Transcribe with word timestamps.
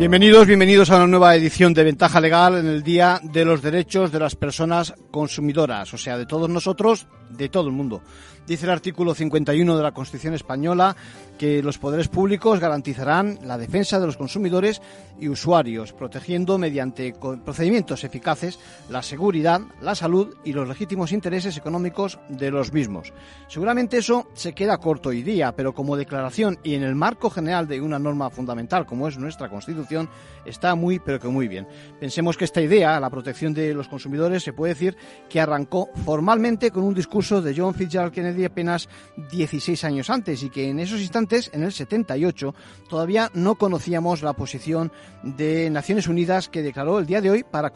Bienvenidos, 0.00 0.46
bienvenidos 0.46 0.90
a 0.90 0.96
una 0.96 1.06
nueva 1.06 1.36
edición 1.36 1.74
de 1.74 1.84
Ventaja 1.84 2.22
Legal 2.22 2.56
en 2.56 2.64
el 2.64 2.82
Día 2.82 3.20
de 3.22 3.44
los 3.44 3.60
Derechos 3.60 4.10
de 4.10 4.18
las 4.18 4.34
Personas 4.34 4.94
Consumidoras, 5.10 5.92
o 5.92 5.98
sea, 5.98 6.16
de 6.16 6.24
todos 6.24 6.48
nosotros, 6.48 7.06
de 7.28 7.50
todo 7.50 7.66
el 7.68 7.74
mundo. 7.74 8.00
Dice 8.46 8.64
el 8.64 8.72
artículo 8.72 9.14
51 9.14 9.76
de 9.76 9.82
la 9.82 9.92
Constitución 9.92 10.34
española 10.34 10.96
que 11.38 11.62
los 11.62 11.78
poderes 11.78 12.08
públicos 12.08 12.58
garantizarán 12.58 13.38
la 13.44 13.58
defensa 13.58 14.00
de 14.00 14.06
los 14.06 14.16
consumidores 14.16 14.82
y 15.20 15.28
usuarios, 15.28 15.92
protegiendo 15.92 16.58
mediante 16.58 17.14
procedimientos 17.44 18.02
eficaces 18.02 18.58
la 18.88 19.02
seguridad, 19.02 19.60
la 19.80 19.94
salud 19.94 20.34
y 20.44 20.52
los 20.52 20.66
legítimos 20.66 21.12
intereses 21.12 21.56
económicos 21.58 22.18
de 22.28 22.50
los 22.50 22.72
mismos. 22.72 23.12
Seguramente 23.48 23.98
eso 23.98 24.28
se 24.34 24.54
queda 24.54 24.78
corto 24.78 25.10
hoy 25.10 25.22
día, 25.22 25.52
pero 25.52 25.74
como 25.74 25.96
declaración 25.96 26.58
y 26.64 26.74
en 26.74 26.82
el 26.82 26.94
marco 26.94 27.30
general 27.30 27.68
de 27.68 27.80
una 27.80 27.98
norma 27.98 28.30
fundamental 28.30 28.86
como 28.86 29.06
es 29.06 29.18
nuestra 29.18 29.48
Constitución, 29.48 29.89
está 30.44 30.74
muy, 30.74 30.98
pero 30.98 31.18
que 31.18 31.28
muy 31.28 31.48
bien. 31.48 31.66
Pensemos 31.98 32.36
que 32.36 32.44
esta 32.44 32.60
idea, 32.60 32.98
la 33.00 33.10
protección 33.10 33.52
de 33.52 33.74
los 33.74 33.88
consumidores, 33.88 34.42
se 34.42 34.52
puede 34.52 34.74
decir 34.74 34.96
que 35.28 35.40
arrancó 35.40 35.90
formalmente 36.04 36.70
con 36.70 36.84
un 36.84 36.94
discurso 36.94 37.42
de 37.42 37.54
John 37.56 37.74
Fitzgerald 37.74 38.12
Kennedy 38.12 38.44
apenas 38.44 38.88
16 39.30 39.84
años 39.84 40.10
antes 40.10 40.42
y 40.42 40.50
que 40.50 40.68
en 40.68 40.80
esos 40.80 41.00
instantes, 41.00 41.50
en 41.52 41.62
el 41.62 41.72
78, 41.72 42.54
todavía 42.88 43.30
no 43.34 43.56
conocíamos 43.56 44.22
la 44.22 44.32
posición 44.32 44.92
de 45.22 45.70
Naciones 45.70 46.08
Unidas 46.08 46.48
que 46.48 46.62
declaró 46.62 46.98
el 46.98 47.06
día 47.06 47.20
de 47.20 47.30
hoy 47.30 47.44
para, 47.44 47.70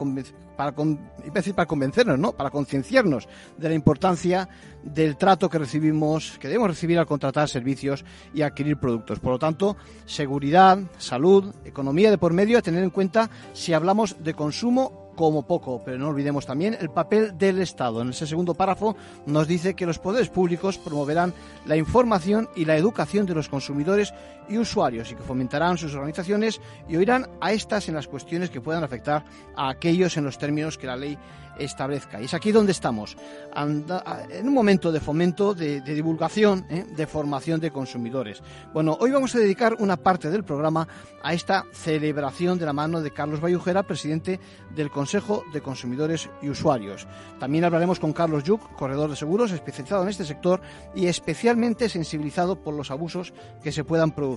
para, 0.57 0.73
para 0.73 1.67
convencernos, 1.67 2.19
¿no? 2.19 2.33
para 2.33 2.51
concienciarnos 2.51 3.29
de 3.57 3.69
la 3.69 3.75
importancia 3.75 4.49
del 4.83 5.17
trato 5.17 5.49
que 5.49 5.59
recibimos, 5.59 6.39
que 6.39 6.49
debemos 6.49 6.69
recibir 6.69 6.99
al 6.99 7.07
contratar 7.07 7.49
servicios 7.49 8.05
y 8.35 8.43
adquirir 8.43 8.77
productos. 8.77 9.19
Por 9.19 9.33
lo 9.33 9.39
tanto, 9.39 9.77
seguridad, 10.07 10.79
salud, 10.99 11.55
economía 11.65 12.11
de 12.11 12.19
por 12.19 12.33
medio 12.33 12.59
a 12.59 12.63
tener 12.63 12.83
en 12.83 12.91
cuenta 12.91 13.31
si 13.53 13.73
hablamos 13.73 14.23
de 14.23 14.35
consumo 14.35 15.05
como 15.15 15.47
poco, 15.47 15.83
pero 15.85 15.99
no 15.99 16.09
olvidemos 16.09 16.47
también 16.47 16.77
el 16.79 16.91
papel 16.91 17.39
del 17.39 17.61
Estado. 17.61 18.03
En 18.03 18.11
ese 18.11 18.27
segundo 18.27 18.55
párrafo 18.55 18.97
nos 19.27 19.47
dice 19.47 19.75
que 19.75 19.87
los 19.87 19.99
poderes 19.99 20.29
públicos 20.29 20.79
promoverán 20.79 21.33
la 21.67 21.77
información 21.77 22.49
y 22.55 22.65
la 22.65 22.77
educación 22.77 23.27
de 23.27 23.35
los 23.35 23.49
consumidores 23.49 24.13
y 24.49 24.59
usuarios 24.59 25.11
y 25.11 25.15
que 25.15 25.23
fomentarán 25.23 25.79
sus 25.79 25.95
organizaciones 25.95 26.61
y 26.89 26.97
oirán 26.97 27.29
a 27.41 27.53
estas 27.53 27.89
en 27.89 27.95
las 27.95 28.09
cuestiones 28.09 28.51
que 28.51 28.61
puedan 28.61 28.85
afectar 28.85 29.25
a 29.57 29.69
aquellos 29.69 30.17
en 30.17 30.25
los 30.25 30.39
términos 30.39 30.79
que 30.79 30.87
la 30.87 30.97
ley 30.97 31.19
establezca. 31.59 32.21
Y 32.21 32.25
es 32.25 32.35
aquí 32.35 32.53
donde 32.53 32.73
estamos, 32.73 33.17
en 33.57 34.49
un 34.49 34.55
momento 34.55 34.91
de 34.93 35.01
fomento, 35.01 35.55
de, 35.55 35.81
divulgación, 35.81 36.67
¿eh? 36.71 36.85
de 36.97 37.07
formación 37.07 37.61
de 37.61 37.71
consumidores. 37.71 38.43
Bueno, 38.73 38.97
hoy 39.01 39.11
vamos 39.11 39.35
a 39.35 39.39
dedicar 39.39 39.77
una 39.79 39.97
parte 39.97 40.31
del 40.31 40.45
programa 40.45 40.87
a 41.23 41.33
esta 41.33 41.65
celebración 41.73 42.59
de 42.59 42.67
la 42.67 42.73
mano 42.73 43.01
de 43.01 43.13
Carlos 43.13 43.41
Bayujera, 43.41 43.83
presidente 43.83 44.41
del 44.75 44.91
Consejo 44.91 45.45
de 45.53 45.61
Consumidores 45.61 46.29
y 46.43 46.49
Usuarios. 46.49 47.07
También 47.39 47.65
hablaremos 47.65 48.01
con 48.01 48.13
Carlos 48.13 48.45
Yuc, 48.45 48.75
corredor 48.75 49.11
de 49.11 49.17
seguros, 49.17 49.53
especializado 49.53 50.03
en 50.03 50.09
este 50.09 50.25
sector 50.25 50.61
y 50.95 51.07
especialmente 51.07 51.89
sensibilizado 51.89 52.57
por 52.57 52.75
los 52.75 52.91
abusos 52.91 53.33
que 53.63 53.73
se 53.73 53.85
puedan 53.85 54.13
producir. 54.13 54.34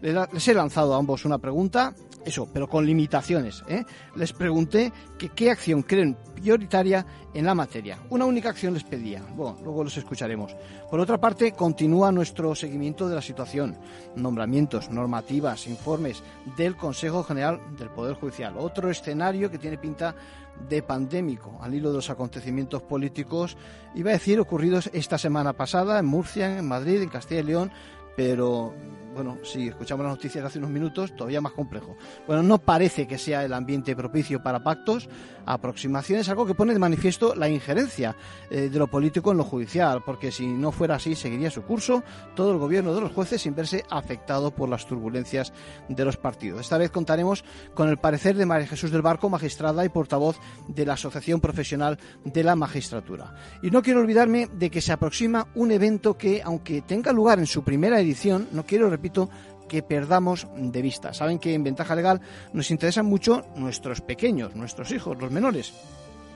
Les 0.00 0.48
he 0.48 0.54
lanzado 0.54 0.94
a 0.94 0.98
ambos 0.98 1.24
una 1.24 1.38
pregunta, 1.38 1.94
eso, 2.24 2.48
pero 2.52 2.68
con 2.68 2.84
limitaciones. 2.84 3.62
¿eh? 3.68 3.84
Les 4.16 4.32
pregunté 4.32 4.92
qué 5.34 5.50
acción 5.50 5.82
creen 5.82 6.16
prioritaria 6.34 7.06
en 7.32 7.46
la 7.46 7.54
materia. 7.54 7.98
Una 8.10 8.24
única 8.24 8.50
acción 8.50 8.74
les 8.74 8.84
pedía. 8.84 9.22
Bueno, 9.34 9.58
luego 9.62 9.84
los 9.84 9.96
escucharemos. 9.96 10.54
Por 10.90 11.00
otra 11.00 11.18
parte, 11.18 11.52
continúa 11.52 12.10
nuestro 12.10 12.54
seguimiento 12.54 13.08
de 13.08 13.14
la 13.14 13.22
situación. 13.22 13.78
Nombramientos, 14.16 14.90
normativas, 14.90 15.66
informes 15.68 16.22
del 16.56 16.76
Consejo 16.76 17.22
General 17.22 17.60
del 17.78 17.90
Poder 17.90 18.16
Judicial. 18.16 18.56
Otro 18.58 18.90
escenario 18.90 19.50
que 19.50 19.58
tiene 19.58 19.78
pinta 19.78 20.14
de 20.68 20.82
pandémico 20.82 21.58
al 21.60 21.74
hilo 21.74 21.90
de 21.90 21.96
los 21.96 22.10
acontecimientos 22.10 22.82
políticos, 22.82 23.56
iba 23.94 24.10
a 24.10 24.14
decir, 24.14 24.40
ocurridos 24.40 24.90
esta 24.92 25.18
semana 25.18 25.52
pasada 25.52 25.98
en 25.98 26.06
Murcia, 26.06 26.58
en 26.58 26.66
Madrid, 26.66 27.02
en 27.02 27.08
Castilla 27.08 27.40
y 27.40 27.44
León, 27.44 27.70
pero 28.16 28.74
bueno, 29.16 29.38
si 29.42 29.68
escuchamos 29.68 30.04
las 30.04 30.12
noticias 30.12 30.42
de 30.42 30.48
hace 30.48 30.58
unos 30.58 30.70
minutos, 30.70 31.16
todavía 31.16 31.40
más 31.40 31.52
complejo. 31.52 31.96
Bueno, 32.26 32.42
no 32.42 32.58
parece 32.58 33.06
que 33.06 33.16
sea 33.16 33.42
el 33.46 33.54
ambiente 33.54 33.96
propicio 33.96 34.42
para 34.42 34.62
pactos, 34.62 35.08
aproximaciones, 35.46 36.28
algo 36.28 36.44
que 36.44 36.54
pone 36.54 36.74
de 36.74 36.78
manifiesto 36.78 37.34
la 37.34 37.48
injerencia 37.48 38.14
eh, 38.50 38.68
de 38.68 38.78
lo 38.78 38.88
político 38.88 39.32
en 39.32 39.38
lo 39.38 39.44
judicial, 39.44 40.02
porque 40.04 40.30
si 40.30 40.46
no 40.46 40.72
fuera 40.72 40.96
así, 40.96 41.14
seguiría 41.14 41.50
su 41.50 41.62
curso 41.62 42.02
todo 42.34 42.52
el 42.52 42.58
gobierno 42.58 42.94
de 42.94 43.00
los 43.00 43.12
jueces 43.12 43.40
sin 43.40 43.54
verse 43.54 43.84
afectado 43.88 44.50
por 44.50 44.68
las 44.68 44.86
turbulencias 44.86 45.54
de 45.88 46.04
los 46.04 46.18
partidos. 46.18 46.60
Esta 46.60 46.76
vez 46.76 46.90
contaremos 46.90 47.44
con 47.74 47.88
el 47.88 47.96
parecer 47.96 48.36
de 48.36 48.44
María 48.44 48.66
Jesús 48.66 48.90
del 48.90 49.02
Barco, 49.02 49.30
magistrada 49.30 49.82
y 49.84 49.88
portavoz 49.88 50.36
de 50.68 50.84
la 50.84 50.94
Asociación 50.94 51.40
Profesional 51.40 51.98
de 52.24 52.44
la 52.44 52.56
Magistratura. 52.56 53.34
Y 53.62 53.70
no 53.70 53.82
quiero 53.82 54.00
olvidarme 54.00 54.48
de 54.52 54.70
que 54.70 54.82
se 54.82 54.92
aproxima 54.92 55.48
un 55.54 55.70
evento 55.70 56.18
que, 56.18 56.42
aunque 56.42 56.82
tenga 56.82 57.12
lugar 57.12 57.38
en 57.38 57.46
su 57.46 57.62
primera 57.62 57.98
edición, 57.98 58.48
no 58.52 58.66
quiero 58.66 58.90
repetir 58.90 59.06
que 59.68 59.82
perdamos 59.82 60.46
de 60.56 60.82
vista. 60.82 61.12
Saben 61.12 61.38
que 61.38 61.54
en 61.54 61.64
ventaja 61.64 61.94
legal 61.94 62.20
nos 62.52 62.70
interesan 62.70 63.06
mucho 63.06 63.44
nuestros 63.56 64.00
pequeños, 64.00 64.54
nuestros 64.54 64.90
hijos, 64.92 65.18
los 65.18 65.30
menores 65.30 65.72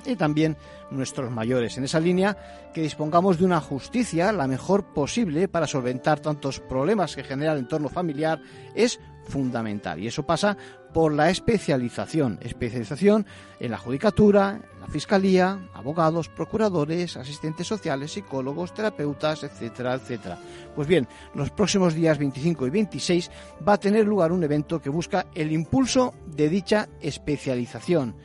y 0.05 0.17
también 0.17 0.57
nuestros 0.91 1.31
mayores. 1.31 1.77
En 1.79 1.85
esa 1.85 2.01
línea, 2.01 2.37
que 2.73 2.83
dispongamos 2.83 3.39
de 3.39 3.45
una 3.45 3.61
justicia 3.61 4.33
la 4.33 4.47
mejor 4.47 4.93
posible 4.93 5.49
para 5.49 5.67
solventar 5.67 6.21
tantos 6.21 6.61
problemas 6.61 7.15
que 7.15 7.25
genera 7.25 7.53
el 7.53 7.59
entorno 7.59 7.89
familiar 7.89 8.41
es 8.75 9.01
fundamental. 9.25 10.01
Y 10.01 10.09
eso 10.09 10.25
pasa 10.25 10.57
por 10.93 11.13
la 11.13 11.31
especialización. 11.31 12.39
Especialización 12.43 13.27
en 13.61 13.71
la 13.71 13.79
judicatura, 13.79 14.61
la 14.81 14.87
fiscalía, 14.87 15.69
abogados, 15.75 16.29
procuradores, 16.29 17.17
asistentes 17.17 17.67
sociales, 17.67 18.13
psicólogos, 18.13 18.73
terapeutas, 18.73 19.45
etcétera, 19.45 19.95
etcétera. 19.95 20.39
Pues 20.75 20.89
bien, 20.89 21.07
los 21.35 21.51
próximos 21.51 21.95
días 21.95 22.19
25 22.19 22.67
y 22.67 22.71
26 22.71 23.31
va 23.67 23.75
a 23.75 23.81
tener 23.81 24.07
lugar 24.07 24.33
un 24.33 24.43
evento 24.43 24.81
que 24.81 24.89
busca 24.89 25.27
el 25.35 25.53
impulso 25.53 26.15
de 26.27 26.49
dicha 26.49 26.89
especialización 27.01 28.17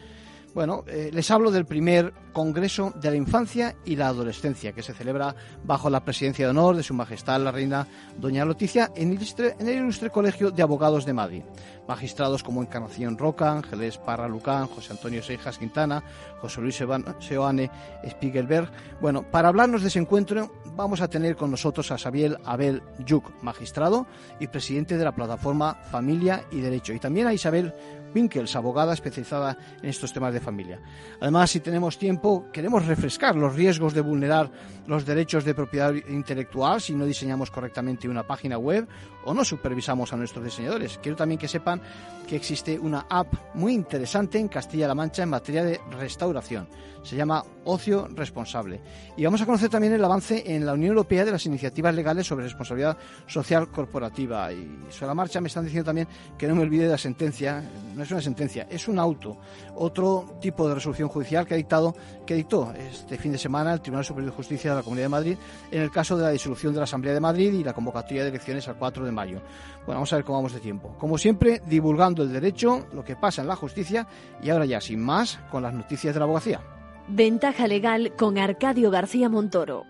bueno, 0.55 0.85
eh, 0.87 1.09
les 1.11 1.29
hablo 1.31 1.51
del 1.51 1.65
primer 1.65 2.13
Congreso 2.31 2.93
de 2.95 3.11
la 3.11 3.17
Infancia 3.17 3.75
y 3.83 3.97
la 3.97 4.07
Adolescencia, 4.07 4.71
que 4.71 4.81
se 4.81 4.93
celebra 4.93 5.35
bajo 5.65 5.89
la 5.89 6.05
presidencia 6.05 6.45
de 6.45 6.51
honor 6.51 6.77
de 6.77 6.83
Su 6.83 6.93
Majestad 6.93 7.41
la 7.41 7.51
Reina 7.51 7.85
Doña 8.17 8.45
Leticia 8.45 8.89
en 8.95 9.11
el 9.11 9.69
ilustre, 9.69 10.09
Colegio 10.09 10.51
de 10.51 10.63
Abogados 10.63 11.05
de 11.05 11.11
Madrid. 11.11 11.43
Magistrados 11.89 12.41
como 12.41 12.61
Encarnación 12.61 13.17
Roca, 13.17 13.51
Ángeles 13.51 13.97
Parra 13.97 14.29
Lucán, 14.29 14.67
José 14.67 14.93
Antonio 14.93 15.21
Seijas 15.21 15.57
Quintana, 15.57 16.03
José 16.41 16.61
Luis 16.61 16.75
Seoane 16.75 17.69
Spiegelberg. 18.09 18.71
Bueno, 19.01 19.29
para 19.29 19.49
hablarnos 19.49 19.81
de 19.81 19.89
ese 19.89 19.99
encuentro 19.99 20.51
vamos 20.75 21.01
a 21.01 21.09
tener 21.09 21.35
con 21.35 21.51
nosotros 21.51 21.91
a 21.91 21.97
Xavier 21.97 22.37
Abel 22.43 22.81
Yuk, 23.05 23.43
magistrado 23.43 24.07
y 24.39 24.47
presidente 24.47 24.97
de 24.97 25.03
la 25.03 25.15
plataforma 25.15 25.75
Familia 25.91 26.43
y 26.51 26.59
Derecho, 26.59 26.93
y 26.93 26.99
también 26.99 27.27
a 27.27 27.33
Isabel 27.33 27.73
Winkels, 28.15 28.55
abogada 28.55 28.93
especializada 28.93 29.57
en 29.81 29.89
estos 29.89 30.13
temas 30.13 30.33
de 30.33 30.39
familia. 30.39 30.79
Además, 31.19 31.51
si 31.51 31.59
tenemos 31.59 31.97
tiempo, 31.97 32.45
queremos 32.51 32.85
refrescar 32.85 33.35
los 33.35 33.53
riesgos 33.53 33.93
de 33.93 34.01
vulnerar 34.01 34.49
los 34.87 35.05
derechos 35.05 35.43
de 35.43 35.53
propiedad 35.53 35.93
intelectual 35.93 36.79
si 36.79 36.93
no 36.95 37.05
diseñamos 37.05 37.51
correctamente 37.51 38.07
una 38.07 38.25
página 38.25 38.57
web 38.57 38.87
o 39.25 39.33
no 39.33 39.43
supervisamos 39.43 40.13
a 40.13 40.17
nuestros 40.17 40.45
diseñadores. 40.45 40.97
Quiero 41.01 41.17
también 41.17 41.39
que 41.39 41.47
sepan 41.47 41.81
que 42.27 42.35
existe 42.35 42.79
una 42.79 43.05
app 43.09 43.33
muy 43.53 43.73
interesante 43.73 44.39
en 44.39 44.47
Castilla-La 44.47 44.95
Mancha 44.95 45.23
en 45.23 45.29
materia 45.29 45.63
de 45.63 45.79
restauración. 45.91 46.67
Se 47.05 47.15
llama 47.15 47.43
Ocio 47.65 48.07
Responsable. 48.15 48.81
Y 49.15 49.23
vamos 49.23 49.39
a 49.39 49.45
conocer 49.45 49.69
también 49.69 49.93
el 49.93 50.03
avance 50.03 50.43
en 50.55 50.65
la 50.65 50.73
Unión 50.73 50.89
Europea 50.89 51.23
de 51.23 51.31
las 51.31 51.45
iniciativas 51.45 51.93
legales 51.93 52.25
sobre 52.25 52.45
responsabilidad 52.45 52.97
social 53.27 53.69
corporativa. 53.69 54.51
Y 54.51 54.87
sobre 54.89 55.09
la 55.09 55.13
marcha 55.13 55.39
me 55.39 55.47
están 55.47 55.65
diciendo 55.65 55.85
también 55.85 56.07
que 56.35 56.47
no 56.47 56.55
me 56.55 56.63
olvide 56.63 56.85
de 56.85 56.89
la 56.89 56.97
sentencia. 56.97 57.63
No 57.95 58.01
es 58.01 58.09
una 58.09 58.21
sentencia, 58.21 58.65
es 58.71 58.87
un 58.87 58.97
auto. 58.97 59.37
Otro 59.75 60.37
tipo 60.41 60.67
de 60.67 60.73
resolución 60.73 61.07
judicial 61.07 61.45
que 61.45 61.53
ha 61.53 61.57
dictado, 61.57 61.95
que 62.25 62.33
dictó 62.33 62.73
este 62.73 63.19
fin 63.19 63.31
de 63.31 63.37
semana 63.37 63.73
el 63.73 63.81
Tribunal 63.81 64.03
Superior 64.03 64.31
de 64.31 64.35
Justicia 64.35 64.71
de 64.71 64.77
la 64.77 64.83
Comunidad 64.83 65.05
de 65.05 65.09
Madrid 65.09 65.37
en 65.69 65.83
el 65.83 65.91
caso 65.91 66.17
de 66.17 66.23
la 66.23 66.31
disolución 66.31 66.73
de 66.73 66.79
la 66.79 66.85
Asamblea 66.85 67.13
de 67.13 67.19
Madrid 67.19 67.53
y 67.53 67.63
la 67.63 67.73
convocatoria 67.73 68.23
de 68.23 68.29
elecciones 68.29 68.67
al 68.67 68.77
4 68.77 69.05
de 69.05 69.11
mayo. 69.11 69.41
Bueno, 69.85 69.97
vamos 69.99 70.11
a 70.11 70.15
ver 70.15 70.25
cómo 70.25 70.39
vamos 70.39 70.53
de 70.53 70.59
tiempo. 70.59 70.95
Como 70.97 71.19
siempre, 71.19 71.61
divulgando 71.67 72.23
el 72.23 72.33
derecho, 72.33 72.87
lo 72.93 73.03
que 73.03 73.15
pasa 73.15 73.43
en 73.43 73.47
la 73.47 73.55
justicia 73.55 74.07
y 74.41 74.49
ahora 74.49 74.65
ya, 74.65 74.81
sin 74.81 74.99
más, 74.99 75.37
con 75.51 75.61
las 75.61 75.73
noticias 75.73 76.11
de 76.11 76.19
la 76.19 76.25
abogacía. 76.25 76.74
Ventaja 77.07 77.67
legal 77.67 78.15
con 78.17 78.39
Arcadio 78.39 78.89
García 78.89 79.29
Montoro. 79.29 79.85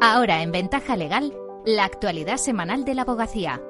Ahora 0.00 0.42
en 0.42 0.52
Ventaja 0.52 0.96
legal, 0.96 1.34
la 1.66 1.84
actualidad 1.84 2.38
semanal 2.38 2.86
de 2.86 2.94
la 2.94 3.02
abogacía. 3.02 3.60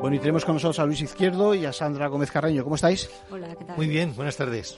Bueno, 0.00 0.16
y 0.16 0.18
tenemos 0.18 0.44
con 0.44 0.54
nosotros 0.54 0.78
a 0.80 0.84
Luis 0.84 1.00
Izquierdo 1.00 1.54
y 1.54 1.64
a 1.64 1.72
Sandra 1.72 2.08
Gómez 2.08 2.30
Carreño. 2.30 2.62
¿Cómo 2.62 2.74
estáis? 2.74 3.10
Hola, 3.30 3.56
¿qué 3.56 3.64
tal? 3.64 3.76
Muy 3.78 3.86
bien, 3.86 4.14
buenas 4.14 4.36
tardes. 4.36 4.76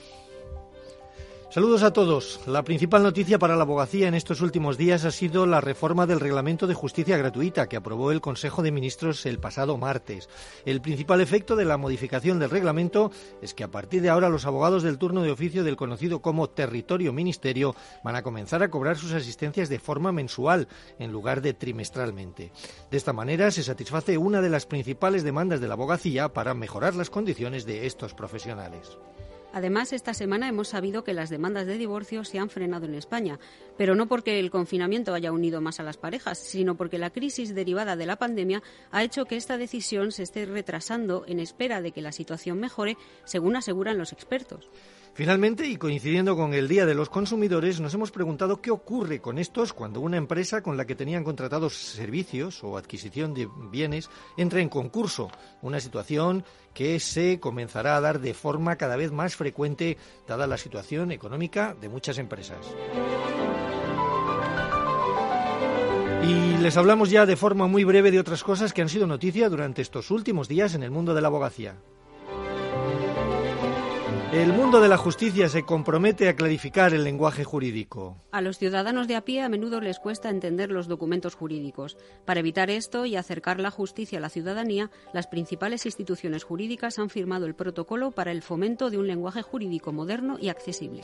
Saludos 1.51 1.83
a 1.83 1.93
todos. 1.93 2.39
La 2.47 2.63
principal 2.63 3.03
noticia 3.03 3.41
para 3.41 3.57
la 3.57 3.63
abogacía 3.63 4.07
en 4.07 4.15
estos 4.15 4.41
últimos 4.41 4.79
días 4.79 5.05
ha 5.05 5.11
sido 5.11 5.47
la 5.47 5.61
reforma 5.61 6.07
del 6.07 6.21
Reglamento 6.21 6.69
de 6.69 6.75
Justicia 6.75 7.17
Gratuita 7.17 7.69
que 7.69 7.77
aprobó 7.77 8.13
el 8.13 8.21
Consejo 8.21 8.63
de 8.63 8.71
Ministros 8.71 9.27
el 9.27 9.41
pasado 9.41 9.77
martes. 9.77 10.29
El 10.65 10.81
principal 10.81 11.21
efecto 11.21 11.57
de 11.57 11.65
la 11.65 11.77
modificación 11.77 12.39
del 12.39 12.51
reglamento 12.51 13.11
es 13.43 13.53
que 13.53 13.65
a 13.65 13.69
partir 13.69 14.01
de 14.01 14.11
ahora 14.11 14.29
los 14.29 14.47
abogados 14.47 14.85
del 14.85 14.99
turno 14.99 15.23
de 15.23 15.33
oficio 15.33 15.65
del 15.65 15.75
conocido 15.75 16.23
como 16.23 16.49
territorio 16.49 17.13
ministerio 17.13 17.75
van 18.05 18.15
a 18.15 18.23
comenzar 18.23 18.63
a 18.63 18.71
cobrar 18.71 18.97
sus 18.97 19.13
asistencias 19.13 19.69
de 19.69 19.81
forma 19.81 20.13
mensual 20.13 20.69
en 21.01 21.11
lugar 21.11 21.43
de 21.43 21.53
trimestralmente. 21.53 22.53
De 22.93 22.97
esta 22.97 23.13
manera 23.13 23.51
se 23.51 23.65
satisface 23.65 24.19
una 24.19 24.41
de 24.41 24.51
las 24.51 24.67
principales 24.67 25.25
demandas 25.25 25.61
de 25.61 25.67
la 25.67 25.75
abogacía 25.75 26.29
para 26.29 26.55
mejorar 26.55 26.95
las 26.95 27.11
condiciones 27.11 27.67
de 27.67 27.87
estos 27.87 28.15
profesionales. 28.15 28.97
Además, 29.53 29.93
esta 29.93 30.15
semana 30.15 30.49
hemos 30.49 30.69
sabido 30.69 31.03
que 31.03 31.15
las 31.15 31.29
demandas 31.29 31.67
de 31.67 31.77
divorcio 31.77 32.25
se 32.25 32.39
han 32.39 32.51
frenado 32.51 32.87
en 32.87 32.95
España, 32.95 33.39
pero 33.77 33.95
no 33.95 34.07
porque 34.07 34.39
el 34.39 34.51
confinamiento 34.51 35.13
haya 35.13 35.33
unido 35.33 35.61
más 35.61 35.81
a 35.81 35.83
las 35.83 35.97
parejas, 35.97 36.39
sino 36.39 36.77
porque 36.77 36.99
la 36.99 37.11
crisis 37.11 37.55
derivada 37.55 37.97
de 37.97 38.07
la 38.07 38.17
pandemia 38.17 38.63
ha 38.93 39.03
hecho 39.03 39.25
que 39.25 39.37
esta 39.37 39.59
decisión 39.59 40.13
se 40.13 40.23
esté 40.23 40.47
retrasando 40.47 41.25
en 41.27 41.41
espera 41.41 41.83
de 41.83 41.91
que 41.93 42.03
la 42.03 42.13
situación 42.13 42.61
mejore, 42.61 42.97
según 43.25 43.57
aseguran 43.57 43.99
los 43.99 44.13
expertos. 44.13 44.71
Finalmente, 45.21 45.67
y 45.67 45.77
coincidiendo 45.77 46.35
con 46.35 46.55
el 46.55 46.67
Día 46.67 46.87
de 46.87 46.95
los 46.95 47.11
Consumidores, 47.11 47.79
nos 47.79 47.93
hemos 47.93 48.11
preguntado 48.11 48.63
qué 48.63 48.71
ocurre 48.71 49.21
con 49.21 49.37
estos 49.37 49.75
cuando 49.75 50.01
una 50.01 50.17
empresa 50.17 50.63
con 50.63 50.79
la 50.79 50.87
que 50.87 50.95
tenían 50.95 51.25
contratados 51.25 51.75
servicios 51.77 52.65
o 52.65 52.79
adquisición 52.79 53.35
de 53.35 53.47
bienes 53.71 54.09
entra 54.39 54.63
en 54.63 54.71
concurso, 54.71 55.31
una 55.61 55.79
situación 55.79 56.43
que 56.73 56.99
se 57.01 57.39
comenzará 57.39 57.97
a 57.97 58.01
dar 58.01 58.21
de 58.21 58.33
forma 58.33 58.77
cada 58.77 58.97
vez 58.97 59.13
más 59.13 59.37
frecuente 59.37 59.99
dada 60.27 60.47
la 60.47 60.57
situación 60.57 61.13
económica 61.13 61.77
de 61.79 61.91
muchas 61.91 62.17
empresas. 62.17 62.75
Y 66.27 66.57
les 66.63 66.79
hablamos 66.79 67.11
ya 67.11 67.27
de 67.27 67.37
forma 67.37 67.67
muy 67.67 67.85
breve 67.85 68.11
de 68.11 68.21
otras 68.21 68.43
cosas 68.43 68.73
que 68.73 68.81
han 68.81 68.89
sido 68.89 69.07
noticia 69.07 69.51
durante 69.51 69.83
estos 69.83 70.11
últimos 70.11 70.49
días 70.49 70.75
en 70.75 70.83
el 70.83 70.91
mundo 70.91 71.13
de 71.13 71.21
la 71.21 71.29
abogacía. 71.29 71.77
El 74.33 74.53
mundo 74.53 74.81
de 74.81 74.89
la 74.89 74.97
justicia 74.97 75.49
se 75.49 75.65
compromete 75.65 76.29
a 76.29 76.37
clarificar 76.37 76.95
el 76.95 77.03
lenguaje 77.03 77.43
jurídico. 77.43 78.17
A 78.31 78.41
los 78.41 78.59
ciudadanos 78.59 79.09
de 79.09 79.17
a 79.17 79.25
pie 79.25 79.43
a 79.43 79.49
menudo 79.49 79.81
les 79.81 79.99
cuesta 79.99 80.31
entender 80.31 80.71
los 80.71 80.87
documentos 80.87 81.35
jurídicos. 81.35 81.99
Para 82.27 82.39
evitar 82.39 82.71
esto 82.71 83.07
y 83.07 83.17
acercar 83.17 83.59
la 83.59 83.73
justicia 83.73 84.19
a 84.19 84.21
la 84.21 84.29
ciudadanía, 84.29 84.89
las 85.13 85.27
principales 85.27 85.85
instituciones 85.85 86.45
jurídicas 86.45 87.01
han 87.01 87.11
firmado 87.11 87.47
el 87.47 87.57
protocolo 87.57 88.13
para 88.13 88.31
el 88.31 88.43
fomento 88.43 88.89
de 88.89 88.99
un 88.99 89.09
lenguaje 89.09 89.43
jurídico 89.43 89.93
moderno 89.93 90.37
y 90.41 90.49
accesible. 90.49 91.03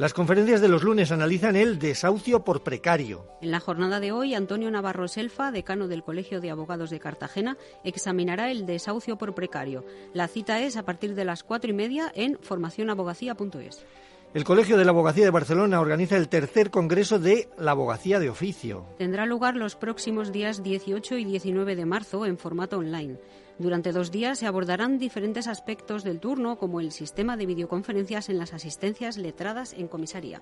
Las 0.00 0.14
conferencias 0.14 0.62
de 0.62 0.68
los 0.68 0.82
lunes 0.82 1.12
analizan 1.12 1.56
el 1.56 1.78
desahucio 1.78 2.42
por 2.42 2.62
precario. 2.62 3.26
En 3.42 3.50
la 3.50 3.60
jornada 3.60 4.00
de 4.00 4.12
hoy, 4.12 4.32
Antonio 4.34 4.70
Navarro 4.70 5.08
Selfa, 5.08 5.52
decano 5.52 5.88
del 5.88 6.02
Colegio 6.02 6.40
de 6.40 6.48
Abogados 6.48 6.88
de 6.88 6.98
Cartagena, 6.98 7.58
examinará 7.84 8.50
el 8.50 8.64
desahucio 8.64 9.18
por 9.18 9.34
precario. 9.34 9.84
La 10.14 10.26
cita 10.26 10.58
es 10.60 10.78
a 10.78 10.86
partir 10.86 11.14
de 11.14 11.26
las 11.26 11.42
cuatro 11.42 11.68
y 11.68 11.74
media 11.74 12.10
en 12.14 12.38
formacionabogacía.es. 12.40 13.84
El 14.32 14.44
Colegio 14.44 14.78
de 14.78 14.86
la 14.86 14.92
Abogacía 14.92 15.26
de 15.26 15.32
Barcelona 15.32 15.82
organiza 15.82 16.16
el 16.16 16.30
tercer 16.30 16.70
Congreso 16.70 17.18
de 17.18 17.50
la 17.58 17.72
Abogacía 17.72 18.18
de 18.18 18.30
Oficio. 18.30 18.86
Tendrá 18.96 19.26
lugar 19.26 19.54
los 19.54 19.76
próximos 19.76 20.32
días 20.32 20.62
18 20.62 21.18
y 21.18 21.26
19 21.26 21.76
de 21.76 21.84
marzo 21.84 22.24
en 22.24 22.38
formato 22.38 22.78
online. 22.78 23.18
Durante 23.60 23.92
dos 23.92 24.10
días 24.10 24.38
se 24.38 24.46
abordarán 24.46 24.98
diferentes 24.98 25.46
aspectos 25.46 26.02
del 26.02 26.18
turno, 26.18 26.56
como 26.56 26.80
el 26.80 26.92
sistema 26.92 27.36
de 27.36 27.44
videoconferencias 27.44 28.30
en 28.30 28.38
las 28.38 28.54
asistencias 28.54 29.18
letradas 29.18 29.74
en 29.74 29.86
comisaría. 29.86 30.40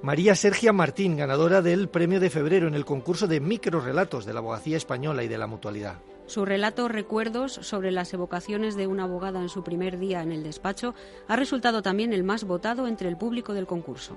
María 0.00 0.36
Sergia 0.36 0.72
Martín, 0.72 1.16
ganadora 1.16 1.60
del 1.60 1.88
premio 1.88 2.20
de 2.20 2.30
febrero 2.30 2.68
en 2.68 2.74
el 2.74 2.84
concurso 2.84 3.26
de 3.26 3.40
microrelatos 3.40 4.24
de 4.24 4.32
la 4.32 4.38
abogacía 4.38 4.76
española 4.76 5.24
y 5.24 5.28
de 5.28 5.38
la 5.38 5.48
mutualidad. 5.48 5.96
Su 6.26 6.44
relato 6.44 6.86
Recuerdos 6.86 7.52
sobre 7.52 7.90
las 7.90 8.14
evocaciones 8.14 8.76
de 8.76 8.86
una 8.86 9.04
abogada 9.04 9.42
en 9.42 9.48
su 9.48 9.64
primer 9.64 9.98
día 9.98 10.22
en 10.22 10.30
el 10.30 10.44
despacho 10.44 10.94
ha 11.26 11.34
resultado 11.34 11.82
también 11.82 12.12
el 12.12 12.22
más 12.22 12.44
votado 12.44 12.86
entre 12.86 13.08
el 13.08 13.16
público 13.16 13.54
del 13.54 13.66
concurso. 13.66 14.16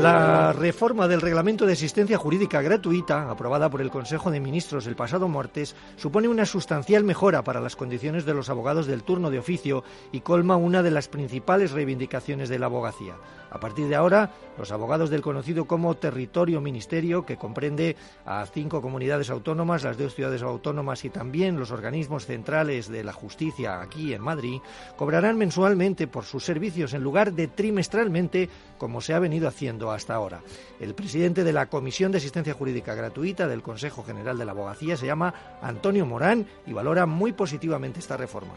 La 0.00 0.52
reforma 0.52 1.08
del 1.08 1.22
Reglamento 1.22 1.64
de 1.64 1.72
Asistencia 1.72 2.18
Jurídica 2.18 2.60
Gratuita, 2.60 3.30
aprobada 3.30 3.70
por 3.70 3.80
el 3.80 3.90
Consejo 3.90 4.30
de 4.30 4.40
Ministros 4.40 4.86
el 4.86 4.94
pasado 4.94 5.26
martes, 5.26 5.74
supone 5.96 6.28
una 6.28 6.44
sustancial 6.44 7.02
mejora 7.02 7.42
para 7.42 7.62
las 7.62 7.76
condiciones 7.76 8.26
de 8.26 8.34
los 8.34 8.50
abogados 8.50 8.86
del 8.86 9.04
turno 9.04 9.30
de 9.30 9.38
oficio 9.38 9.84
y 10.12 10.20
colma 10.20 10.56
una 10.56 10.82
de 10.82 10.90
las 10.90 11.08
principales 11.08 11.72
reivindicaciones 11.72 12.50
de 12.50 12.58
la 12.58 12.66
abogacía. 12.66 13.14
A 13.50 13.58
partir 13.58 13.88
de 13.88 13.94
ahora, 13.94 14.32
los 14.58 14.70
abogados 14.70 15.08
del 15.08 15.22
conocido 15.22 15.64
como 15.64 15.94
Territorio 15.94 16.60
Ministerio, 16.60 17.24
que 17.24 17.38
comprende 17.38 17.96
a 18.26 18.44
cinco 18.44 18.82
comunidades 18.82 19.30
autónomas, 19.30 19.82
las 19.82 19.96
dos 19.96 20.14
ciudades 20.14 20.42
autónomas 20.42 21.04
y 21.06 21.10
también 21.10 21.58
los 21.58 21.70
organismos 21.70 22.26
centrales 22.26 22.88
de 22.88 23.02
la 23.02 23.14
justicia 23.14 23.80
aquí 23.80 24.12
en 24.12 24.20
Madrid, 24.20 24.60
cobrarán 24.96 25.38
mensualmente 25.38 26.06
por 26.06 26.24
sus 26.24 26.44
servicios 26.44 26.92
en 26.92 27.02
lugar 27.02 27.32
de 27.32 27.48
trimestralmente 27.48 28.50
como 28.76 29.00
se 29.00 29.14
ha 29.14 29.18
venido 29.18 29.48
haciendo 29.48 29.85
hasta 29.92 30.14
ahora. 30.14 30.42
El 30.80 30.94
presidente 30.94 31.44
de 31.44 31.52
la 31.52 31.66
Comisión 31.66 32.12
de 32.12 32.18
Asistencia 32.18 32.54
Jurídica 32.54 32.94
Gratuita 32.94 33.46
del 33.46 33.62
Consejo 33.62 34.02
General 34.04 34.36
de 34.38 34.44
la 34.44 34.52
Abogacía 34.52 34.96
se 34.96 35.06
llama 35.06 35.58
Antonio 35.62 36.06
Morán 36.06 36.46
y 36.66 36.72
valora 36.72 37.06
muy 37.06 37.32
positivamente 37.32 38.00
esta 38.00 38.16
reforma. 38.16 38.54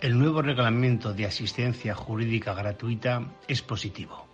El 0.00 0.16
nuevo 0.18 0.42
reglamento 0.42 1.12
de 1.12 1.26
asistencia 1.26 1.94
jurídica 1.94 2.54
gratuita 2.54 3.34
es 3.48 3.62
positivo. 3.62 4.28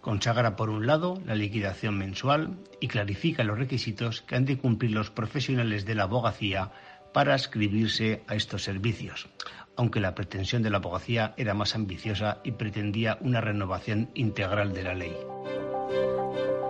Consagra, 0.00 0.56
por 0.56 0.70
un 0.70 0.86
lado, 0.86 1.20
la 1.26 1.34
liquidación 1.34 1.98
mensual 1.98 2.56
y 2.80 2.88
clarifica 2.88 3.44
los 3.44 3.58
requisitos 3.58 4.22
que 4.22 4.36
han 4.36 4.46
de 4.46 4.56
cumplir 4.56 4.92
los 4.92 5.10
profesionales 5.10 5.84
de 5.84 5.94
la 5.94 6.04
abogacía 6.04 6.72
para 7.12 7.34
ascribirse 7.34 8.22
a 8.28 8.34
estos 8.34 8.62
servicios, 8.62 9.28
aunque 9.76 10.00
la 10.00 10.14
pretensión 10.14 10.62
de 10.62 10.70
la 10.70 10.78
abogacía 10.78 11.34
era 11.36 11.52
más 11.52 11.74
ambiciosa 11.74 12.40
y 12.44 12.52
pretendía 12.52 13.18
una 13.20 13.40
renovación 13.40 14.10
integral 14.14 14.72
de 14.72 14.82
la 14.84 14.94
ley. 14.94 15.14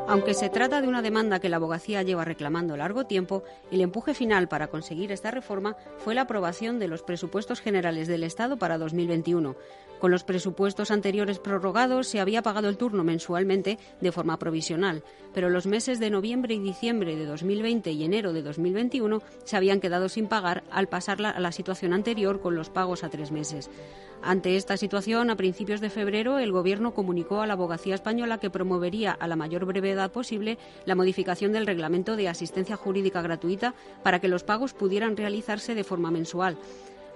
Aunque 0.08 0.32
se 0.32 0.48
trata 0.48 0.80
de 0.80 0.88
una 0.88 1.02
demanda 1.02 1.38
que 1.38 1.50
la 1.50 1.56
abogacía 1.56 2.02
lleva 2.02 2.24
reclamando 2.24 2.78
largo 2.78 3.04
tiempo, 3.04 3.42
el 3.70 3.82
empuje 3.82 4.14
final 4.14 4.48
para 4.48 4.68
conseguir 4.68 5.12
esta 5.12 5.30
reforma 5.30 5.76
fue 5.98 6.14
la 6.14 6.22
aprobación 6.22 6.78
de 6.78 6.88
los 6.88 7.02
presupuestos 7.02 7.60
generales 7.60 8.08
del 8.08 8.24
Estado 8.24 8.56
para 8.56 8.78
2021. 8.78 9.54
Con 9.98 10.10
los 10.10 10.24
presupuestos 10.24 10.90
anteriores 10.90 11.38
prorrogados 11.38 12.06
se 12.06 12.20
había 12.20 12.40
pagado 12.40 12.70
el 12.70 12.78
turno 12.78 13.04
mensualmente 13.04 13.78
de 14.00 14.12
forma 14.12 14.38
provisional, 14.38 15.02
pero 15.34 15.50
los 15.50 15.66
meses 15.66 15.98
de 15.98 16.08
noviembre 16.08 16.54
y 16.54 16.60
diciembre 16.60 17.14
de 17.14 17.26
2020 17.26 17.90
y 17.90 18.04
enero 18.04 18.32
de 18.32 18.40
2021 18.40 19.20
se 19.44 19.56
habían 19.58 19.80
quedado 19.80 20.08
sin 20.08 20.26
pagar 20.26 20.64
al 20.70 20.88
pasar 20.88 21.20
a 21.26 21.38
la 21.38 21.52
situación 21.52 21.92
anterior 21.92 22.40
con 22.40 22.54
los 22.54 22.70
pagos 22.70 23.04
a 23.04 23.10
tres 23.10 23.30
meses. 23.30 23.68
Ante 24.22 24.56
esta 24.56 24.76
situación, 24.76 25.30
a 25.30 25.36
principios 25.36 25.80
de 25.80 25.90
febrero, 25.90 26.38
el 26.38 26.52
Gobierno 26.52 26.92
comunicó 26.92 27.40
a 27.40 27.46
la 27.46 27.52
Abogacía 27.52 27.94
Española 27.94 28.38
que 28.38 28.50
promovería 28.50 29.12
a 29.12 29.28
la 29.28 29.36
mayor 29.36 29.64
brevedad 29.64 30.10
posible 30.10 30.58
la 30.86 30.96
modificación 30.96 31.52
del 31.52 31.66
Reglamento 31.66 32.16
de 32.16 32.28
Asistencia 32.28 32.76
Jurídica 32.76 33.22
Gratuita 33.22 33.74
para 34.02 34.20
que 34.20 34.28
los 34.28 34.42
pagos 34.42 34.74
pudieran 34.74 35.16
realizarse 35.16 35.74
de 35.74 35.84
forma 35.84 36.10
mensual. 36.10 36.58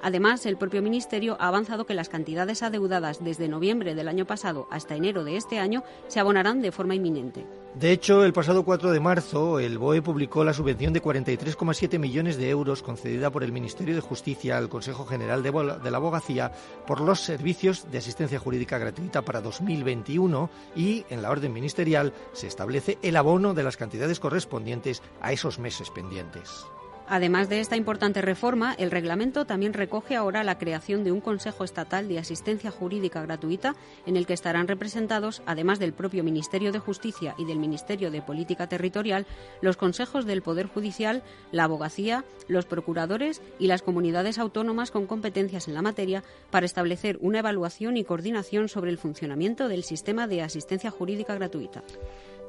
Además, 0.03 0.45
el 0.47 0.57
propio 0.57 0.83
Ministerio 0.83 1.37
ha 1.39 1.47
avanzado 1.47 1.87
que 1.87 1.95
las 1.95 2.09
cantidades 2.09 2.63
adeudadas 2.65 3.23
desde 3.23 3.49
noviembre 3.49 3.95
del 3.95 4.09
año 4.09 4.27
pasado 4.27 4.67
hasta 4.71 4.97
enero 4.97 5.23
de 5.23 5.37
este 5.37 5.61
año 5.61 5.85
se 6.09 6.19
abonarán 6.19 6.61
de 6.61 6.73
forma 6.73 6.97
inminente. 6.97 7.47
De 7.75 7.91
hecho, 7.91 8.23
el 8.25 8.35
pasado 8.35 8.65
4 8.65 8.91
de 8.91 9.01
marzo, 9.01 9.59
el 9.59 9.79
BOE 9.79 10.03
publicó 10.03 10.45
la 10.45 10.53
subvención 10.53 10.93
de 10.93 11.01
43,7 11.01 11.99
millones 11.99 12.37
de 12.37 12.51
euros 12.51 12.83
concedida 12.83 13.31
por 13.31 13.45
el 13.45 13.53
Ministerio 13.53 13.95
de 13.95 14.03
Justicia 14.03 14.59
al 14.59 14.69
Consejo 14.69 15.07
General 15.07 15.43
de, 15.43 15.91
la 15.91 15.97
Abogacía 15.97 16.53
por 16.87 17.01
los 17.01 17.21
servicios 17.21 17.91
de 17.91 17.99
asistencia 17.99 18.39
jurídica 18.39 18.77
gratuita 18.77 19.23
para 19.23 19.41
2021 19.41 20.51
y 20.77 21.07
en 21.09 21.23
la 21.23 21.31
orden 21.31 21.55
ministerial 21.55 22.13
se 22.33 22.47
establece 22.47 22.99
el 23.01 23.17
abono 23.17 23.55
de 23.55 23.63
las 23.63 23.79
cantidades 23.79 24.21
correspondientes 24.21 25.01
a 25.23 25.33
esos 25.33 25.59
meses 25.59 25.89
pendientes. 25.89 26.67
Además 27.15 27.51
de 27.51 27.61
esta 27.61 27.77
importante 27.77 28.23
reforma, 28.23 28.73
el 28.79 28.91
reglamento 28.91 29.45
también 29.45 29.75
recoge 29.75 30.17
ahora 30.17 30.43
la 30.45 30.57
creación 30.57 31.05
de 31.05 31.13
un 31.13 31.21
Consejo 31.21 31.63
Estatal 31.63 32.09
de 32.09 32.19
Asistencia 32.19 32.71
Jurídica 32.71 33.21
Gratuita 33.21 33.77
en 34.07 34.17
el 34.17 34.25
que 34.25 34.33
estarán 34.33 34.67
representados, 34.67 35.43
además 35.45 35.79
del 35.79 35.93
propio 35.93 36.25
Ministerio 36.25 36.73
de 36.73 36.79
Justicia 36.79 37.35
y 37.37 37.45
del 37.45 37.59
Ministerio 37.59 38.11
de 38.11 38.23
Política 38.23 38.67
Territorial, 38.67 39.27
los 39.61 39.77
consejos 39.77 40.25
del 40.25 40.41
Poder 40.41 40.69
Judicial, 40.69 41.23
la 41.51 41.65
abogacía, 41.65 42.25
los 42.49 42.65
procuradores 42.65 43.43
y 43.59 43.67
las 43.67 43.83
comunidades 43.83 44.39
autónomas 44.39 44.91
con 44.91 45.07
competencias 45.07 45.69
en 45.69 45.75
la 45.75 45.83
materia 45.83 46.25
para 46.51 46.65
establecer 46.65 47.19
una 47.21 47.41
evaluación 47.41 47.99
y 47.99 48.05
coordinación 48.05 48.71
sobre 48.71 48.91
el 48.91 48.97
funcionamiento 48.97 49.69
del 49.69 49.85
sistema 49.85 50.27
de 50.27 50.41
asistencia 50.41 50.91
jurídica 50.91 51.35
gratuita. 51.35 51.83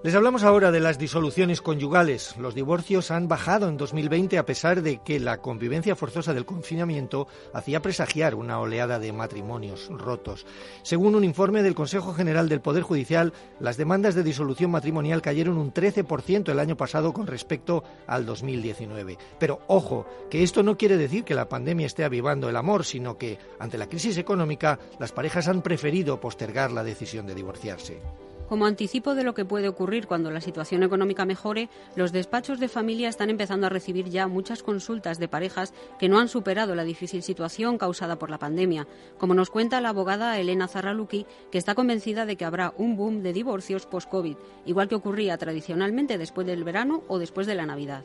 Les 0.04 0.16
hablamos 0.16 0.44
ahora 0.44 0.72
de 0.72 0.82
las 0.82 1.00
disoluciones 1.00 1.62
conyugales. 1.62 2.36
Los 2.38 2.54
divorcios 2.54 3.10
han 3.10 3.30
bajado 3.30 3.70
en 3.70 3.78
2020 3.78 4.38
a 4.38 4.46
pesar 4.46 4.82
de 4.82 4.98
que 4.98 5.18
la 5.18 5.38
convivencia 5.38 5.96
forzosa 5.96 6.34
del 6.34 6.46
confinamiento 6.46 7.26
hacía 7.54 7.82
presagiar 7.82 8.36
una 8.36 8.60
oleada 8.60 9.00
de 9.00 9.14
matrimonios 9.14 9.88
rotos. 9.88 10.46
Según 10.82 11.16
un 11.16 11.24
informe 11.24 11.64
del 11.64 11.74
Consejo 11.74 12.14
General 12.14 12.50
del 12.50 12.60
Poder 12.60 12.84
Judicial, 12.84 13.32
las 13.62 13.78
demandas 13.78 14.14
de 14.14 14.24
disolución 14.24 14.72
matrimonial 14.72 15.22
cayeron 15.22 15.58
un 15.58 15.74
13% 15.74 16.50
el 16.52 16.60
año 16.60 16.76
pasado 16.76 17.14
con 17.14 17.26
respecto 17.26 17.86
al 18.06 18.26
2019. 18.26 19.18
Pero 19.40 19.62
ojo, 19.68 20.06
que 20.30 20.44
esto 20.44 20.64
no 20.64 20.78
quiere 20.78 20.98
decir 20.98 21.24
que 21.24 21.34
la 21.34 21.48
pandemia 21.48 21.86
esté 21.86 22.04
avivando 22.04 22.50
el 22.50 22.58
amor, 22.58 22.84
sino 22.84 23.18
que 23.18 23.40
ante 23.58 23.78
la 23.78 23.88
crisis 23.88 24.18
económica 24.18 24.80
las 25.00 25.14
parejas 25.14 25.48
han 25.48 25.62
preferido 25.62 26.20
postergar 26.20 26.74
la 26.74 26.84
decisión 26.84 27.26
de 27.26 27.36
divorciarse. 27.36 28.02
Como 28.48 28.66
anticipo 28.66 29.16
de 29.16 29.24
lo 29.24 29.34
que 29.34 29.46
puede 29.46 29.68
ocurrir 29.68 30.06
cuando 30.06 30.30
la 30.30 30.42
situación 30.42 30.84
económica 30.84 31.26
mejore, 31.26 31.70
los 31.96 32.12
despachos 32.12 32.60
de 32.60 32.68
familia 32.68 33.10
están 33.10 33.30
empezando 33.30 33.68
a 33.68 33.70
recibir 33.70 34.10
ya 34.10 34.28
muchas 34.28 34.64
consultas 34.64 35.18
de 35.18 35.28
parejas 35.28 35.74
que 35.98 36.10
no 36.10 36.20
han 36.20 36.28
superado 36.28 36.76
la 36.76 36.84
difícil 36.84 37.24
situación 37.24 37.78
causada 37.78 38.18
por 38.18 38.30
la 38.30 38.38
pandemia, 38.38 38.86
como 39.18 39.34
nos 39.34 39.50
cuenta 39.50 39.82
la 39.82 39.90
abogada 39.90 40.38
Elena 40.38 40.68
Zarraluki, 40.68 41.26
que 41.52 41.58
está 41.58 41.74
convencida 41.74 42.26
de 42.26 42.36
que 42.36 42.46
habrá 42.46 42.74
un 42.78 42.98
boom 42.98 43.24
de 43.24 43.34
divorcios 43.34 43.86
post-COVID, 43.86 44.38
igual 44.66 44.88
que 44.88 44.96
ocurría 44.96 45.38
tradicionalmente 45.38 46.18
después 46.18 46.46
del 46.46 46.64
verano 46.64 47.04
o 47.08 47.20
después 47.20 47.48
de 47.48 47.56
la 47.56 47.66
Navidad. 47.66 48.04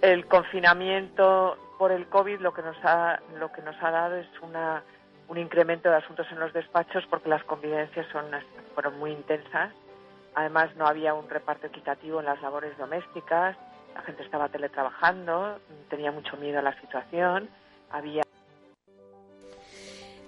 El 0.00 0.26
confinamiento 0.26 1.56
por 1.78 1.92
el 1.92 2.06
COVID 2.08 2.40
lo 2.40 2.52
que 2.52 2.62
nos 2.62 2.76
ha, 2.84 3.20
lo 3.38 3.50
que 3.52 3.62
nos 3.62 3.76
ha 3.82 3.90
dado 3.90 4.16
es 4.16 4.28
una, 4.42 4.82
un 5.28 5.38
incremento 5.38 5.90
de 5.90 5.96
asuntos 5.96 6.26
en 6.32 6.40
los 6.40 6.52
despachos 6.52 7.04
porque 7.08 7.28
las 7.28 7.44
convivencias 7.44 8.06
son, 8.10 8.26
fueron 8.74 8.98
muy 8.98 9.12
intensas. 9.12 9.72
Además, 10.34 10.74
no 10.76 10.86
había 10.86 11.14
un 11.14 11.28
reparto 11.28 11.66
equitativo 11.66 12.20
en 12.20 12.26
las 12.26 12.40
labores 12.42 12.76
domésticas, 12.78 13.56
la 13.94 14.02
gente 14.02 14.22
estaba 14.22 14.48
teletrabajando, 14.48 15.58
tenía 15.88 16.12
mucho 16.12 16.36
miedo 16.36 16.58
a 16.60 16.62
la 16.62 16.78
situación, 16.80 17.48
había 17.90 18.22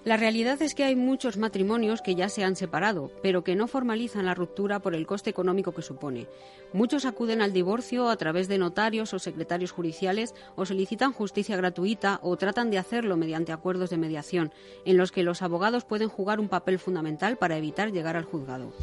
la 0.03 0.17
realidad 0.17 0.59
es 0.63 0.73
que 0.73 0.83
hay 0.83 0.95
muchos 0.95 1.37
matrimonios 1.37 2.01
que 2.01 2.15
ya 2.15 2.27
se 2.27 2.43
han 2.43 2.55
separado, 2.55 3.11
pero 3.21 3.43
que 3.43 3.55
no 3.55 3.67
formalizan 3.67 4.25
la 4.25 4.33
ruptura 4.33 4.79
por 4.79 4.95
el 4.95 5.05
coste 5.05 5.29
económico 5.29 5.73
que 5.73 5.83
supone. 5.83 6.27
Muchos 6.73 7.05
acuden 7.05 7.39
al 7.39 7.53
divorcio 7.53 8.09
a 8.09 8.15
través 8.15 8.47
de 8.47 8.57
notarios 8.57 9.13
o 9.13 9.19
secretarios 9.19 9.71
judiciales 9.71 10.33
o 10.55 10.65
solicitan 10.65 11.13
justicia 11.13 11.55
gratuita 11.55 12.19
o 12.23 12.35
tratan 12.35 12.71
de 12.71 12.79
hacerlo 12.79 13.15
mediante 13.15 13.51
acuerdos 13.51 13.91
de 13.91 13.97
mediación, 13.97 14.51
en 14.85 14.97
los 14.97 15.11
que 15.11 15.21
los 15.21 15.43
abogados 15.43 15.85
pueden 15.85 16.09
jugar 16.09 16.39
un 16.39 16.49
papel 16.49 16.79
fundamental 16.79 17.37
para 17.37 17.57
evitar 17.57 17.91
llegar 17.91 18.17
al 18.17 18.25
juzgado. 18.25 18.73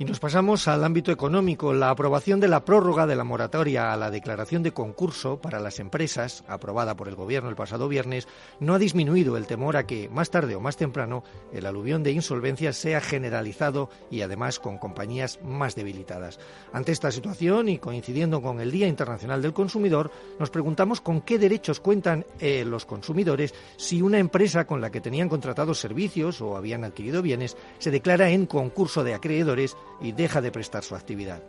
Y 0.00 0.04
nos 0.04 0.20
pasamos 0.20 0.68
al 0.68 0.84
ámbito 0.84 1.10
económico. 1.10 1.72
La 1.72 1.90
aprobación 1.90 2.38
de 2.38 2.46
la 2.46 2.64
prórroga 2.64 3.04
de 3.08 3.16
la 3.16 3.24
moratoria 3.24 3.92
a 3.92 3.96
la 3.96 4.12
declaración 4.12 4.62
de 4.62 4.70
concurso 4.70 5.40
para 5.40 5.58
las 5.58 5.80
empresas, 5.80 6.44
aprobada 6.46 6.94
por 6.94 7.08
el 7.08 7.16
Gobierno 7.16 7.48
el 7.48 7.56
pasado 7.56 7.88
viernes, 7.88 8.28
no 8.60 8.74
ha 8.74 8.78
disminuido 8.78 9.36
el 9.36 9.48
temor 9.48 9.76
a 9.76 9.86
que, 9.86 10.08
más 10.08 10.30
tarde 10.30 10.54
o 10.54 10.60
más 10.60 10.76
temprano, 10.76 11.24
el 11.52 11.66
aluvión 11.66 12.04
de 12.04 12.12
insolvencias 12.12 12.76
sea 12.76 13.00
generalizado 13.00 13.90
y 14.08 14.20
además 14.20 14.60
con 14.60 14.78
compañías 14.78 15.40
más 15.42 15.74
debilitadas. 15.74 16.38
Ante 16.72 16.92
esta 16.92 17.10
situación 17.10 17.68
y 17.68 17.78
coincidiendo 17.78 18.40
con 18.40 18.60
el 18.60 18.70
Día 18.70 18.86
Internacional 18.86 19.42
del 19.42 19.52
Consumidor, 19.52 20.12
nos 20.38 20.50
preguntamos 20.50 21.00
con 21.00 21.22
qué 21.22 21.40
derechos 21.40 21.80
cuentan 21.80 22.24
eh, 22.38 22.64
los 22.64 22.86
consumidores 22.86 23.52
si 23.76 24.00
una 24.00 24.20
empresa 24.20 24.64
con 24.64 24.80
la 24.80 24.92
que 24.92 25.00
tenían 25.00 25.28
contratados 25.28 25.80
servicios 25.80 26.40
o 26.40 26.56
habían 26.56 26.84
adquirido 26.84 27.20
bienes 27.20 27.56
se 27.80 27.90
declara 27.90 28.30
en 28.30 28.46
concurso 28.46 29.02
de 29.02 29.14
acreedores 29.14 29.76
y 30.00 30.12
deja 30.12 30.40
de 30.40 30.52
prestar 30.52 30.84
su 30.84 30.94
actividad. 30.94 31.42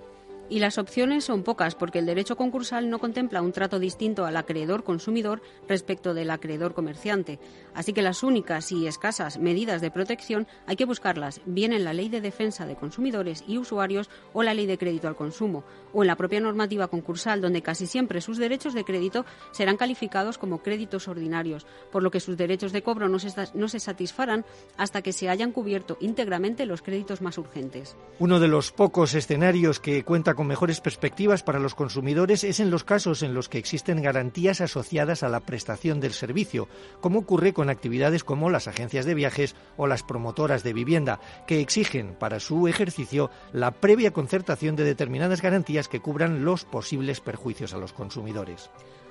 Y 0.50 0.60
las 0.60 0.80
opciones 0.80 1.26
son 1.26 1.44
pocas 1.44 1.76
porque 1.76 2.00
el 2.00 2.08
derecho 2.08 2.36
concursal 2.36 2.90
no 2.90 2.98
contempla 2.98 3.44
un 3.44 3.52
trato 3.52 3.78
distinto 3.78 4.26
al 4.26 4.36
acreedor 4.36 4.84
consumidor 4.84 5.44
respecto 5.68 6.16
del 6.16 6.32
acreedor 6.32 6.74
comerciante. 6.74 7.40
Así 7.76 7.94
que 7.94 8.02
las 8.02 8.24
únicas 8.24 8.72
y 8.72 8.88
escasas 8.88 9.38
medidas 9.38 9.80
de 9.80 9.92
protección 9.92 10.48
hay 10.66 10.76
que 10.76 10.86
buscarlas 10.86 11.42
bien 11.46 11.72
en 11.72 11.84
la 11.84 11.94
Ley 11.94 12.10
de 12.10 12.20
Defensa 12.20 12.66
de 12.66 12.76
Consumidores 12.76 13.44
y 13.48 13.60
Usuarios 13.60 14.10
o 14.34 14.42
la 14.42 14.56
Ley 14.56 14.66
de 14.66 14.80
Crédito 14.80 15.08
al 15.08 15.16
Consumo 15.16 15.64
o 15.94 16.04
en 16.04 16.08
la 16.08 16.16
propia 16.16 16.40
normativa 16.40 16.88
concursal 16.88 17.42
donde 17.42 17.62
casi 17.62 17.88
siempre 17.88 18.22
sus 18.22 18.38
derechos 18.38 18.74
de 18.74 18.84
crédito 18.84 19.26
serán 19.52 19.78
calificados 19.78 20.38
como 20.38 20.62
créditos 20.62 21.08
ordinarios, 21.08 21.66
por 21.92 22.04
lo 22.04 22.12
que 22.12 22.20
sus 22.20 22.38
derechos 22.38 22.72
de 22.72 22.82
cobro 22.82 23.10
no 23.10 23.20
se, 23.20 23.30
no 23.54 23.68
se 23.68 23.80
satisfarán 23.80 24.46
hasta 24.78 25.02
que 25.02 25.14
se 25.14 25.30
hayan 25.30 25.52
cubierto 25.52 25.98
íntegramente 26.00 26.66
los 26.66 26.82
créditos 26.82 27.22
más 27.22 27.38
urgentes. 27.38 27.96
Uno 28.20 28.40
de 28.40 28.48
los 28.48 28.72
pocos 28.72 29.14
escenarios 29.14 29.80
que 29.80 30.04
cuenta 30.04 30.34
con 30.40 30.48
mejores 30.48 30.80
perspectivas 30.80 31.44
para 31.44 31.60
los 31.60 31.76
consumidores 31.76 32.46
es 32.46 32.62
en 32.62 32.72
los 32.72 32.86
casos 32.86 33.24
en 33.24 33.34
los 33.34 33.50
que 33.50 33.58
existen 33.58 34.02
garantías 34.02 34.62
asociadas 34.62 35.22
a 35.22 35.28
la 35.28 35.42
prestación 35.42 36.00
del 36.00 36.14
servicio, 36.14 36.70
como 37.02 37.20
ocurre 37.20 37.52
con 37.52 37.70
actividades 37.70 38.24
como 38.24 38.50
las 38.50 38.70
agencias 38.70 39.06
de 39.06 39.16
viajes 39.16 39.54
o 39.76 39.86
las 39.86 40.02
promotoras 40.02 40.64
de 40.64 40.72
vivienda, 40.72 41.20
que 41.46 41.60
exigen 41.60 42.16
para 42.18 42.40
su 42.40 42.70
ejercicio 42.70 43.30
la 43.52 43.72
previa 43.72 44.12
concertación 44.12 44.78
de 44.78 44.86
determinadas 44.86 45.42
garantías 45.42 45.90
que 45.90 46.00
cubran 46.00 46.46
los 46.46 46.64
posibles 46.64 47.20
perjuicios 47.20 47.74
a 47.74 47.78
los 47.78 47.92
consumidores. 47.92 48.70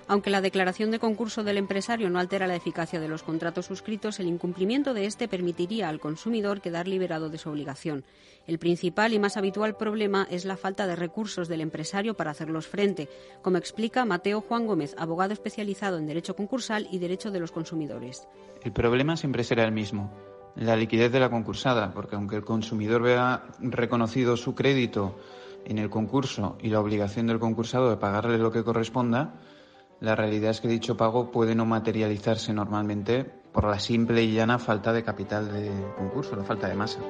Aunque 0.08 0.30
la 0.30 0.40
declaración 0.40 0.90
de 0.90 0.98
concurso 0.98 1.44
del 1.44 1.58
empresario 1.58 2.08
no 2.08 2.18
altera 2.18 2.46
la 2.46 2.56
eficacia 2.56 2.98
de 2.98 3.08
los 3.08 3.22
contratos 3.22 3.66
suscritos, 3.66 4.18
el 4.18 4.26
incumplimiento 4.26 4.94
de 4.94 5.04
este 5.04 5.28
permitiría 5.28 5.90
al 5.90 6.00
consumidor 6.00 6.62
quedar 6.62 6.88
liberado 6.88 7.28
de 7.28 7.36
su 7.36 7.50
obligación. 7.50 8.04
El 8.46 8.58
principal 8.58 9.12
y 9.12 9.18
más 9.18 9.36
habitual 9.36 9.76
problema 9.76 10.26
es 10.30 10.46
la 10.46 10.56
falta 10.56 10.86
de 10.86 10.96
recursos 10.96 11.46
del 11.46 11.60
empresario 11.60 12.14
para 12.14 12.30
hacerlos 12.30 12.66
frente, 12.66 13.10
como 13.42 13.58
explica 13.58 14.06
Mateo 14.06 14.40
Juan 14.40 14.66
Gómez, 14.66 14.94
abogado 14.96 15.34
especializado 15.34 15.98
en 15.98 16.06
Derecho 16.06 16.34
Concursal 16.34 16.88
y 16.90 16.98
Derecho 16.98 17.30
de 17.30 17.40
los 17.40 17.52
Consumidores. 17.52 18.26
El 18.62 18.72
problema 18.72 19.18
siempre 19.18 19.44
será 19.44 19.64
el 19.64 19.72
mismo, 19.72 20.10
la 20.56 20.74
liquidez 20.74 21.12
de 21.12 21.20
la 21.20 21.28
concursada, 21.28 21.92
porque 21.92 22.16
aunque 22.16 22.36
el 22.36 22.46
consumidor 22.46 23.02
vea 23.02 23.44
reconocido 23.60 24.38
su 24.38 24.54
crédito 24.54 25.18
en 25.66 25.76
el 25.78 25.90
concurso 25.90 26.56
y 26.62 26.68
la 26.68 26.80
obligación 26.80 27.26
del 27.26 27.38
concursado 27.38 27.90
de 27.90 27.98
pagarle 27.98 28.38
lo 28.38 28.50
que 28.50 28.64
corresponda, 28.64 29.34
la 30.00 30.14
realidad 30.14 30.50
es 30.50 30.61
que 30.61 30.69
dicho 30.69 30.97
pago 30.97 31.31
puede 31.31 31.55
no 31.55 31.67
materializarse 31.67 32.52
normalmente 32.52 33.25
por 33.52 33.64
la 33.64 33.81
simple 33.81 34.23
y 34.23 34.35
llana 34.35 34.59
falta 34.59 34.93
de 34.93 35.02
capital 35.02 35.52
de 35.52 35.71
concurso, 35.97 36.37
la 36.37 36.45
falta 36.45 36.69
de 36.69 36.75
masa. 36.75 37.00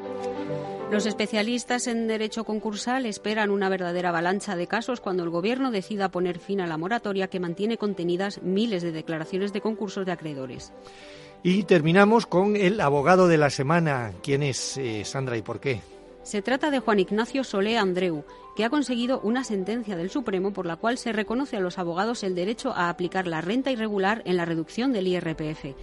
Los 0.90 1.04
especialistas 1.04 1.87
en 1.87 2.09
derecho 2.09 2.45
concursal 2.45 3.04
esperan 3.04 3.50
una 3.50 3.68
verdadera 3.68 4.09
avalancha 4.09 4.57
de 4.57 4.66
casos 4.66 5.00
cuando 5.00 5.23
el 5.23 5.28
Gobierno 5.28 5.71
decida 5.71 6.11
poner 6.11 6.38
fin 6.38 6.62
a 6.62 6.66
la 6.66 6.78
moratoria 6.78 7.28
que 7.28 7.40
mantiene 7.40 7.76
contenidas 7.76 8.40
miles 8.42 8.83
de 8.83 8.92
declaraciones 8.92 9.52
de 9.52 9.61
concursos 9.61 10.07
de 10.07 10.12
acreedores. 10.12 10.73
Y 11.42 11.64
terminamos 11.64 12.26
con 12.26 12.57
el 12.57 12.80
abogado 12.80 13.28
de 13.28 13.37
la 13.37 13.50
semana. 13.50 14.12
¿Quién 14.23 14.42
es 14.42 14.78
eh, 14.78 15.04
Sandra 15.04 15.37
y 15.37 15.42
por 15.42 15.61
qué? 15.61 15.83
Se 16.28 16.42
trata 16.42 16.70
de 16.70 16.80
Juan 16.80 17.00
Ignacio 17.00 17.42
Solé 17.42 17.78
Andreu, 17.78 18.23
que 18.54 18.62
ha 18.62 18.68
conseguido 18.68 19.18
una 19.20 19.44
sentencia 19.44 19.97
del 19.97 20.11
Supremo 20.11 20.52
por 20.52 20.66
la 20.66 20.76
cual 20.76 20.99
se 20.99 21.11
reconoce 21.11 21.56
a 21.56 21.61
los 21.61 21.78
abogados 21.78 22.23
el 22.23 22.35
derecho 22.35 22.75
a 22.76 22.90
aplicar 22.90 23.26
la 23.26 23.40
renta 23.40 23.70
irregular 23.70 24.20
en 24.26 24.37
la 24.37 24.44
reducción 24.44 24.92
del 24.92 25.06
IRPF. 25.06 25.75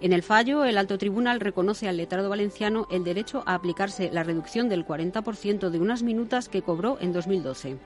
En 0.00 0.12
el 0.12 0.24
fallo, 0.24 0.64
el 0.64 0.78
alto 0.78 0.98
tribunal 0.98 1.38
reconoce 1.38 1.88
al 1.88 1.96
letrado 1.96 2.28
valenciano 2.28 2.88
el 2.90 3.04
derecho 3.04 3.44
a 3.46 3.54
aplicarse 3.54 4.10
la 4.12 4.24
reducción 4.24 4.68
del 4.68 4.84
40% 4.84 5.70
de 5.70 5.78
unas 5.78 6.02
minutas 6.02 6.48
que 6.48 6.62
cobró 6.62 6.98
en 7.00 7.12
2012. 7.12 7.76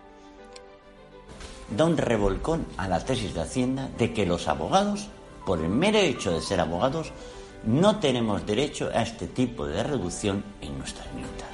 Da 1.77 1.85
un 1.85 1.99
revolcón 1.99 2.65
a 2.79 2.88
la 2.88 3.05
tesis 3.05 3.35
de 3.35 3.43
Hacienda 3.43 3.91
de 3.99 4.15
que 4.15 4.25
los 4.25 4.49
abogados, 4.49 5.11
por 5.45 5.61
el 5.61 5.69
mero 5.69 5.99
hecho 5.99 6.33
de 6.33 6.41
ser 6.41 6.59
abogados, 6.59 7.12
no 7.67 7.99
tenemos 7.99 8.47
derecho 8.47 8.88
a 8.95 9.03
este 9.03 9.27
tipo 9.27 9.67
de 9.67 9.83
reducción 9.83 10.43
en 10.62 10.79
nuestras 10.79 11.12
minutas. 11.12 11.48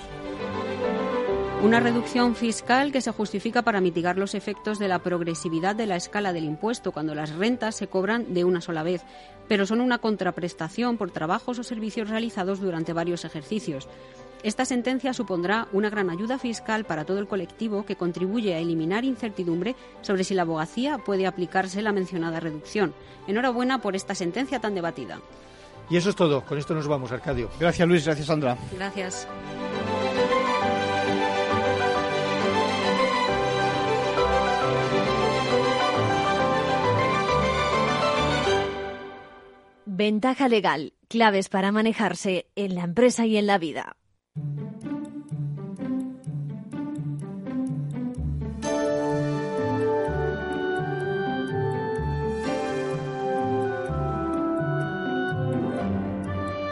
Una 1.64 1.80
reducción 1.80 2.36
fiscal 2.36 2.92
que 2.92 3.00
se 3.00 3.10
justifica 3.10 3.62
para 3.62 3.80
mitigar 3.80 4.18
los 4.18 4.34
efectos 4.34 4.78
de 4.78 4.86
la 4.86 4.98
progresividad 4.98 5.74
de 5.74 5.86
la 5.86 5.96
escala 5.96 6.34
del 6.34 6.44
impuesto 6.44 6.92
cuando 6.92 7.14
las 7.14 7.34
rentas 7.34 7.74
se 7.74 7.86
cobran 7.86 8.34
de 8.34 8.44
una 8.44 8.60
sola 8.60 8.82
vez, 8.82 9.00
pero 9.48 9.64
son 9.64 9.80
una 9.80 9.96
contraprestación 9.96 10.98
por 10.98 11.10
trabajos 11.10 11.58
o 11.58 11.64
servicios 11.64 12.10
realizados 12.10 12.60
durante 12.60 12.92
varios 12.92 13.24
ejercicios. 13.24 13.88
Esta 14.42 14.66
sentencia 14.66 15.14
supondrá 15.14 15.66
una 15.72 15.88
gran 15.88 16.10
ayuda 16.10 16.38
fiscal 16.38 16.84
para 16.84 17.06
todo 17.06 17.18
el 17.18 17.26
colectivo 17.26 17.86
que 17.86 17.96
contribuye 17.96 18.54
a 18.54 18.58
eliminar 18.58 19.06
incertidumbre 19.06 19.74
sobre 20.02 20.24
si 20.24 20.34
la 20.34 20.42
abogacía 20.42 20.98
puede 20.98 21.26
aplicarse 21.26 21.80
la 21.80 21.92
mencionada 21.92 22.40
reducción. 22.40 22.92
Enhorabuena 23.26 23.80
por 23.80 23.96
esta 23.96 24.14
sentencia 24.14 24.60
tan 24.60 24.74
debatida. 24.74 25.18
Y 25.88 25.96
eso 25.96 26.10
es 26.10 26.16
todo. 26.16 26.42
Con 26.42 26.58
esto 26.58 26.74
nos 26.74 26.86
vamos, 26.86 27.10
Arcadio. 27.10 27.48
Gracias, 27.58 27.88
Luis. 27.88 28.04
Gracias, 28.04 28.26
Sandra. 28.26 28.58
Gracias. 28.70 29.26
Ventaja 39.96 40.48
legal, 40.48 40.92
claves 41.06 41.48
para 41.48 41.70
manejarse 41.70 42.48
en 42.56 42.74
la 42.74 42.82
empresa 42.82 43.26
y 43.26 43.36
en 43.36 43.46
la 43.46 43.58
vida. 43.58 43.96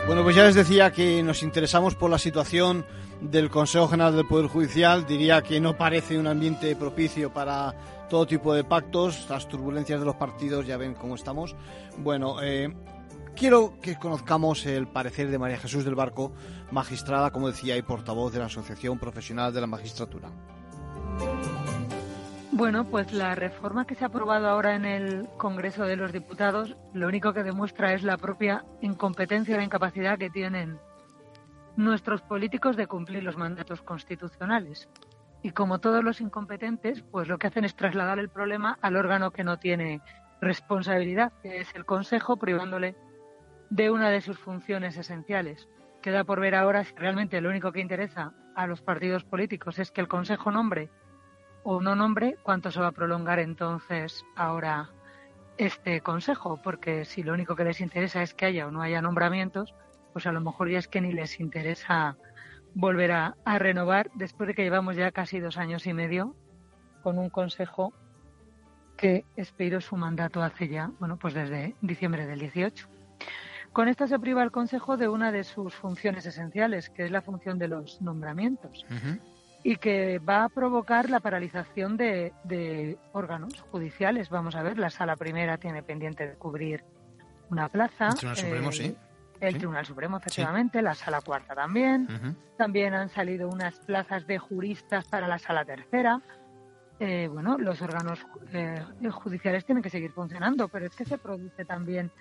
Bueno, 0.08 0.24
pues 0.24 0.34
ya 0.34 0.42
les 0.42 0.56
decía 0.56 0.90
que 0.90 1.22
nos 1.22 1.44
interesamos 1.44 1.94
por 1.94 2.10
la 2.10 2.18
situación 2.18 2.84
del 3.20 3.50
Consejo 3.50 3.86
General 3.86 4.16
del 4.16 4.26
Poder 4.26 4.48
Judicial. 4.48 5.06
Diría 5.06 5.42
que 5.42 5.60
no 5.60 5.76
parece 5.76 6.18
un 6.18 6.26
ambiente 6.26 6.74
propicio 6.74 7.32
para 7.32 7.72
todo 8.10 8.26
tipo 8.26 8.52
de 8.52 8.64
pactos. 8.64 9.26
Las 9.30 9.48
turbulencias 9.48 10.00
de 10.00 10.06
los 10.06 10.16
partidos, 10.16 10.66
ya 10.66 10.76
ven 10.76 10.94
cómo 10.94 11.14
estamos. 11.14 11.54
Bueno, 11.98 12.42
eh, 12.42 12.74
quiero 13.36 13.74
que 13.80 13.96
conozcamos 13.96 14.66
el 14.66 14.86
parecer 14.86 15.30
de 15.30 15.38
María 15.38 15.58
Jesús 15.58 15.84
del 15.84 15.94
Barco, 15.94 16.32
magistrada, 16.70 17.30
como 17.30 17.48
decía, 17.48 17.76
y 17.76 17.82
portavoz 17.82 18.32
de 18.32 18.38
la 18.38 18.46
Asociación 18.46 18.98
Profesional 18.98 19.52
de 19.52 19.60
la 19.60 19.66
Magistratura. 19.66 20.28
Bueno, 22.50 22.84
pues 22.84 23.12
la 23.12 23.34
reforma 23.34 23.86
que 23.86 23.94
se 23.94 24.04
ha 24.04 24.08
aprobado 24.08 24.46
ahora 24.46 24.74
en 24.74 24.84
el 24.84 25.26
Congreso 25.38 25.84
de 25.84 25.96
los 25.96 26.12
Diputados 26.12 26.76
lo 26.92 27.08
único 27.08 27.32
que 27.32 27.42
demuestra 27.42 27.94
es 27.94 28.02
la 28.02 28.18
propia 28.18 28.64
incompetencia 28.82 29.54
y 29.54 29.56
la 29.56 29.64
incapacidad 29.64 30.18
que 30.18 30.30
tienen 30.30 30.78
nuestros 31.76 32.20
políticos 32.20 32.76
de 32.76 32.86
cumplir 32.86 33.22
los 33.22 33.38
mandatos 33.38 33.80
constitucionales. 33.80 34.88
Y 35.42 35.52
como 35.52 35.78
todos 35.78 36.04
los 36.04 36.20
incompetentes, 36.20 37.02
pues 37.02 37.26
lo 37.26 37.38
que 37.38 37.46
hacen 37.46 37.64
es 37.64 37.74
trasladar 37.74 38.18
el 38.18 38.28
problema 38.28 38.78
al 38.82 38.96
órgano 38.96 39.30
que 39.30 39.44
no 39.44 39.58
tiene 39.58 40.02
responsabilidad, 40.40 41.32
que 41.42 41.60
es 41.60 41.74
el 41.74 41.86
Consejo, 41.86 42.36
privándole 42.36 42.94
de 43.72 43.90
una 43.90 44.10
de 44.10 44.20
sus 44.20 44.38
funciones 44.38 44.98
esenciales. 44.98 45.66
Queda 46.02 46.24
por 46.24 46.40
ver 46.40 46.54
ahora 46.54 46.84
si 46.84 46.94
realmente 46.94 47.40
lo 47.40 47.48
único 47.48 47.72
que 47.72 47.80
interesa 47.80 48.34
a 48.54 48.66
los 48.66 48.82
partidos 48.82 49.24
políticos 49.24 49.78
es 49.78 49.90
que 49.90 50.02
el 50.02 50.08
Consejo 50.08 50.50
nombre 50.50 50.90
o 51.62 51.80
no 51.80 51.96
nombre, 51.96 52.36
¿cuánto 52.42 52.70
se 52.70 52.80
va 52.80 52.88
a 52.88 52.92
prolongar 52.92 53.38
entonces 53.38 54.26
ahora 54.36 54.90
este 55.56 56.02
Consejo? 56.02 56.60
Porque 56.62 57.06
si 57.06 57.22
lo 57.22 57.32
único 57.32 57.56
que 57.56 57.64
les 57.64 57.80
interesa 57.80 58.22
es 58.22 58.34
que 58.34 58.44
haya 58.44 58.66
o 58.66 58.70
no 58.70 58.82
haya 58.82 59.00
nombramientos, 59.00 59.74
pues 60.12 60.26
a 60.26 60.32
lo 60.32 60.42
mejor 60.42 60.68
ya 60.68 60.78
es 60.78 60.86
que 60.86 61.00
ni 61.00 61.14
les 61.14 61.40
interesa 61.40 62.18
volver 62.74 63.12
a, 63.12 63.36
renovar 63.58 64.10
después 64.12 64.48
de 64.48 64.54
que 64.54 64.64
llevamos 64.64 64.96
ya 64.96 65.12
casi 65.12 65.40
dos 65.40 65.56
años 65.56 65.86
y 65.86 65.94
medio 65.94 66.36
con 67.02 67.18
un 67.18 67.30
Consejo 67.30 67.94
que 68.98 69.24
expiró 69.34 69.80
su 69.80 69.96
mandato 69.96 70.42
hace 70.42 70.68
ya, 70.68 70.90
bueno, 71.00 71.16
pues 71.16 71.32
desde 71.32 71.74
diciembre 71.80 72.26
del 72.26 72.40
18. 72.40 72.92
Con 73.72 73.88
esto 73.88 74.06
se 74.06 74.18
priva 74.18 74.42
el 74.42 74.50
Consejo 74.50 74.96
de 74.96 75.08
una 75.08 75.32
de 75.32 75.44
sus 75.44 75.74
funciones 75.74 76.26
esenciales, 76.26 76.90
que 76.90 77.04
es 77.04 77.10
la 77.10 77.22
función 77.22 77.58
de 77.58 77.68
los 77.68 78.02
nombramientos 78.02 78.84
y 79.64 79.76
que 79.76 80.18
va 80.18 80.44
a 80.44 80.48
provocar 80.48 81.08
la 81.08 81.20
paralización 81.20 81.96
de, 81.96 82.98
órganos 83.12 83.60
judiciales. 83.70 84.28
Vamos 84.28 84.56
a 84.56 84.62
ver, 84.62 84.78
la 84.78 84.90
sala 84.90 85.16
primera 85.16 85.56
tiene 85.56 85.82
pendiente 85.82 86.26
de 86.26 86.34
cubrir 86.34 86.84
una 87.48 87.68
plaza. 87.68 88.08
El 88.08 88.16
Tribunal 88.16 88.36
Supremo, 88.36 88.68
eh, 88.68 88.72
sí. 88.72 88.96
El 89.40 89.58
Tribunal 89.58 89.86
Supremo, 89.86 90.16
efectivamente, 90.18 90.82
la 90.82 90.94
sala 90.94 91.20
cuarta 91.20 91.54
también. 91.54 92.36
También 92.56 92.94
han 92.94 93.08
salido 93.08 93.48
unas 93.48 93.78
plazas 93.80 94.26
de 94.26 94.38
juristas 94.38 95.06
para 95.06 95.28
la 95.28 95.38
sala 95.38 95.64
tercera. 95.64 96.20
Eh, 97.00 97.28
bueno, 97.32 97.58
los 97.58 97.82
órganos 97.82 98.24
eh, 98.52 98.80
judiciales 99.10 99.64
tienen 99.64 99.82
que 99.82 99.90
seguir 99.90 100.12
funcionando, 100.12 100.68
pero 100.68 100.86
es 100.86 100.94
que 100.94 101.04
se 101.04 101.18
produce 101.18 101.64
también 101.64 102.12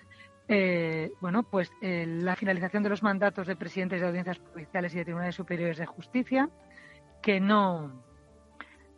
bueno, 1.20 1.42
pues 1.44 1.70
la 1.80 2.36
finalización 2.36 2.82
de 2.82 2.90
los 2.90 3.02
mandatos 3.02 3.46
de 3.46 3.56
presidentes 3.56 4.00
de 4.00 4.06
audiencias 4.06 4.38
provinciales 4.38 4.94
y 4.94 4.98
de 4.98 5.04
tribunales 5.04 5.34
superiores 5.34 5.78
de 5.78 5.86
justicia, 5.86 6.50
que 7.22 7.40
no, 7.40 8.02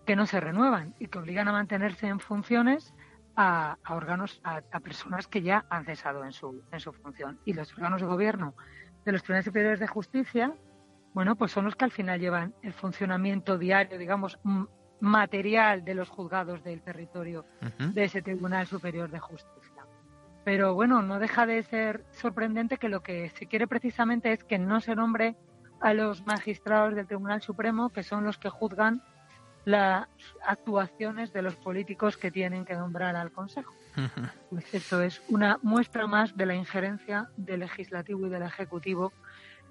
que 0.04 0.16
no 0.16 0.26
se 0.26 0.40
renuevan 0.40 0.94
y 0.98 1.06
que 1.06 1.18
obligan 1.18 1.48
a 1.48 1.52
mantenerse 1.52 2.06
en 2.08 2.20
funciones 2.20 2.94
a, 3.36 3.78
órganos, 3.88 4.40
a, 4.44 4.60
personas 4.80 5.26
que 5.26 5.42
ya 5.42 5.64
han 5.68 5.84
cesado 5.84 6.24
en 6.24 6.32
su, 6.32 6.62
en 6.72 6.80
su 6.80 6.92
función. 6.92 7.38
Y 7.44 7.52
los 7.52 7.72
órganos 7.74 8.00
de 8.00 8.06
gobierno 8.06 8.54
de 9.04 9.12
los 9.12 9.22
tribunales 9.22 9.44
superiores 9.46 9.80
de 9.80 9.86
justicia, 9.86 10.54
bueno, 11.12 11.36
pues 11.36 11.52
son 11.52 11.64
los 11.64 11.76
que 11.76 11.84
al 11.84 11.90
final 11.90 12.20
llevan 12.20 12.54
el 12.62 12.72
funcionamiento 12.72 13.58
diario, 13.58 13.98
digamos, 13.98 14.38
material 15.00 15.84
de 15.84 15.94
los 15.94 16.08
juzgados 16.08 16.62
del 16.64 16.82
territorio 16.82 17.44
de 17.78 18.04
ese 18.04 18.22
Tribunal 18.22 18.66
Superior 18.66 19.10
de 19.10 19.18
Justicia. 19.18 19.63
Pero 20.44 20.74
bueno, 20.74 21.00
no 21.02 21.18
deja 21.18 21.46
de 21.46 21.62
ser 21.62 22.04
sorprendente 22.12 22.76
que 22.76 22.90
lo 22.90 23.02
que 23.02 23.30
se 23.30 23.46
quiere 23.46 23.66
precisamente 23.66 24.32
es 24.32 24.44
que 24.44 24.58
no 24.58 24.80
se 24.80 24.94
nombre 24.94 25.36
a 25.80 25.94
los 25.94 26.26
magistrados 26.26 26.94
del 26.94 27.06
Tribunal 27.06 27.40
Supremo, 27.40 27.88
que 27.90 28.02
son 28.02 28.24
los 28.24 28.38
que 28.38 28.50
juzgan 28.50 29.02
las 29.64 30.06
actuaciones 30.46 31.32
de 31.32 31.40
los 31.40 31.56
políticos 31.56 32.18
que 32.18 32.30
tienen 32.30 32.66
que 32.66 32.74
nombrar 32.74 33.16
al 33.16 33.32
Consejo. 33.32 33.72
Pues 34.50 34.74
esto 34.74 35.00
es 35.00 35.22
una 35.28 35.58
muestra 35.62 36.06
más 36.06 36.36
de 36.36 36.44
la 36.46 36.54
injerencia 36.54 37.30
del 37.36 37.60
legislativo 37.60 38.26
y 38.26 38.30
del 38.30 38.42
ejecutivo 38.42 39.12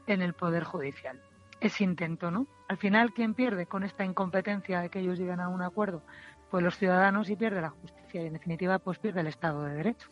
en 0.07 0.23
el 0.23 0.33
poder 0.33 0.63
judicial. 0.63 1.21
Es 1.59 1.79
intento, 1.81 2.31
¿no? 2.31 2.47
Al 2.67 2.77
final, 2.77 3.13
¿quién 3.13 3.35
pierde 3.35 3.67
con 3.67 3.83
esta 3.83 4.03
incompetencia 4.03 4.81
de 4.81 4.89
que 4.89 4.99
ellos 4.99 5.19
lleguen 5.19 5.39
a 5.39 5.49
un 5.49 5.61
acuerdo? 5.61 6.01
Pues 6.49 6.63
los 6.63 6.77
ciudadanos 6.77 7.29
y 7.29 7.35
pierde 7.35 7.61
la 7.61 7.69
justicia 7.69 8.23
y 8.23 8.27
en 8.27 8.33
definitiva 8.33 8.79
pues 8.79 8.97
pierde 8.97 9.21
el 9.21 9.27
Estado 9.27 9.63
de 9.63 9.75
Derecho 9.75 10.09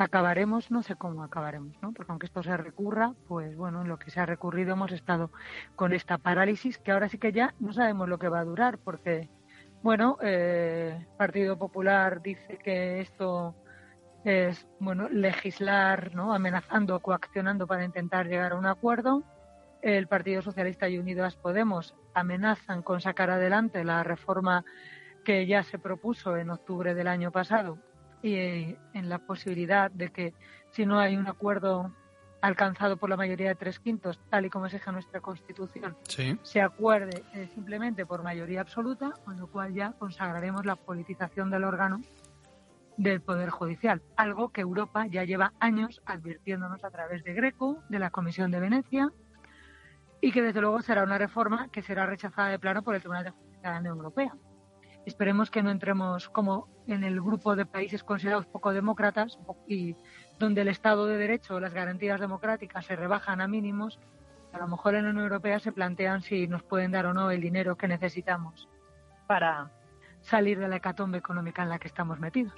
acabaremos, 0.00 0.70
no 0.70 0.82
sé 0.82 0.96
cómo 0.96 1.22
acabaremos, 1.22 1.74
¿no? 1.82 1.92
Porque 1.92 2.10
aunque 2.10 2.26
esto 2.26 2.42
se 2.42 2.56
recurra, 2.56 3.14
pues 3.28 3.56
bueno, 3.56 3.82
en 3.82 3.88
lo 3.88 3.98
que 3.98 4.10
se 4.10 4.20
ha 4.20 4.26
recurrido 4.26 4.72
hemos 4.72 4.92
estado 4.92 5.30
con 5.76 5.92
esta 5.92 6.18
parálisis 6.18 6.78
que 6.78 6.92
ahora 6.92 7.08
sí 7.08 7.18
que 7.18 7.32
ya 7.32 7.54
no 7.60 7.72
sabemos 7.72 8.08
lo 8.08 8.18
que 8.18 8.28
va 8.28 8.40
a 8.40 8.44
durar, 8.44 8.78
porque, 8.78 9.28
bueno, 9.82 10.16
eh, 10.22 11.06
Partido 11.18 11.58
Popular 11.58 12.22
dice 12.22 12.58
que 12.58 13.00
esto 13.00 13.54
es, 14.24 14.66
bueno, 14.78 15.08
legislar, 15.08 16.14
¿no? 16.14 16.32
Amenazando, 16.34 17.00
coaccionando 17.00 17.66
para 17.66 17.84
intentar 17.84 18.26
llegar 18.26 18.52
a 18.52 18.58
un 18.58 18.66
acuerdo. 18.66 19.22
El 19.82 20.08
Partido 20.08 20.42
Socialista 20.42 20.88
y 20.88 20.98
Unidas 20.98 21.36
Podemos 21.36 21.94
amenazan 22.14 22.82
con 22.82 23.00
sacar 23.00 23.30
adelante 23.30 23.84
la 23.84 24.02
reforma 24.02 24.64
que 25.24 25.46
ya 25.46 25.62
se 25.62 25.78
propuso 25.78 26.36
en 26.36 26.50
octubre 26.50 26.94
del 26.94 27.08
año 27.08 27.30
pasado 27.30 27.78
y 28.22 28.34
eh, 28.34 28.78
en 28.94 29.08
la 29.08 29.18
posibilidad 29.18 29.90
de 29.90 30.10
que 30.10 30.34
si 30.70 30.86
no 30.86 30.98
hay 30.98 31.16
un 31.16 31.26
acuerdo 31.26 31.92
alcanzado 32.40 32.96
por 32.96 33.10
la 33.10 33.16
mayoría 33.16 33.48
de 33.48 33.54
tres 33.54 33.80
quintos, 33.80 34.18
tal 34.30 34.46
y 34.46 34.50
como 34.50 34.66
exige 34.66 34.90
nuestra 34.92 35.20
Constitución, 35.20 35.96
se 36.42 36.60
acuerde 36.60 37.22
eh, 37.34 37.48
simplemente 37.54 38.06
por 38.06 38.22
mayoría 38.22 38.62
absoluta, 38.62 39.12
con 39.24 39.38
lo 39.38 39.46
cual 39.46 39.74
ya 39.74 39.92
consagraremos 39.98 40.64
la 40.64 40.76
politización 40.76 41.50
del 41.50 41.64
órgano 41.64 42.00
del 42.96 43.20
Poder 43.20 43.50
Judicial, 43.50 44.02
algo 44.16 44.50
que 44.50 44.60
Europa 44.60 45.06
ya 45.06 45.24
lleva 45.24 45.52
años 45.58 46.02
advirtiéndonos 46.04 46.84
a 46.84 46.90
través 46.90 47.24
de 47.24 47.32
Greco, 47.32 47.82
de 47.88 47.98
la 47.98 48.10
Comisión 48.10 48.50
de 48.50 48.60
Venecia, 48.60 49.10
y 50.20 50.32
que 50.32 50.42
desde 50.42 50.60
luego 50.60 50.82
será 50.82 51.04
una 51.04 51.16
reforma 51.16 51.68
que 51.68 51.82
será 51.82 52.06
rechazada 52.06 52.48
de 52.48 52.58
plano 52.58 52.82
por 52.82 52.94
el 52.94 53.00
Tribunal 53.00 53.24
de 53.24 53.30
Justicia 53.30 53.60
de 53.62 53.74
la 53.74 53.80
Unión 53.80 53.96
Europea. 53.96 54.34
Esperemos 55.06 55.50
que 55.50 55.62
no 55.62 55.70
entremos 55.70 56.28
como 56.28 56.68
en 56.86 57.04
el 57.04 57.20
grupo 57.20 57.56
de 57.56 57.66
países 57.66 58.04
considerados 58.04 58.46
poco 58.46 58.72
demócratas 58.72 59.38
y 59.66 59.96
donde 60.38 60.60
el 60.60 60.68
Estado 60.68 61.06
de 61.06 61.16
Derecho 61.16 61.58
las 61.58 61.72
garantías 61.72 62.20
democráticas 62.20 62.86
se 62.86 62.96
rebajan 62.96 63.40
a 63.40 63.48
mínimos. 63.48 63.98
A 64.52 64.58
lo 64.58 64.68
mejor 64.68 64.94
en 64.94 65.04
la 65.04 65.10
Unión 65.10 65.24
Europea 65.24 65.58
se 65.58 65.72
plantean 65.72 66.22
si 66.22 66.46
nos 66.48 66.62
pueden 66.62 66.92
dar 66.92 67.06
o 67.06 67.14
no 67.14 67.30
el 67.30 67.40
dinero 67.40 67.76
que 67.76 67.88
necesitamos 67.88 68.68
para 69.26 69.70
salir 70.20 70.58
de 70.58 70.68
la 70.68 70.76
hecatombe 70.76 71.18
económica 71.18 71.62
en 71.62 71.70
la 71.70 71.78
que 71.78 71.88
estamos 71.88 72.18
metidos. 72.18 72.54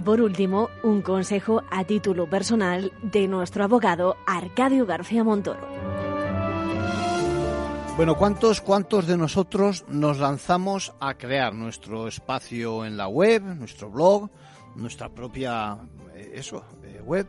Y 0.00 0.02
por 0.02 0.22
último, 0.22 0.70
un 0.82 1.02
consejo 1.02 1.62
a 1.70 1.84
título 1.84 2.26
personal 2.26 2.90
de 3.02 3.28
nuestro 3.28 3.64
abogado 3.64 4.16
Arcadio 4.26 4.86
García 4.86 5.24
Montoro. 5.24 5.60
Bueno, 7.98 8.16
¿cuántos, 8.16 8.62
¿cuántos 8.62 9.06
de 9.06 9.18
nosotros 9.18 9.84
nos 9.88 10.18
lanzamos 10.18 10.94
a 11.00 11.18
crear 11.18 11.52
nuestro 11.52 12.08
espacio 12.08 12.86
en 12.86 12.96
la 12.96 13.08
web, 13.08 13.42
nuestro 13.42 13.90
blog, 13.90 14.30
nuestra 14.74 15.10
propia 15.10 15.76
eh, 16.14 16.32
eso, 16.32 16.64
eh, 16.82 17.02
web? 17.04 17.26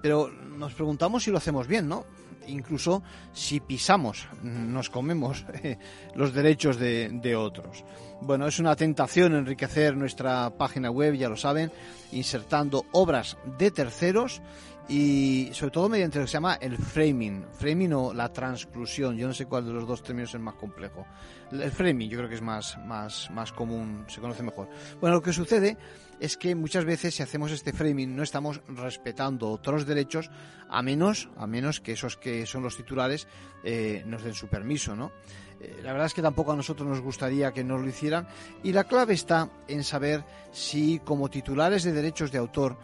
Pero 0.00 0.30
nos 0.30 0.72
preguntamos 0.72 1.24
si 1.24 1.32
lo 1.32 1.38
hacemos 1.38 1.66
bien, 1.66 1.88
¿no? 1.88 2.04
Incluso 2.48 3.02
si 3.32 3.60
pisamos, 3.60 4.28
nos 4.42 4.90
comemos 4.90 5.44
eh, 5.62 5.78
los 6.14 6.32
derechos 6.32 6.78
de, 6.78 7.36
otros. 7.36 7.84
Bueno, 8.20 8.46
es 8.46 8.58
una 8.58 8.76
tentación 8.76 9.34
enriquecer 9.34 9.96
nuestra 9.96 10.50
página 10.50 10.90
web, 10.90 11.14
ya 11.14 11.28
lo 11.28 11.36
saben, 11.36 11.72
insertando 12.12 12.84
obras 12.92 13.36
de 13.58 13.70
terceros 13.70 14.40
y 14.88 15.48
sobre 15.52 15.70
todo 15.70 15.88
mediante 15.88 16.18
lo 16.18 16.24
que 16.24 16.28
se 16.30 16.34
llama 16.34 16.54
el 16.60 16.76
framing, 16.76 17.46
framing 17.52 17.92
o 17.94 18.12
la 18.12 18.32
transclusión, 18.32 19.16
yo 19.16 19.26
no 19.26 19.32
sé 19.32 19.46
cuál 19.46 19.64
de 19.64 19.72
los 19.72 19.86
dos 19.86 20.02
términos 20.02 20.34
es 20.34 20.40
más 20.40 20.54
complejo. 20.54 21.06
El 21.50 21.70
framing 21.70 22.10
yo 22.10 22.18
creo 22.18 22.28
que 22.28 22.34
es 22.34 22.42
más, 22.42 22.78
más, 22.84 23.30
más 23.30 23.52
común, 23.52 24.04
se 24.08 24.20
conoce 24.20 24.42
mejor. 24.42 24.68
Bueno, 25.00 25.16
lo 25.16 25.22
que 25.22 25.32
sucede 25.32 25.78
es 26.20 26.36
que 26.36 26.54
muchas 26.54 26.84
veces 26.84 27.14
si 27.14 27.22
hacemos 27.22 27.50
este 27.50 27.72
framing 27.72 28.14
no 28.14 28.22
estamos 28.22 28.60
respetando 28.68 29.50
otros 29.50 29.86
derechos 29.86 30.30
a 30.68 30.82
menos, 30.82 31.28
a 31.36 31.46
menos 31.46 31.80
que 31.80 31.92
esos 31.92 32.16
que 32.16 32.44
son 32.46 32.62
los 32.62 32.76
titulares 32.76 33.26
eh, 33.62 34.02
nos 34.06 34.22
den 34.22 34.34
su 34.34 34.48
permiso, 34.48 34.94
¿no? 34.94 35.12
Eh, 35.60 35.80
la 35.82 35.92
verdad 35.92 36.06
es 36.06 36.14
que 36.14 36.22
tampoco 36.22 36.52
a 36.52 36.56
nosotros 36.56 36.88
nos 36.88 37.00
gustaría 37.00 37.52
que 37.52 37.64
nos 37.64 37.80
lo 37.80 37.88
hicieran 37.88 38.26
y 38.62 38.72
la 38.72 38.84
clave 38.84 39.14
está 39.14 39.48
en 39.68 39.84
saber 39.84 40.24
si 40.52 40.98
como 41.00 41.30
titulares 41.30 41.84
de 41.84 41.92
derechos 41.92 42.30
de 42.32 42.38
autor 42.38 42.76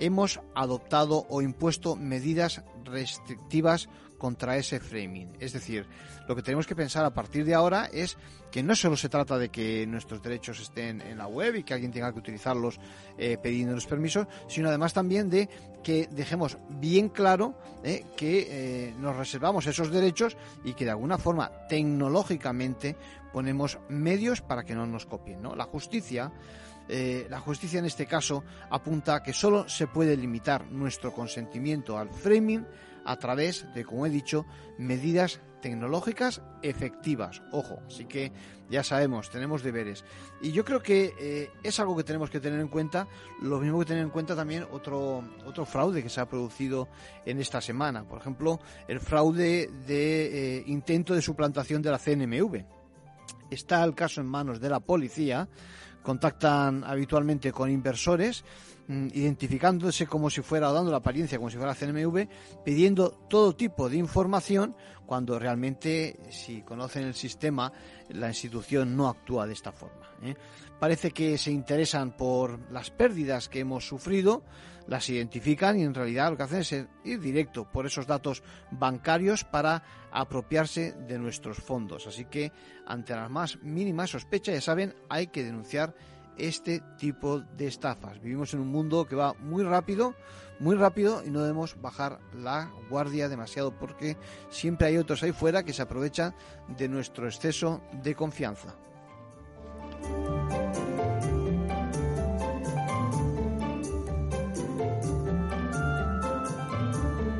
hemos 0.00 0.40
adoptado 0.54 1.26
o 1.28 1.42
impuesto 1.42 1.96
medidas 1.96 2.62
restrictivas 2.84 3.88
contra 4.18 4.56
ese 4.56 4.80
framing. 4.80 5.36
Es 5.40 5.52
decir, 5.52 5.86
lo 6.26 6.34
que 6.36 6.42
tenemos 6.42 6.66
que 6.66 6.76
pensar 6.76 7.04
a 7.04 7.14
partir 7.14 7.44
de 7.44 7.54
ahora 7.54 7.88
es 7.92 8.18
que 8.50 8.62
no 8.62 8.74
solo 8.74 8.96
se 8.96 9.08
trata 9.08 9.38
de 9.38 9.48
que 9.48 9.86
nuestros 9.86 10.22
derechos 10.22 10.60
estén 10.60 11.00
en 11.00 11.18
la 11.18 11.26
web 11.26 11.54
y 11.56 11.62
que 11.62 11.74
alguien 11.74 11.92
tenga 11.92 12.12
que 12.12 12.18
utilizarlos 12.18 12.80
eh, 13.16 13.38
permisos, 13.38 14.26
sino 14.48 14.68
además 14.68 14.92
también 14.92 15.30
de 15.30 15.48
que 15.82 16.08
dejemos 16.10 16.58
bien 16.68 17.08
claro 17.08 17.54
eh, 17.84 18.04
que 18.16 18.48
eh, 18.50 18.94
nos 18.98 19.16
reservamos 19.16 19.66
esos 19.66 19.90
derechos 19.90 20.36
y 20.64 20.74
que 20.74 20.84
de 20.84 20.90
alguna 20.90 21.18
forma 21.18 21.50
tecnológicamente 21.68 22.96
ponemos 23.32 23.78
medios 23.88 24.40
para 24.40 24.64
que 24.64 24.74
no 24.74 24.86
nos 24.86 25.06
copien. 25.06 25.42
La 25.56 25.64
justicia 25.64 26.32
eh, 26.88 27.26
la 27.28 27.40
justicia 27.40 27.78
en 27.78 27.84
este 27.84 28.06
caso 28.06 28.44
apunta 28.70 29.16
a 29.16 29.22
que 29.22 29.32
solo 29.32 29.68
se 29.68 29.86
puede 29.86 30.16
limitar 30.16 30.70
nuestro 30.70 31.12
consentimiento 31.12 31.98
al 31.98 32.10
framing 32.10 32.66
a 33.04 33.16
través 33.16 33.66
de, 33.74 33.84
como 33.84 34.06
he 34.06 34.10
dicho, 34.10 34.44
medidas 34.78 35.40
tecnológicas 35.60 36.42
efectivas. 36.62 37.42
Ojo, 37.52 37.80
así 37.86 38.04
que 38.04 38.32
ya 38.70 38.82
sabemos, 38.82 39.30
tenemos 39.30 39.62
deberes. 39.62 40.04
Y 40.40 40.52
yo 40.52 40.64
creo 40.64 40.82
que 40.82 41.14
eh, 41.18 41.50
es 41.62 41.80
algo 41.80 41.96
que 41.96 42.04
tenemos 42.04 42.30
que 42.30 42.40
tener 42.40 42.60
en 42.60 42.68
cuenta, 42.68 43.08
lo 43.40 43.58
mismo 43.58 43.78
que 43.78 43.86
tener 43.86 44.02
en 44.02 44.10
cuenta 44.10 44.36
también 44.36 44.66
otro, 44.70 45.24
otro 45.46 45.64
fraude 45.64 46.02
que 46.02 46.10
se 46.10 46.20
ha 46.20 46.28
producido 46.28 46.88
en 47.24 47.40
esta 47.40 47.60
semana. 47.60 48.04
Por 48.06 48.20
ejemplo, 48.20 48.60
el 48.86 49.00
fraude 49.00 49.70
de 49.86 50.58
eh, 50.58 50.64
intento 50.66 51.14
de 51.14 51.22
suplantación 51.22 51.82
de 51.82 51.90
la 51.90 51.98
CNMV. 51.98 52.64
Está 53.50 53.82
el 53.84 53.94
caso 53.94 54.20
en 54.20 54.26
manos 54.26 54.60
de 54.60 54.68
la 54.68 54.80
policía 54.80 55.48
contactan 56.02 56.84
habitualmente 56.84 57.52
con 57.52 57.70
inversores, 57.70 58.44
mm, 58.86 59.08
identificándose 59.14 60.06
como 60.06 60.30
si 60.30 60.42
fuera, 60.42 60.70
o 60.70 60.72
dando 60.72 60.90
la 60.90 60.98
apariencia 60.98 61.38
como 61.38 61.50
si 61.50 61.56
fuera 61.56 61.74
CNMV, 61.74 62.28
pidiendo 62.64 63.10
todo 63.28 63.54
tipo 63.54 63.88
de 63.88 63.96
información, 63.96 64.74
cuando 65.06 65.38
realmente, 65.38 66.18
si 66.30 66.62
conocen 66.62 67.04
el 67.04 67.14
sistema, 67.14 67.72
la 68.10 68.28
institución 68.28 68.96
no 68.96 69.08
actúa 69.08 69.46
de 69.46 69.54
esta 69.54 69.72
forma. 69.72 70.10
¿eh? 70.22 70.34
Parece 70.78 71.10
que 71.10 71.38
se 71.38 71.50
interesan 71.50 72.16
por 72.16 72.70
las 72.70 72.90
pérdidas 72.90 73.48
que 73.48 73.60
hemos 73.60 73.86
sufrido, 73.86 74.44
las 74.86 75.08
identifican 75.10 75.78
y 75.78 75.82
en 75.82 75.94
realidad 75.94 76.30
lo 76.30 76.36
que 76.36 76.44
hacen 76.44 76.60
es 76.60 76.72
ir 77.04 77.20
directo 77.20 77.70
por 77.70 77.84
esos 77.84 78.06
datos 78.06 78.42
bancarios 78.70 79.44
para 79.44 79.82
apropiarse 80.12 80.92
de 80.92 81.18
nuestros 81.18 81.58
fondos. 81.58 82.06
Así 82.06 82.24
que 82.24 82.52
ante 82.86 83.14
las 83.14 83.30
más 83.30 83.62
mínimas 83.62 84.10
sospechas, 84.10 84.54
ya 84.54 84.60
saben, 84.60 84.94
hay 85.08 85.26
que 85.26 85.44
denunciar 85.44 85.94
este 86.38 86.80
tipo 86.96 87.40
de 87.40 87.66
estafas. 87.66 88.20
Vivimos 88.20 88.54
en 88.54 88.60
un 88.60 88.68
mundo 88.68 89.06
que 89.06 89.16
va 89.16 89.34
muy 89.34 89.64
rápido, 89.64 90.14
muy 90.60 90.76
rápido 90.76 91.22
y 91.24 91.30
no 91.30 91.40
debemos 91.40 91.80
bajar 91.80 92.20
la 92.32 92.70
guardia 92.88 93.28
demasiado 93.28 93.72
porque 93.72 94.16
siempre 94.48 94.86
hay 94.86 94.96
otros 94.96 95.22
ahí 95.22 95.32
fuera 95.32 95.64
que 95.64 95.72
se 95.72 95.82
aprovechan 95.82 96.34
de 96.76 96.88
nuestro 96.88 97.26
exceso 97.26 97.82
de 98.02 98.14
confianza. 98.14 98.74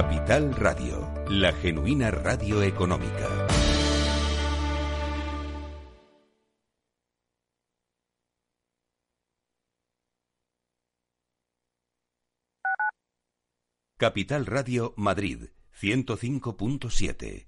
Capital 0.00 0.54
Radio, 0.54 1.12
la 1.28 1.52
genuina 1.52 2.08
radio 2.12 2.62
económica. 2.62 3.48
Capital 13.96 14.46
Radio 14.46 14.94
Madrid, 14.96 15.48
105.7. 15.80 17.47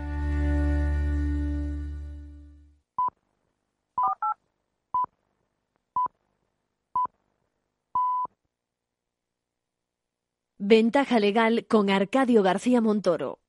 Ventaja 10.63 11.19
legal 11.19 11.65
con 11.67 11.89
Arcadio 11.89 12.43
García 12.43 12.81
Montoro. 12.81 13.39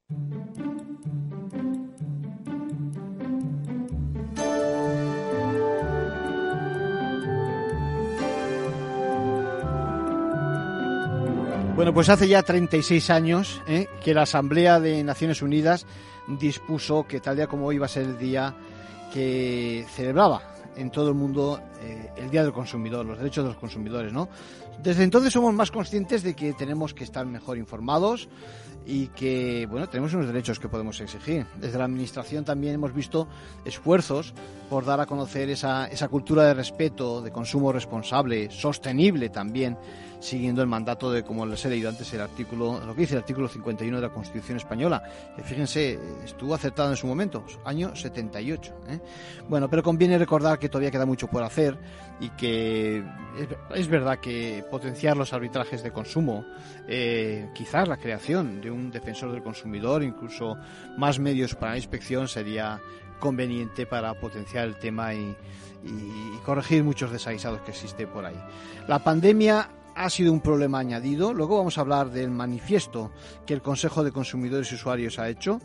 Bueno, 11.76 11.92
pues 11.92 12.08
hace 12.08 12.28
ya 12.28 12.42
36 12.42 13.10
años 13.10 13.60
¿eh? 13.66 13.88
que 14.02 14.14
la 14.14 14.22
Asamblea 14.22 14.80
de 14.80 15.04
Naciones 15.04 15.42
Unidas 15.42 15.86
dispuso 16.26 17.06
que 17.06 17.20
tal 17.20 17.36
día 17.36 17.46
como 17.46 17.66
hoy 17.66 17.76
iba 17.76 17.84
a 17.84 17.90
ser 17.90 18.04
el 18.04 18.16
día 18.16 18.54
que 19.12 19.84
celebraba 19.90 20.51
en 20.76 20.90
todo 20.90 21.08
el 21.08 21.14
mundo 21.14 21.60
eh, 21.82 22.10
el 22.16 22.30
Día 22.30 22.42
del 22.42 22.52
Consumidor, 22.52 23.04
los 23.04 23.18
derechos 23.18 23.44
de 23.44 23.50
los 23.50 23.58
consumidores, 23.58 24.12
¿no? 24.12 24.28
Desde 24.82 25.04
entonces 25.04 25.32
somos 25.32 25.54
más 25.54 25.70
conscientes 25.70 26.22
de 26.22 26.34
que 26.34 26.52
tenemos 26.54 26.94
que 26.94 27.04
estar 27.04 27.24
mejor 27.26 27.58
informados 27.58 28.28
y 28.84 29.08
que, 29.08 29.66
bueno, 29.70 29.88
tenemos 29.88 30.12
unos 30.14 30.26
derechos 30.26 30.58
que 30.58 30.68
podemos 30.68 31.00
exigir. 31.00 31.46
Desde 31.60 31.78
la 31.78 31.84
Administración 31.84 32.44
también 32.44 32.74
hemos 32.74 32.94
visto 32.94 33.28
esfuerzos 33.64 34.34
por 34.68 34.84
dar 34.84 35.00
a 35.00 35.06
conocer 35.06 35.50
esa, 35.50 35.86
esa 35.86 36.08
cultura 36.08 36.44
de 36.44 36.54
respeto, 36.54 37.22
de 37.22 37.30
consumo 37.30 37.72
responsable, 37.72 38.50
sostenible 38.50 39.28
también, 39.28 39.76
siguiendo 40.22 40.62
el 40.62 40.68
mandato 40.68 41.10
de, 41.10 41.24
como 41.24 41.44
les 41.44 41.64
he 41.64 41.68
leído 41.68 41.90
antes, 41.90 42.12
el 42.14 42.20
artículo, 42.20 42.80
lo 42.86 42.94
que 42.94 43.02
dice 43.02 43.14
el 43.14 43.20
artículo 43.20 43.48
51 43.48 43.96
de 43.96 44.02
la 44.02 44.12
Constitución 44.12 44.56
Española, 44.56 45.02
fíjense, 45.44 45.98
estuvo 46.24 46.54
acertado 46.54 46.90
en 46.90 46.96
su 46.96 47.08
momento, 47.08 47.44
año 47.64 47.94
78. 47.94 48.72
¿eh? 48.88 49.00
Bueno, 49.48 49.68
pero 49.68 49.82
conviene 49.82 50.16
recordar 50.18 50.58
que 50.58 50.68
todavía 50.68 50.92
queda 50.92 51.06
mucho 51.06 51.26
por 51.26 51.42
hacer 51.42 51.76
y 52.20 52.30
que 52.30 53.04
es, 53.74 53.88
verdad 53.88 54.20
que 54.20 54.64
potenciar 54.70 55.16
los 55.16 55.32
arbitrajes 55.32 55.82
de 55.82 55.90
consumo, 55.90 56.44
eh, 56.86 57.50
quizás 57.52 57.88
la 57.88 57.96
creación 57.96 58.60
de 58.60 58.70
un 58.70 58.92
defensor 58.92 59.32
del 59.32 59.42
consumidor, 59.42 60.04
incluso 60.04 60.56
más 60.96 61.18
medios 61.18 61.56
para 61.56 61.72
la 61.72 61.78
inspección 61.78 62.28
sería 62.28 62.80
conveniente 63.18 63.86
para 63.86 64.14
potenciar 64.14 64.68
el 64.68 64.76
tema 64.78 65.14
y, 65.14 65.36
y 65.84 66.38
corregir 66.44 66.84
muchos 66.84 67.10
desaguisados 67.10 67.60
que 67.62 67.72
existe 67.72 68.06
por 68.06 68.24
ahí. 68.24 68.40
La 68.86 69.00
pandemia 69.00 69.68
ha 69.94 70.10
sido 70.10 70.32
un 70.32 70.40
problema 70.40 70.78
añadido. 70.78 71.32
Luego 71.32 71.58
vamos 71.58 71.78
a 71.78 71.82
hablar 71.82 72.10
del 72.10 72.30
manifiesto 72.30 73.12
que 73.46 73.54
el 73.54 73.62
Consejo 73.62 74.04
de 74.04 74.12
Consumidores 74.12 74.70
y 74.72 74.74
Usuarios 74.74 75.18
ha 75.18 75.28
hecho. 75.28 75.60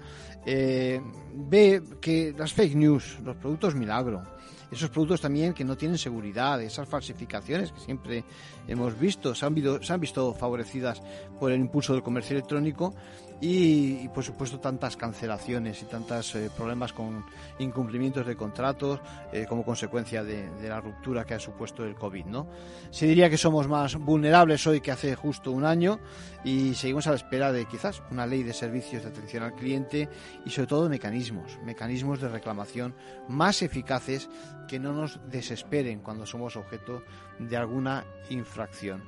Eh, 0.45 1.01
ve 1.33 1.81
que 1.99 2.33
las 2.37 2.53
fake 2.53 2.75
news, 2.75 3.19
los 3.23 3.35
productos 3.35 3.75
milagro, 3.75 4.23
esos 4.71 4.89
productos 4.89 5.21
también 5.21 5.53
que 5.53 5.63
no 5.63 5.77
tienen 5.77 5.97
seguridad, 5.97 6.61
esas 6.61 6.87
falsificaciones 6.87 7.71
que 7.71 7.79
siempre 7.79 8.23
hemos 8.67 8.99
visto, 8.99 9.33
se 9.33 9.45
han, 9.45 9.55
visto, 9.55 9.81
se 9.81 9.93
han 9.93 9.99
visto 9.99 10.33
favorecidas 10.33 11.01
por 11.39 11.51
el 11.51 11.59
impulso 11.59 11.93
del 11.93 12.03
comercio 12.03 12.35
electrónico 12.35 12.93
y, 13.39 14.07
por 14.09 14.23
supuesto 14.23 14.59
tantas 14.59 14.97
cancelaciones 14.97 15.81
y 15.81 15.85
tantos 15.85 16.33
eh, 16.35 16.49
problemas 16.55 16.93
con 16.93 17.23
incumplimientos 17.59 18.25
de 18.25 18.35
contratos 18.35 18.99
eh, 19.31 19.45
como 19.47 19.63
consecuencia 19.63 20.23
de, 20.23 20.49
de, 20.49 20.69
la 20.69 20.81
ruptura 20.81 21.23
que 21.23 21.35
ha 21.35 21.39
supuesto 21.39 21.83
el 21.83 21.95
COVID. 21.95 22.25
¿no? 22.25 22.47
Se 22.89 23.05
diría 23.05 23.29
que 23.29 23.37
somos 23.37 23.67
más 23.67 23.95
vulnerables 23.95 24.65
hoy 24.65 24.81
que 24.81 24.91
hace 24.91 25.15
justo 25.15 25.51
un 25.51 25.65
año 25.65 25.99
y 26.43 26.73
seguimos 26.73 27.05
a 27.07 27.11
la 27.11 27.17
espera 27.17 27.51
de 27.51 27.65
quizás 27.65 28.01
una 28.09 28.25
ley 28.25 28.43
de 28.43 28.53
servicios 28.53 29.03
de 29.03 29.09
atención 29.09 29.43
al 29.43 29.53
cliente 29.53 30.09
y 30.45 30.49
sobre 30.49 30.67
todo 30.67 30.89
mecanismos, 30.89 31.59
mecanismos 31.63 32.19
de 32.19 32.29
reclamación 32.29 32.95
más 33.27 33.61
eficaces 33.61 34.29
que 34.67 34.79
no 34.79 34.93
nos 34.93 35.19
desesperen 35.29 35.99
cuando 35.99 36.25
somos 36.25 36.55
objeto 36.55 37.03
de 37.39 37.55
alguna 37.55 38.05
infracción. 38.29 39.03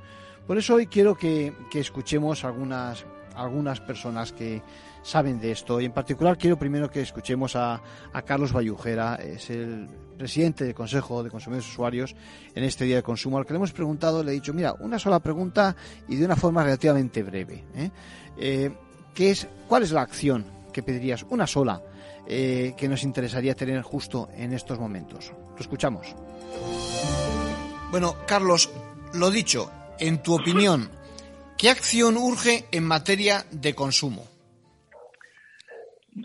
Por 0.46 0.58
eso 0.58 0.74
hoy 0.74 0.86
quiero 0.86 1.14
que, 1.16 1.54
que 1.70 1.80
escuchemos 1.80 2.44
algunas 2.44 3.04
algunas 3.34 3.80
personas 3.80 4.32
que 4.32 4.62
saben 5.02 5.40
de 5.40 5.52
esto 5.52 5.80
y 5.80 5.86
en 5.86 5.92
particular 5.92 6.36
quiero 6.36 6.58
primero 6.58 6.90
que 6.90 7.00
escuchemos 7.00 7.56
a, 7.56 7.80
Carlos 8.24 8.52
Bayujera, 8.52 9.16
es 9.16 9.50
el 9.50 9.88
presidente 10.18 10.64
del 10.64 10.74
Consejo 10.74 11.22
de 11.22 11.30
Consumidores 11.30 11.66
y 11.66 11.70
Usuarios 11.70 12.14
en 12.54 12.64
este 12.64 12.84
Día 12.84 12.96
de 12.96 13.02
Consumo, 13.02 13.38
al 13.38 13.46
que 13.46 13.52
le 13.52 13.56
hemos 13.56 13.72
preguntado, 13.72 14.22
le 14.22 14.32
he 14.32 14.34
dicho, 14.34 14.52
mira, 14.52 14.74
una 14.80 14.98
sola 14.98 15.20
pregunta 15.20 15.74
y 16.08 16.16
de 16.16 16.24
una 16.24 16.36
forma 16.36 16.62
relativamente 16.62 17.22
breve. 17.22 17.64
¿eh? 17.74 17.90
Eh, 18.36 18.70
¿qué 19.14 19.30
es, 19.30 19.48
¿Cuál 19.68 19.84
es 19.84 19.92
la 19.92 20.02
acción 20.02 20.44
que 20.72 20.82
pedirías? 20.82 21.24
Una 21.30 21.46
sola 21.46 21.82
eh, 22.26 22.74
que 22.76 22.88
nos 22.88 23.02
interesaría 23.02 23.54
tener 23.54 23.82
justo 23.82 24.28
en 24.34 24.52
estos 24.52 24.78
momentos. 24.78 25.32
Lo 25.54 25.58
escuchamos. 25.58 26.14
Bueno, 27.90 28.16
Carlos, 28.26 28.70
lo 29.14 29.30
dicho, 29.30 29.70
en 29.98 30.22
tu 30.22 30.34
opinión, 30.34 30.90
¿Qué 31.60 31.68
acción 31.68 32.16
urge 32.16 32.64
en 32.72 32.84
materia 32.84 33.44
de 33.52 33.74
consumo? 33.74 34.24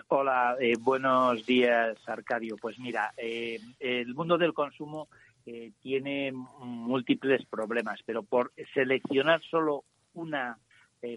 Hola, 0.07 0.55
eh, 0.61 0.75
buenos 0.79 1.45
días, 1.45 1.97
Arcadio. 2.07 2.55
Pues 2.55 2.79
mira, 2.79 3.13
eh, 3.17 3.59
el 3.81 4.15
mundo 4.15 4.37
del 4.37 4.53
consumo 4.53 5.09
eh, 5.45 5.73
tiene 5.81 6.31
múltiples 6.31 7.45
problemas, 7.47 7.99
pero 8.05 8.23
por 8.23 8.53
seleccionar 8.73 9.41
solo 9.51 9.83
una 10.13 10.57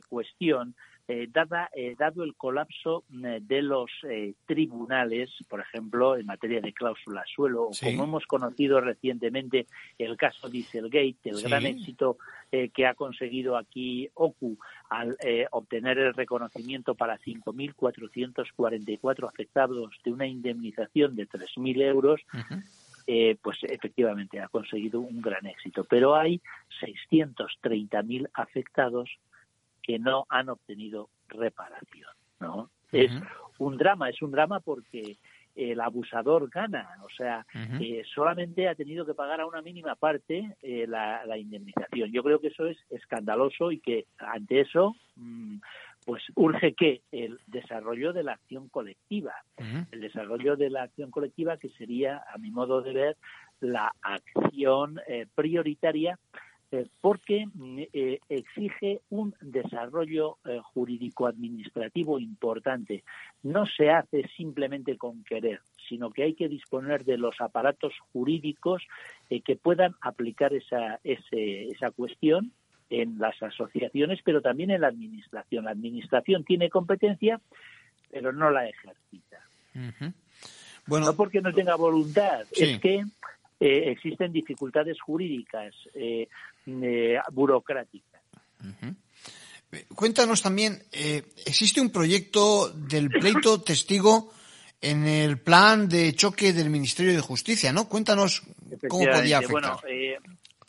cuestión, 0.09 0.75
eh, 1.11 1.27
dada, 1.33 1.71
eh, 1.75 1.95
dado 1.99 2.23
el 2.23 2.35
colapso 2.35 3.03
eh, 3.25 3.39
de 3.41 3.63
los 3.63 3.91
tribunales, 4.45 5.31
por 5.49 5.61
ejemplo, 5.61 6.19
en 6.19 6.27
materia 6.27 6.61
de 6.61 6.75
cláusula 6.75 7.25
suelo, 7.27 7.71
sí. 7.73 7.87
como 7.87 8.05
hemos 8.05 8.27
conocido 8.27 8.83
recientemente 8.83 9.67
el 9.97 10.19
caso 10.19 10.51
Dieselgate, 10.51 11.31
el 11.31 11.37
sí. 11.37 11.49
gran 11.49 11.65
éxito 11.65 12.19
que 12.51 12.87
ha 12.87 12.93
conseguido 12.95 13.57
aquí 13.57 14.11
OCU 14.15 14.59
al 14.91 15.17
obtener 15.51 15.99
el 15.99 16.13
reconocimiento 16.15 16.95
para 16.95 17.19
5.444 17.19 19.29
afectados 19.29 19.91
de 20.05 20.13
una 20.13 20.27
indemnización 20.27 21.17
de 21.17 21.29
3.000 21.29 21.83
euros, 21.83 22.21
uh 22.33 22.39
-huh. 22.39 22.63
Eh, 23.11 23.39
pues 23.41 23.57
efectivamente 23.63 24.39
ha 24.39 24.49
conseguido 24.49 25.01
un 25.01 25.23
gran 25.23 25.47
éxito. 25.47 25.83
Pero 25.85 26.15
hay 26.15 26.43
630.000 26.83 28.29
afectados 28.35 29.09
que 29.89 29.99
no 29.99 30.27
han 30.29 30.51
obtenido 30.51 31.09
reparación, 31.29 32.11
¿no? 32.41 32.57
Uh 32.57 32.63
-huh. 32.63 32.69
Es 32.93 33.11
un 33.59 33.79
drama, 33.79 34.11
es 34.11 34.21
un 34.21 34.31
drama 34.31 34.61
porque 34.61 35.17
el 35.57 35.81
abusador 35.81 36.51
gana, 36.51 36.87
o 37.03 37.09
sea, 37.09 37.47
uh 37.55 37.59
-huh. 37.59 37.81
eh, 37.81 38.05
solamente 38.15 38.69
ha 38.69 38.75
tenido 38.75 39.07
que 39.07 39.15
pagar 39.15 39.41
a 39.41 39.47
una 39.47 39.63
mínima 39.63 39.95
parte 39.95 40.57
eh, 40.63 40.87
la, 40.87 41.25
la, 41.25 41.39
indemnización. 41.39 42.13
Yo 42.13 42.23
creo 42.23 42.39
que 42.39 42.49
eso 42.49 42.67
es 42.67 42.77
escandaloso 42.91 43.73
y 43.73 43.81
que 43.81 44.05
ante 44.19 44.61
eso, 44.61 44.95
mmm, 45.17 45.57
pues 46.05 46.23
urge 46.35 46.75
que 46.75 47.01
el 47.11 47.41
desarrollo 47.47 48.13
de 48.13 48.25
la 48.25 48.33
acción 48.33 48.69
colectiva, 48.69 49.33
uh 49.57 49.63
-huh. 49.63 49.87
el 49.91 50.01
desarrollo 50.01 50.57
de 50.57 50.69
la 50.69 50.83
acción 50.83 51.11
colectiva 51.11 51.57
que 51.57 51.71
sería, 51.71 52.23
a 52.35 52.37
mi 52.37 52.51
modo 52.51 52.83
de 52.83 52.93
ver, 52.93 53.17
la 53.61 53.91
acción 54.03 55.01
eh, 55.09 55.27
prioritaria 55.35 56.19
eh, 56.71 56.87
porque 57.01 57.47
eh, 57.93 58.21
exige 58.29 59.01
un 59.09 59.35
desarrollo 59.41 60.37
eh, 60.45 60.61
jurídico-administrativo 60.75 62.19
importante. 62.19 63.05
No 63.43 63.65
se 63.65 63.91
hace 63.91 64.29
simplemente 64.37 64.99
con 64.99 65.25
querer, 65.25 65.61
sino 65.89 66.11
que 66.11 66.25
hay 66.25 66.35
que 66.35 66.49
disponer 66.49 67.05
de 67.05 67.17
los 67.17 67.41
aparatos 67.41 67.95
jurídicos 68.13 68.83
eh, 69.31 69.41
que 69.41 69.57
puedan 69.57 69.95
aplicar 70.03 70.53
esa, 70.53 71.01
ese, 71.05 71.69
esa 71.69 71.91
cuestión 71.91 72.53
en 72.91 73.19
las 73.19 73.43
asociaciones, 73.43 74.21
pero 74.23 74.43
también 74.43 74.71
en 74.71 74.83
la 74.83 74.89
administración. 74.89 75.65
La 75.65 75.71
administración 75.71 76.45
tiene 76.45 76.69
competencia, 76.69 77.41
pero 78.11 78.33
no 78.33 78.51
la 78.51 78.69
ejercita. 78.69 79.39
Uh 79.75 79.79
-huh. 79.79 80.13
bueno, 80.87 81.07
no 81.07 81.15
porque 81.15 81.41
no 81.41 81.53
tenga 81.53 81.77
voluntad, 81.77 82.45
sí. 82.53 82.65
es 82.65 82.81
que 82.81 83.05
eh, 83.61 83.91
existen 83.91 84.33
dificultades 84.33 85.01
jurídicas, 85.01 85.75
eh, 85.95 86.29
eh, 86.67 87.19
burocráticas. 87.33 88.23
Uh 88.61 88.67
-huh. 88.67 88.95
Cuéntanos 89.95 90.43
también, 90.43 90.83
eh, 90.93 91.23
¿existe 91.45 91.81
un 91.81 91.91
proyecto 91.91 92.71
del 92.71 93.11
pleito 93.11 93.61
testigo 93.63 94.33
en 94.81 95.07
el 95.07 95.39
plan 95.41 95.89
de 95.89 96.15
choque 96.15 96.53
del 96.53 96.71
Ministerio 96.71 97.13
de 97.13 97.21
Justicia, 97.21 97.73
no? 97.73 97.89
Cuéntanos 97.89 98.43
cómo 98.89 99.05
podía 99.05 99.39
afectar. 99.39 99.51
Bueno, 99.51 99.81
eh, 99.89 100.17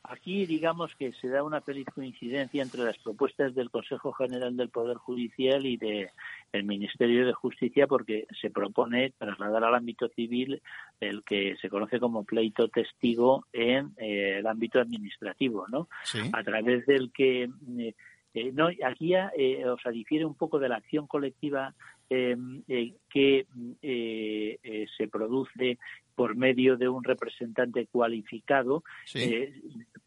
aquí 0.04 0.46
digamos 0.46 0.92
que 0.96 1.14
se 1.14 1.30
da 1.30 1.44
una 1.44 1.62
feliz 1.62 1.86
coincidencia 1.94 2.62
entre 2.62 2.84
las 2.84 2.98
propuestas 2.98 3.56
del 3.56 3.70
Consejo 3.70 4.12
General 4.12 4.56
del 4.58 4.70
Poder 4.70 4.98
Judicial 4.98 5.66
y 5.66 5.78
de 5.78 6.10
el 6.52 6.64
Ministerio 6.64 7.26
de 7.26 7.34
Justicia 7.34 7.88
porque 7.88 8.28
se 8.42 8.50
propone 8.50 9.14
trasladar 9.18 9.64
al 9.64 9.76
ámbito 9.76 10.10
civil 10.10 10.62
el 11.00 11.24
que 11.24 11.56
se 11.62 11.70
conoce 11.70 12.00
como 12.00 12.24
pleito 12.24 12.68
testigo 12.70 13.46
en 13.54 13.92
eh, 13.98 14.38
el 14.40 14.48
ámbito 14.48 14.80
administrativo, 14.80 15.68
¿no? 15.68 15.88
Sí. 16.04 16.20
A 16.34 16.44
través 16.44 16.86
del 16.86 17.12
que 17.12 17.44
eh, 17.78 17.94
eh, 18.34 18.52
no, 18.54 18.68
aquí 18.68 19.10
ya, 19.10 19.32
eh, 19.36 19.66
o 19.66 19.78
sea, 19.80 19.92
difiere 19.92 20.26
un 20.26 20.36
poco 20.36 20.60
de 20.60 20.70
la 20.70 20.78
acción 20.78 21.08
colectiva 21.08 21.74
eh, 22.10 22.36
eh, 22.68 22.94
que 23.10 23.46
eh, 23.82 24.86
se 24.98 25.08
produce 25.08 25.78
por 26.16 26.36
medio 26.36 26.76
de 26.76 26.90
un 26.90 27.04
representante 27.04 27.88
cualificado, 27.88 28.84
sí. 29.06 29.48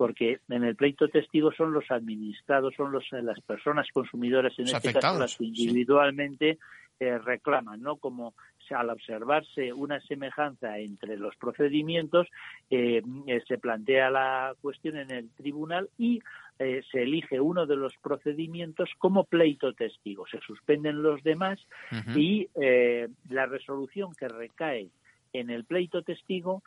Porque 0.02 0.40
en 0.48 0.64
el 0.64 0.74
pleito 0.74 1.06
testigo 1.06 1.52
son 1.52 1.72
los 1.72 1.88
administrados, 1.92 2.74
son 2.74 2.90
los, 2.90 3.04
las 3.12 3.40
personas 3.42 3.86
consumidoras, 3.94 4.52
en 4.58 4.66
este 4.66 4.92
caso 4.92 5.16
las 5.16 5.36
que 5.36 5.44
individualmente 5.44 6.58
eh, 6.98 7.18
reclaman, 7.18 7.80
¿no? 7.80 7.98
Como 7.98 8.34
al 8.72 8.90
observarse 8.90 9.72
una 9.72 10.00
semejanza 10.00 10.76
entre 10.78 11.16
los 11.16 11.36
procedimientos, 11.36 12.26
eh, 12.68 13.00
eh, 13.28 13.42
se 13.46 13.58
plantea 13.58 14.10
la 14.10 14.56
cuestión 14.60 14.96
en 14.96 15.12
el 15.12 15.30
tribunal 15.36 15.88
y 15.98 16.20
eh, 16.58 16.82
se 16.90 17.02
elige 17.02 17.40
uno 17.40 17.64
de 17.66 17.76
los 17.76 17.96
procedimientos 17.98 18.90
como 18.98 19.22
pleito 19.22 19.72
testigo. 19.72 20.26
Se 20.26 20.40
suspenden 20.40 21.00
los 21.00 21.22
demás 21.22 21.60
y 22.16 22.48
la 23.28 23.46
resolución 23.46 24.14
que 24.14 24.26
recae 24.26 24.88
en 25.32 25.50
el 25.50 25.64
pleito 25.64 26.02
testigo 26.02 26.62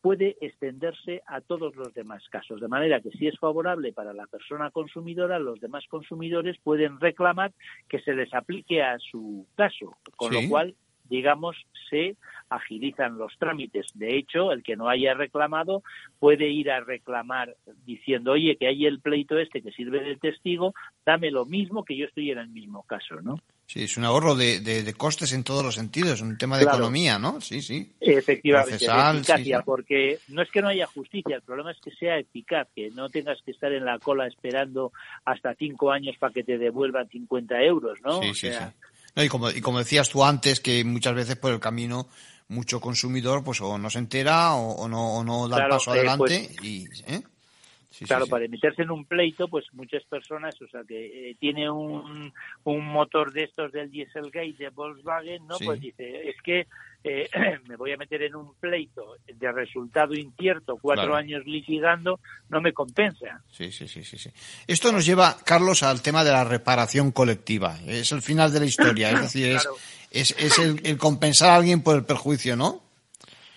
puede 0.00 0.36
extenderse 0.40 1.22
a 1.26 1.40
todos 1.40 1.74
los 1.76 1.92
demás 1.94 2.22
casos. 2.30 2.60
De 2.60 2.68
manera 2.68 3.00
que 3.00 3.10
si 3.10 3.26
es 3.26 3.38
favorable 3.38 3.92
para 3.92 4.12
la 4.12 4.26
persona 4.26 4.70
consumidora, 4.70 5.38
los 5.38 5.60
demás 5.60 5.84
consumidores 5.88 6.56
pueden 6.62 7.00
reclamar 7.00 7.52
que 7.88 8.00
se 8.00 8.14
les 8.14 8.32
aplique 8.34 8.82
a 8.82 8.98
su 8.98 9.46
caso, 9.56 9.96
con 10.16 10.32
lo 10.32 10.40
cual 10.48 10.74
digamos, 11.08 11.56
se 11.88 12.16
agilizan 12.50 13.16
los 13.18 13.36
trámites. 13.38 13.86
De 13.94 14.16
hecho, 14.16 14.52
el 14.52 14.62
que 14.62 14.76
no 14.76 14.88
haya 14.88 15.14
reclamado 15.14 15.82
puede 16.18 16.48
ir 16.48 16.70
a 16.70 16.80
reclamar 16.80 17.56
diciendo, 17.86 18.32
oye, 18.32 18.56
que 18.56 18.66
hay 18.66 18.84
el 18.84 19.00
pleito 19.00 19.38
este 19.38 19.62
que 19.62 19.72
sirve 19.72 20.00
de 20.00 20.16
testigo, 20.16 20.74
dame 21.06 21.30
lo 21.30 21.46
mismo 21.46 21.84
que 21.84 21.96
yo 21.96 22.04
estoy 22.04 22.30
en 22.30 22.38
el 22.38 22.48
mismo 22.48 22.82
caso, 22.82 23.22
¿no? 23.22 23.38
Sí, 23.68 23.82
es 23.82 23.98
un 23.98 24.04
ahorro 24.04 24.34
de, 24.34 24.60
de, 24.60 24.94
costes 24.94 25.34
en 25.34 25.44
todos 25.44 25.62
los 25.62 25.74
sentidos, 25.74 26.12
es 26.14 26.20
un 26.22 26.38
tema 26.38 26.56
de 26.56 26.64
economía, 26.64 27.18
¿no? 27.18 27.38
Sí, 27.42 27.60
sí. 27.60 27.92
Efectivamente, 28.00 28.76
eficacia, 28.86 29.60
porque 29.60 30.18
no 30.28 30.40
es 30.40 30.50
que 30.50 30.62
no 30.62 30.68
haya 30.68 30.86
justicia, 30.86 31.36
el 31.36 31.42
problema 31.42 31.72
es 31.72 31.76
que 31.84 31.90
sea 31.90 32.18
eficaz, 32.18 32.66
que 32.74 32.90
no 32.92 33.10
tengas 33.10 33.42
que 33.42 33.50
estar 33.50 33.70
en 33.70 33.84
la 33.84 33.98
cola 33.98 34.26
esperando 34.26 34.92
hasta 35.26 35.54
cinco 35.54 35.92
años 35.92 36.16
para 36.18 36.32
que 36.32 36.44
te 36.44 36.56
devuelvan 36.56 37.10
50 37.10 37.62
euros, 37.62 37.98
¿no? 38.02 38.22
Sí, 38.22 38.32
sí, 38.32 38.48
sí 38.50 39.24
y, 39.24 39.28
como, 39.28 39.50
y 39.50 39.60
como 39.60 39.78
decías 39.78 40.08
tú 40.08 40.24
antes, 40.24 40.60
que 40.60 40.84
muchas 40.84 41.14
veces 41.14 41.36
por 41.36 41.52
el 41.52 41.60
camino 41.60 42.08
mucho 42.48 42.80
consumidor 42.80 43.44
pues 43.44 43.60
o 43.60 43.76
no 43.76 43.90
se 43.90 43.98
entera 43.98 44.54
o, 44.54 44.88
no, 44.88 45.22
no, 45.22 45.48
da 45.48 45.64
el 45.64 45.68
paso 45.68 45.94
eh, 45.94 45.98
adelante 45.98 46.50
pues 46.56 46.64
y... 46.64 46.88
¿eh? 47.06 47.22
Claro, 48.06 48.26
para 48.26 48.46
meterse 48.48 48.82
en 48.82 48.90
un 48.90 49.04
pleito, 49.04 49.48
pues 49.48 49.66
muchas 49.72 50.04
personas, 50.04 50.60
o 50.60 50.68
sea, 50.68 50.82
que 50.86 51.30
eh, 51.30 51.36
tiene 51.38 51.70
un, 51.70 52.32
un 52.64 52.86
motor 52.86 53.32
de 53.32 53.44
estos 53.44 53.72
del 53.72 53.90
Dieselgate 53.90 54.54
de 54.58 54.70
Volkswagen, 54.70 55.46
¿no? 55.46 55.56
Pues 55.64 55.80
dice, 55.80 56.28
es 56.28 56.36
que 56.42 56.66
eh, 57.04 57.28
me 57.68 57.76
voy 57.76 57.92
a 57.92 57.96
meter 57.96 58.22
en 58.22 58.36
un 58.36 58.54
pleito 58.54 59.16
de 59.26 59.52
resultado 59.52 60.14
incierto, 60.14 60.78
cuatro 60.80 61.14
años 61.14 61.44
litigando, 61.46 62.20
no 62.48 62.60
me 62.60 62.72
compensa. 62.72 63.42
Sí, 63.50 63.70
sí, 63.70 63.88
sí, 63.88 64.04
sí, 64.04 64.18
sí. 64.18 64.30
Esto 64.66 64.92
nos 64.92 65.06
lleva, 65.06 65.36
Carlos, 65.44 65.82
al 65.82 66.02
tema 66.02 66.24
de 66.24 66.32
la 66.32 66.44
reparación 66.44 67.12
colectiva. 67.12 67.78
Es 67.86 68.12
el 68.12 68.22
final 68.22 68.52
de 68.52 68.60
la 68.60 68.66
historia, 68.66 69.10
es 69.10 69.20
decir, 69.22 69.56
es, 70.10 70.34
es, 70.38 70.58
el, 70.58 70.80
el 70.84 70.98
compensar 70.98 71.50
a 71.50 71.56
alguien 71.56 71.82
por 71.82 71.96
el 71.96 72.04
perjuicio, 72.04 72.56
¿no? 72.56 72.87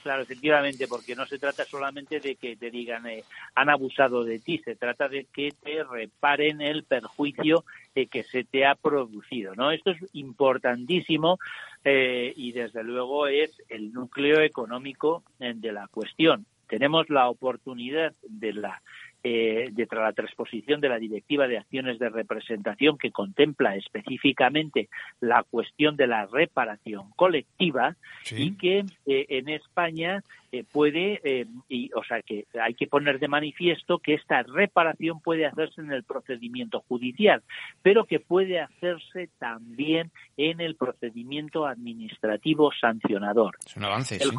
Claro, 0.01 0.23
efectivamente, 0.23 0.87
porque 0.87 1.15
no 1.15 1.25
se 1.25 1.37
trata 1.37 1.63
solamente 1.63 2.19
de 2.19 2.35
que 2.35 2.55
te 2.55 2.71
digan 2.71 3.05
eh, 3.05 3.23
han 3.53 3.69
abusado 3.69 4.23
de 4.23 4.39
ti, 4.39 4.57
se 4.57 4.75
trata 4.75 5.07
de 5.07 5.25
que 5.25 5.51
te 5.51 5.83
reparen 5.83 6.61
el 6.61 6.83
perjuicio 6.83 7.65
eh, 7.93 8.07
que 8.07 8.23
se 8.23 8.43
te 8.43 8.65
ha 8.65 8.73
producido, 8.73 9.53
¿no? 9.53 9.71
Esto 9.71 9.91
es 9.91 9.99
importantísimo 10.13 11.37
eh, 11.83 12.33
y 12.35 12.51
desde 12.51 12.83
luego 12.83 13.27
es 13.27 13.51
el 13.69 13.93
núcleo 13.93 14.41
económico 14.41 15.23
de 15.39 15.71
la 15.71 15.87
cuestión. 15.87 16.45
Tenemos 16.67 17.09
la 17.09 17.29
oportunidad 17.29 18.13
de 18.23 18.53
la 18.53 18.81
eh, 19.23 19.69
de 19.71 19.87
la 19.91 20.13
transposición 20.13 20.81
de 20.81 20.89
la 20.89 20.97
Directiva 20.97 21.47
de 21.47 21.57
Acciones 21.57 21.99
de 21.99 22.09
Representación 22.09 22.97
que 22.97 23.11
contempla 23.11 23.75
específicamente 23.75 24.89
la 25.19 25.43
cuestión 25.43 25.95
de 25.95 26.07
la 26.07 26.25
reparación 26.25 27.11
colectiva 27.15 27.95
y 28.31 28.53
que 28.53 28.79
eh, 29.05 29.25
en 29.29 29.49
España 29.49 30.23
eh, 30.51 30.63
puede, 30.63 31.21
eh, 31.23 31.45
y, 31.69 31.91
o 31.93 32.03
sea, 32.03 32.21
que 32.21 32.45
hay 32.61 32.73
que 32.73 32.87
poner 32.87 33.19
de 33.19 33.27
manifiesto 33.27 33.99
que 33.99 34.15
esta 34.15 34.43
reparación 34.43 35.21
puede 35.21 35.45
hacerse 35.45 35.81
en 35.81 35.91
el 35.91 36.03
procedimiento 36.03 36.83
judicial, 36.87 37.43
pero 37.81 38.05
que 38.05 38.19
puede 38.19 38.59
hacerse 38.59 39.29
también 39.39 40.11
en 40.35 40.61
el 40.61 40.75
procedimiento 40.75 41.67
administrativo 41.67 42.71
sancionador. 42.79 43.57
Es 43.65 43.77
un 43.77 43.85
avance, 43.85 44.15
el 44.15 44.31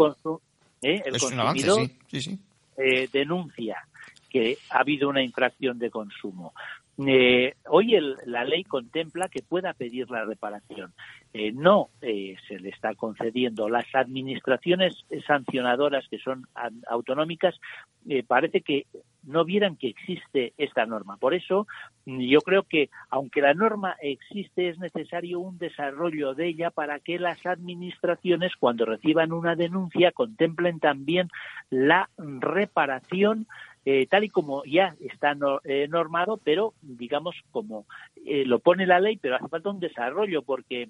el 0.83 1.19
consumidor 1.19 1.89
denuncia 3.13 3.87
que 4.33 4.57
ha 4.71 4.79
habido 4.81 5.11
una 5.11 5.23
infracción 5.23 5.79
de 5.79 5.91
consumo. 5.91 6.55
Eh, 6.99 7.55
hoy 7.69 7.97
la 8.27 8.45
ley 8.45 8.65
contempla 8.65 9.29
que 9.29 9.43
pueda 9.43 9.73
pedir 9.73 10.11
la 10.11 10.25
reparación. 10.25 10.93
Eh, 11.33 11.51
no 11.53 11.89
eh, 12.03 12.37
se 12.47 12.59
le 12.59 12.69
está 12.69 12.95
concediendo. 12.95 13.69
Las 13.69 13.87
administraciones 13.95 15.05
sancionadoras 15.27 16.07
que 16.09 16.19
son 16.19 16.47
autonómicas 16.89 17.59
parece 18.27 18.63
que 18.63 18.87
no 19.23 19.45
vieran 19.45 19.77
que 19.77 19.89
existe 19.89 20.53
esta 20.59 20.85
norma. 20.85 21.17
Por 21.17 21.35
eso 21.35 21.67
yo 22.05 22.41
creo 22.41 22.65
que 22.65 22.91
aunque 23.09 23.41
la 23.41 23.55
norma 23.55 23.97
existe 24.03 24.69
es 24.69 24.79
necesario 24.79 25.39
un 25.41 25.59
desarrollo 25.59 26.35
de 26.35 26.49
ella 26.49 26.71
para 26.71 26.99
que 26.99 27.19
las 27.19 27.47
administraciones 27.47 28.53
cuando 28.59 28.85
reciban 28.85 29.33
una 29.33 29.55
denuncia 29.55 30.11
contemplen 30.11 30.81
también 30.81 31.29
la 31.71 32.11
reparación 32.19 33.47
eh, 33.85 34.07
tal 34.07 34.23
y 34.23 34.29
como 34.29 34.65
ya 34.65 34.95
está 35.01 35.35
eh, 35.65 35.89
normado, 35.89 36.39
pero 36.45 36.73
digamos 36.83 37.35
como 37.51 37.87
eh, 38.25 38.45
lo 38.45 38.61
pone 38.61 38.87
la 38.87 39.01
ley, 39.01 39.17
pero 39.17 39.35
hace 39.35 39.49
falta 39.49 39.71
un 39.71 39.81
desarrollo 39.81 40.43
porque 40.43 40.89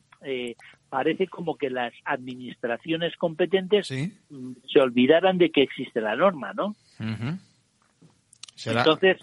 parece 0.90 1.26
como 1.26 1.56
que 1.56 1.70
las 1.70 1.94
administraciones 2.04 3.16
competentes 3.16 3.86
se 3.88 4.80
olvidaran 4.80 5.38
de 5.38 5.50
que 5.50 5.62
existe 5.62 6.02
la 6.02 6.16
norma, 6.16 6.52
¿no? 6.52 6.74
Entonces, 8.66 9.18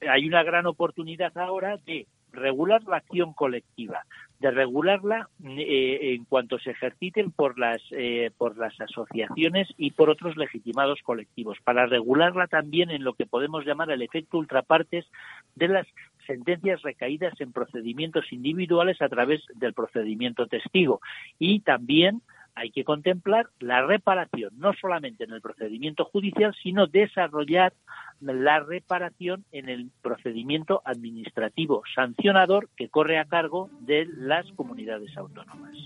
hay 0.00 0.26
una 0.26 0.42
gran 0.42 0.66
oportunidad 0.66 1.36
ahora 1.38 1.78
de 1.86 2.06
regular 2.32 2.82
la 2.84 2.98
acción 2.98 3.32
colectiva, 3.32 4.04
de 4.40 4.50
regularla 4.50 5.28
eh, 5.44 6.14
en 6.14 6.24
cuanto 6.24 6.58
se 6.58 6.70
ejerciten 6.70 7.30
por 7.30 7.58
las 7.58 7.80
eh, 7.90 8.30
por 8.36 8.58
las 8.58 8.78
asociaciones 8.80 9.68
y 9.78 9.92
por 9.92 10.10
otros 10.10 10.36
legitimados 10.36 11.00
colectivos, 11.02 11.58
para 11.64 11.86
regularla 11.86 12.46
también 12.46 12.90
en 12.90 13.04
lo 13.04 13.14
que 13.14 13.26
podemos 13.26 13.64
llamar 13.64 13.90
el 13.90 14.02
efecto 14.02 14.38
ultrapartes 14.38 15.06
de 15.54 15.68
las 15.68 15.86
sentencias 16.26 16.82
recaídas 16.82 17.40
en 17.40 17.52
procedimientos 17.52 18.30
individuales 18.32 19.00
a 19.00 19.08
través 19.08 19.40
del 19.54 19.72
procedimiento 19.72 20.46
testigo. 20.46 21.00
Y 21.38 21.60
también 21.60 22.20
hay 22.56 22.70
que 22.70 22.84
contemplar 22.84 23.48
la 23.60 23.86
reparación, 23.86 24.50
no 24.56 24.72
solamente 24.72 25.24
en 25.24 25.32
el 25.32 25.42
procedimiento 25.42 26.06
judicial, 26.06 26.54
sino 26.62 26.86
desarrollar 26.86 27.74
la 28.20 28.60
reparación 28.60 29.44
en 29.52 29.68
el 29.68 29.90
procedimiento 30.02 30.80
administrativo 30.84 31.82
sancionador 31.94 32.70
que 32.74 32.88
corre 32.88 33.18
a 33.18 33.26
cargo 33.26 33.68
de 33.80 34.06
las 34.16 34.50
comunidades 34.52 35.14
autónomas. 35.18 35.76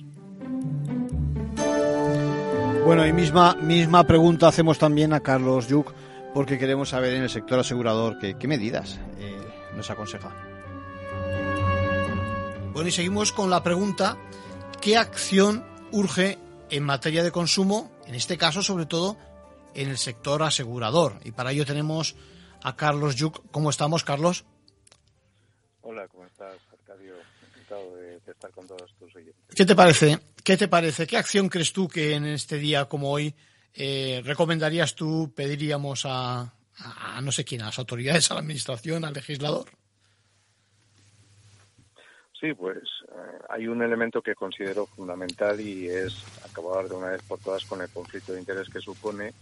Bueno, 2.87 3.05
y 3.07 3.13
misma, 3.13 3.57
misma 3.57 4.05
pregunta 4.05 4.47
hacemos 4.49 4.79
también 4.79 5.13
a 5.13 5.21
Carlos 5.21 5.69
Yuc, 5.69 5.93
porque 6.33 6.57
queremos 6.57 6.91
saber 6.91 7.15
en 7.15 7.23
el 7.23 7.29
sector 7.29 7.59
asegurador 7.59 8.19
qué 8.19 8.49
medidas 8.49 9.01
eh, 9.19 9.37
nos 9.77 9.91
aconseja. 9.91 10.31
Bueno, 12.73 12.89
y 12.89 12.93
seguimos 12.93 13.33
con 13.33 13.51
la 13.51 13.65
pregunta, 13.65 14.17
¿qué 14.81 14.97
acción 14.97 15.65
urge 15.91 16.39
en 16.71 16.85
materia 16.85 17.23
de 17.23 17.33
consumo, 17.33 17.91
en 18.07 18.15
este 18.15 18.39
caso 18.39 18.63
sobre 18.63 18.87
todo 18.87 19.17
en 19.75 19.89
el 19.89 19.99
sector 19.99 20.43
asegurador. 20.43 21.15
Y 21.25 21.33
para 21.33 21.53
ello 21.53 21.67
tenemos 21.67 22.17
a 22.63 22.77
Carlos 22.77 23.17
Yuc. 23.17 23.51
¿Cómo 23.51 23.71
estamos, 23.71 24.05
Carlos? 24.05 24.45
Hola, 25.83 26.07
¿cómo 26.09 26.27
estás, 26.27 26.57
Arcadio? 26.73 27.15
Encantado 27.49 27.97
de, 27.97 28.17
estar 28.17 28.51
con 28.51 28.67
todos 28.67 28.95
tus 28.99 29.15
oyentes. 29.15 29.43
¿Qué 29.55 29.65
te 29.65 29.75
parece? 29.75 30.19
¿Qué 30.45 30.57
te 30.57 30.69
parece? 30.69 31.07
¿Qué 31.07 31.17
acción 31.17 31.49
crees 31.49 31.73
tú 31.73 31.89
que 31.89 32.15
en 32.15 32.27
este 32.27 32.57
día 32.57 32.87
como 32.87 33.11
hoy 33.11 33.35
eh, 33.75 34.23
recomendarías 34.25 34.95
tú, 34.95 35.33
pediríamos 35.35 36.05
a, 36.05 36.55
a 36.79 37.21
no 37.21 37.33
sé 37.33 37.45
quién, 37.45 37.63
a 37.63 37.67
las 37.67 37.79
autoridades, 37.79 38.31
a 38.31 38.35
la 38.35 38.41
administración, 38.41 39.05
al 39.05 39.15
legislador? 39.15 39.71
Sí, 42.41 42.55
pues 42.55 42.79
eh, 42.79 43.39
hay 43.51 43.67
un 43.67 43.83
elemento 43.83 44.23
que 44.23 44.35
considero 44.35 44.87
fundamental 44.87 45.61
y 45.61 45.89
es 45.89 46.25
acabar 46.61 46.89
de 46.89 46.95
una 46.95 47.11
vez 47.11 47.23
por 47.27 47.41
todas 47.41 47.65
con 47.65 47.81
el 47.83 47.91
conflicto 47.91 48.33
de 48.33 48.41
interés 48.41 48.69
que 48.69 48.81
supone 48.81 49.35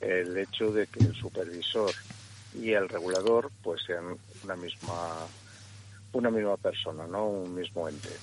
el 0.00 0.36
hecho 0.38 0.72
de 0.72 0.86
que 0.86 1.00
el 1.00 1.14
supervisor 1.14 1.94
y 2.52 2.72
el 2.72 2.88
regulador 2.88 3.50
pues 3.62 3.82
sean 3.86 4.18
una 4.42 4.56
misma 4.56 5.28
una 6.12 6.30
misma 6.30 6.56
persona, 6.56 7.06
no 7.06 7.28
un 7.28 7.54
mismo 7.54 7.88
ente. 7.88 8.20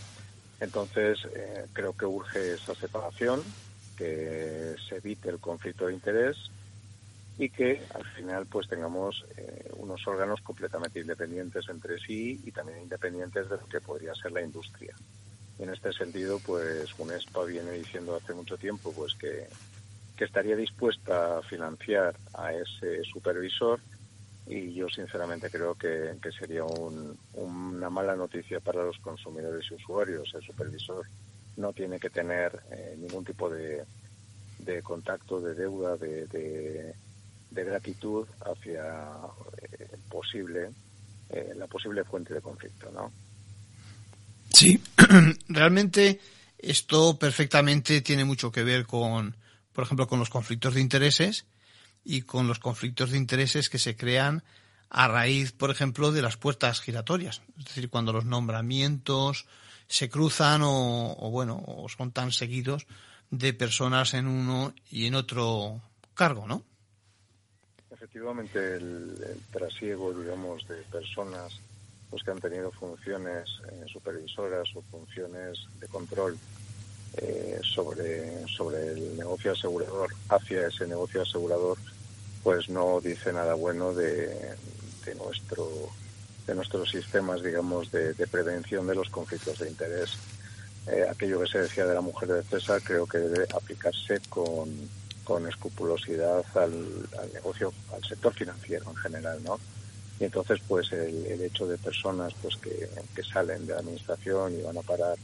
Entonces 0.60 1.20
eh, 1.34 1.68
creo 1.72 1.94
que 1.94 2.06
urge 2.06 2.56
esa 2.56 2.76
separación, 2.76 3.56
que 3.96 4.76
se 4.88 4.98
evite 4.98 5.30
el 5.30 5.40
conflicto 5.40 5.88
de 5.88 5.94
interés 5.94 6.38
y 7.38 7.50
que 7.50 7.88
al 7.94 8.06
final 8.16 8.48
pues 8.48 8.68
tengamos 8.68 9.24
eh, 9.38 9.70
unos 9.76 10.06
órganos 10.08 10.42
completamente 10.42 11.00
independientes 11.00 11.66
entre 11.70 11.98
sí 12.00 12.42
y 12.44 12.52
también 12.52 12.82
independientes 12.82 13.50
de 13.50 13.58
lo 13.58 13.68
que 13.68 13.80
podría 13.82 14.14
ser 14.16 14.32
la 14.32 14.42
industria. 14.42 14.96
En 15.60 15.70
este 15.70 15.92
sentido, 15.94 16.40
pues 16.40 16.90
UNESPA 16.98 17.44
viene 17.46 17.72
diciendo 17.72 18.16
hace 18.16 18.34
mucho 18.34 18.58
tiempo 18.58 18.94
pues 18.94 19.16
que, 19.16 19.48
que 20.16 20.26
estaría 20.26 20.56
dispuesta 20.56 21.38
a 21.38 21.42
financiar 21.42 22.16
a 22.34 22.54
ese 22.54 23.04
supervisor 23.04 23.80
y 24.46 24.74
yo 24.74 24.88
sinceramente 24.88 25.50
creo 25.50 25.76
que, 25.76 26.16
que 26.22 26.32
sería 26.32 26.64
una 26.64 27.90
mala 27.90 28.16
noticia 28.16 28.60
para 28.60 28.84
los 28.84 28.98
consumidores 29.00 29.66
y 29.70 29.76
usuarios. 29.76 30.34
El 30.34 30.42
supervisor 30.42 31.06
no 31.58 31.74
tiene 31.74 32.00
que 32.00 32.10
tener 32.10 32.58
eh, 32.72 32.96
ningún 32.98 33.26
tipo 33.26 33.50
de, 33.50 33.84
de, 34.60 34.82
contacto, 34.82 35.42
de 35.42 35.54
deuda, 35.54 35.98
de, 35.98 36.28
de, 36.28 36.94
gratitud 37.52 38.28
hacia 38.40 39.10
eh, 39.62 39.98
posible, 40.10 40.70
eh, 41.30 41.54
la 41.56 41.68
posible 41.68 42.04
fuente 42.04 42.34
de 42.34 42.42
conflicto, 42.42 42.90
¿no? 42.92 43.12
Sí, 44.58 44.82
realmente 45.50 46.20
esto 46.58 47.20
perfectamente 47.20 48.02
tiene 48.02 48.26
mucho 48.26 48.52
que 48.52 48.64
ver 48.64 48.88
con, 48.88 49.36
por 49.72 49.84
ejemplo, 49.84 50.08
con 50.08 50.18
los 50.18 50.32
conflictos 50.32 50.74
de 50.74 50.82
intereses 50.82 51.46
y 52.04 52.24
con 52.24 52.48
los 52.48 52.58
conflictos 52.58 53.12
de 53.12 53.18
intereses 53.18 53.70
que 53.70 53.78
se 53.78 53.96
crean 53.96 54.44
a 54.90 55.08
raíz, 55.10 55.52
por 55.52 55.70
ejemplo, 55.70 56.12
de 56.12 56.24
las 56.24 56.38
puertas 56.38 56.82
giratorias. 56.82 57.44
Es 57.60 57.66
decir, 57.66 57.92
cuando 57.92 58.12
los 58.14 58.26
nombramientos 58.26 59.46
se 59.88 60.10
cruzan 60.10 60.62
o, 60.64 61.30
bueno, 61.30 61.64
o 61.68 61.88
son 61.88 62.12
tan 62.12 62.32
seguidos 62.32 62.88
de 63.30 63.54
personas 63.54 64.16
en 64.16 64.26
uno 64.26 64.74
y 64.90 65.06
en 65.06 65.14
otro 65.14 65.84
cargo, 66.16 66.48
¿no? 66.48 66.64
Efectivamente, 67.92 68.78
el, 68.78 69.40
trasiego, 69.52 70.12
digamos, 70.16 70.68
de 70.68 70.78
personas 70.92 71.60
pues 72.10 72.24
que 72.24 72.32
han 72.32 72.40
tenido 72.40 72.72
funciones 72.72 73.50
eh, 73.72 73.86
supervisoras 73.92 74.68
o 74.76 74.82
funciones 74.84 75.60
de 75.80 75.88
control 75.88 76.38
eh, 77.18 77.60
sobre, 77.64 78.48
sobre 78.48 78.88
el 78.90 79.18
negocio 79.18 79.52
asegurador 79.52 80.14
hacia 80.30 80.68
ese 80.68 80.88
negocio 80.88 81.22
asegurador 81.22 81.78
pues 82.44 82.70
no 82.70 83.02
dice 83.02 83.34
nada 83.34 83.56
bueno 83.56 83.94
de, 83.94 84.56
nuestro 85.18 85.68
de 86.46 86.56
nuestros 86.56 86.90
sistemas 86.90 87.42
digamos 87.42 87.92
de, 87.92 88.14
prevención 88.28 88.88
de 88.88 88.96
los 88.96 89.10
conflictos 89.10 89.60
de 89.60 89.70
interés. 89.70 90.18
Eh, 90.88 91.06
aquello 91.10 91.42
que 91.42 91.48
se 91.48 91.60
decía 91.60 91.86
de 91.86 91.94
la 91.94 92.02
mujer 92.02 92.30
de 92.30 92.44
César 92.44 92.82
creo 92.82 93.06
que 93.06 93.18
debe 93.18 93.48
aplicarse 93.54 94.22
con, 94.30 94.70
con 95.24 95.46
escrupulosidad 95.48 96.46
al, 96.56 97.10
negocio 97.34 97.74
al 97.94 98.04
sector 98.04 98.34
financiero 98.34 98.90
en 98.90 98.96
general 98.96 99.44
no 99.44 99.60
y 100.20 100.26
entonces 100.26 100.60
pues 100.68 100.92
el, 100.92 101.42
hecho 101.42 101.68
de 101.68 101.78
personas 101.78 102.34
pues 102.42 102.56
que, 102.58 102.90
que 103.16 103.24
salen 103.24 103.66
de 103.68 103.74
la 103.74 103.80
administración 103.80 104.58
y 104.58 104.62
van 104.62 104.78
a 104.78 104.82
parar 104.82 105.18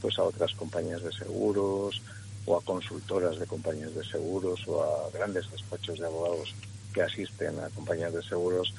pues 0.00 0.18
a 0.18 0.22
otras 0.22 0.52
compañías 0.54 1.02
de 1.02 1.12
seguros 1.12 2.00
o 2.46 2.56
a 2.56 2.62
consultoras 2.62 3.38
de 3.38 3.46
compañías 3.46 3.94
de 3.94 4.04
seguros 4.04 4.60
o 4.68 4.82
a 4.82 5.10
grandes 5.10 5.50
despachos 5.50 5.98
de 5.98 6.06
abogados 6.06 6.54
que 6.94 7.02
asisten 7.02 7.58
a 7.60 7.68
compañías 7.70 8.14
de 8.14 8.22
seguros, 8.22 8.72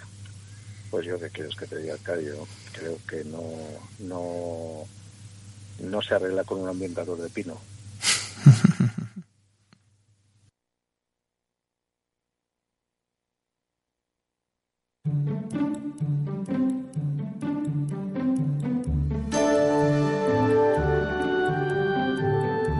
pues 0.89 1.05
yo 1.05 1.19
que 1.19 1.29
quiero 1.29 1.49
que 1.51 1.67
te 1.67 1.77
diga, 1.77 1.95
Cario, 2.01 2.47
creo 2.71 2.97
que 3.07 3.23
no, 3.25 3.43
no, 3.99 4.87
no 5.79 6.01
se 6.01 6.15
arregla 6.15 6.43
con 6.43 6.61
un 6.61 6.69
ambientador 6.69 7.21
de 7.21 7.29
pino. 7.29 7.59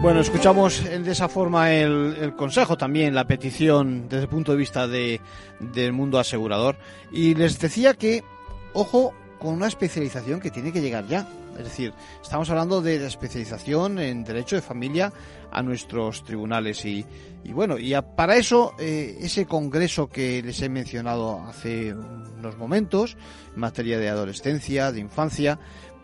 Bueno, 0.08 0.22
escuchamos 0.22 0.82
de 0.84 1.12
esa 1.12 1.28
forma 1.28 1.70
el, 1.70 2.32
consejo 2.34 2.78
también, 2.78 3.14
la 3.14 3.26
petición 3.26 4.08
desde 4.08 4.22
el 4.22 4.28
punto 4.30 4.52
de 4.52 4.56
vista 4.56 4.88
de, 4.88 5.20
del 5.60 5.92
mundo 5.92 6.18
asegurador. 6.18 6.78
Y 7.12 7.34
les 7.34 7.58
decía 7.58 7.92
que, 7.92 8.24
ojo, 8.72 9.12
con 9.38 9.52
una 9.52 9.66
especialización 9.66 10.40
que 10.40 10.50
tiene 10.50 10.72
que 10.72 10.80
llegar 10.80 11.06
ya. 11.08 11.28
Es 11.58 11.64
decir, 11.64 11.92
estamos 12.22 12.48
hablando 12.48 12.80
de 12.80 12.98
la 12.98 13.06
especialización 13.06 13.98
en 13.98 14.24
derecho 14.24 14.56
de 14.56 14.62
familia 14.62 15.12
a 15.50 15.62
nuestros 15.62 16.24
tribunales 16.24 16.86
y, 16.86 17.04
bueno, 17.52 17.76
y 17.78 17.92
para 18.16 18.36
eso 18.36 18.72
eh, 18.78 19.18
ese 19.20 19.44
congreso 19.44 20.08
que 20.08 20.42
les 20.42 20.62
he 20.62 20.70
mencionado 20.70 21.42
hace 21.46 21.92
unos 21.92 22.56
momentos 22.56 23.18
en 23.54 23.60
materia 23.60 23.98
de 23.98 24.08
adolescencia, 24.08 24.90
de 24.90 25.00
infancia, 25.00 25.58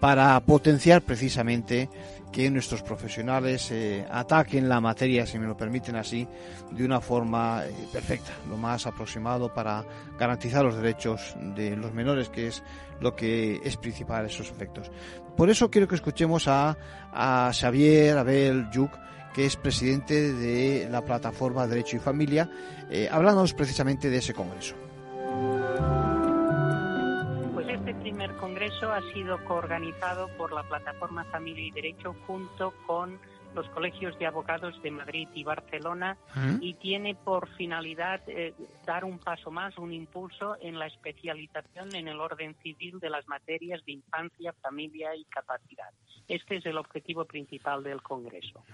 para 0.05 0.39
potenciar 0.41 1.01
precisamente 1.01 1.89
que 2.35 2.51
nuestros 2.51 2.83
profesionales 2.83 3.71
eh, 3.71 4.05
ataquen 4.11 4.69
la 4.69 4.81
materia, 4.81 5.25
si 5.25 5.39
me 5.39 5.47
lo 5.47 5.57
permiten 5.57 5.95
así, 5.95 6.27
de 6.73 6.85
una 6.85 7.01
forma 7.01 7.65
eh, 7.65 7.73
perfecta, 7.93 8.33
lo 8.49 8.57
más 8.57 8.89
aproximado 8.89 9.55
para 9.55 9.85
garantizar 10.19 10.65
los 10.65 10.75
derechos 10.75 11.37
de 11.55 11.77
los 11.77 11.95
menores, 11.95 12.31
que 12.31 12.49
es 12.49 12.65
lo 12.99 13.15
que 13.15 13.61
es 13.63 13.77
principal 13.77 14.27
esos 14.27 14.51
efectos. 14.51 14.91
Por 15.37 15.49
eso 15.49 15.71
quiero 15.71 15.87
que 15.87 15.95
escuchemos 15.95 16.49
a, 16.49 16.77
a 17.13 17.53
Xavier 17.55 18.19
Abel 18.19 18.69
Yuc, 18.73 18.91
que 19.33 19.47
es 19.47 19.55
presidente 19.55 20.33
de 20.33 20.89
la 20.91 21.05
plataforma 21.05 21.69
Derecho 21.69 21.99
y 21.99 22.01
Familia, 22.01 22.51
eh, 22.91 23.09
hablándonos 23.09 23.55
precisamente 23.55 24.11
de 24.11 24.19
ese 24.19 24.35
congreso. 24.35 24.75
Primer 28.15 28.37
congreso 28.37 28.93
ha 28.93 29.03
sido 29.13 29.45
coorganizado 29.45 30.29
por 30.39 30.53
la 30.53 30.63
plataforma 30.63 31.25
Familia 31.33 31.67
y 31.67 31.73
Derecho 31.73 32.15
junto 32.29 32.73
con 32.87 33.19
los 33.57 33.69
colegios 33.71 34.17
de 34.19 34.27
abogados 34.27 34.81
de 34.83 34.91
Madrid 34.91 35.29
y 35.35 35.43
Barcelona 35.43 36.17
y 36.61 36.75
tiene 36.75 37.15
por 37.15 37.49
finalidad 37.57 38.21
eh, 38.29 38.53
dar 38.85 39.05
un 39.05 39.19
paso 39.19 39.51
más, 39.51 39.77
un 39.79 39.93
impulso 39.93 40.57
en 40.61 40.79
la 40.79 40.87
especialización 40.87 41.95
en 41.95 42.09
el 42.09 42.21
orden 42.21 42.55
civil 42.63 42.99
de 43.01 43.11
las 43.11 43.27
materias 43.29 43.81
de 43.85 43.93
infancia, 43.93 44.53
familia 44.61 45.15
y 45.17 45.25
capacidad. 45.25 45.91
Este 46.27 46.57
es 46.57 46.67
el 46.67 46.79
objetivo 46.79 47.25
principal 47.25 47.83
del 47.83 48.01
Congreso. 48.03 48.65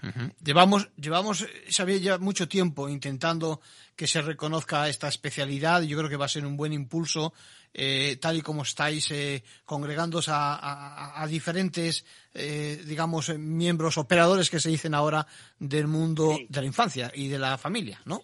Llevamos, 0.43 0.89
llevamos, 0.95 1.47
sabía 1.67 1.97
ya 1.97 2.17
mucho 2.17 2.47
tiempo 2.47 2.89
intentando 2.89 3.59
que 3.95 4.07
se 4.07 4.21
reconozca 4.21 4.87
esta 4.87 5.07
especialidad 5.07 5.81
yo 5.81 5.97
creo 5.97 6.09
que 6.09 6.17
va 6.17 6.25
a 6.25 6.29
ser 6.29 6.45
un 6.45 6.57
buen 6.57 6.73
impulso 6.73 7.33
eh, 7.73 8.17
tal 8.19 8.37
y 8.37 8.41
como 8.41 8.63
estáis 8.63 9.11
eh, 9.11 9.43
congregándoos 9.65 10.27
a, 10.29 11.25
diferentes, 11.29 12.05
eh, 12.33 12.81
digamos, 12.85 13.29
miembros, 13.37 13.97
operadores 13.97 14.49
que 14.49 14.59
se 14.59 14.69
dicen 14.69 14.93
ahora 14.93 15.25
del 15.59 15.87
mundo 15.87 16.37
de 16.47 16.61
la 16.61 16.67
infancia 16.67 17.11
y 17.13 17.27
de 17.27 17.39
la 17.39 17.57
familia, 17.57 18.01
¿no? 18.05 18.21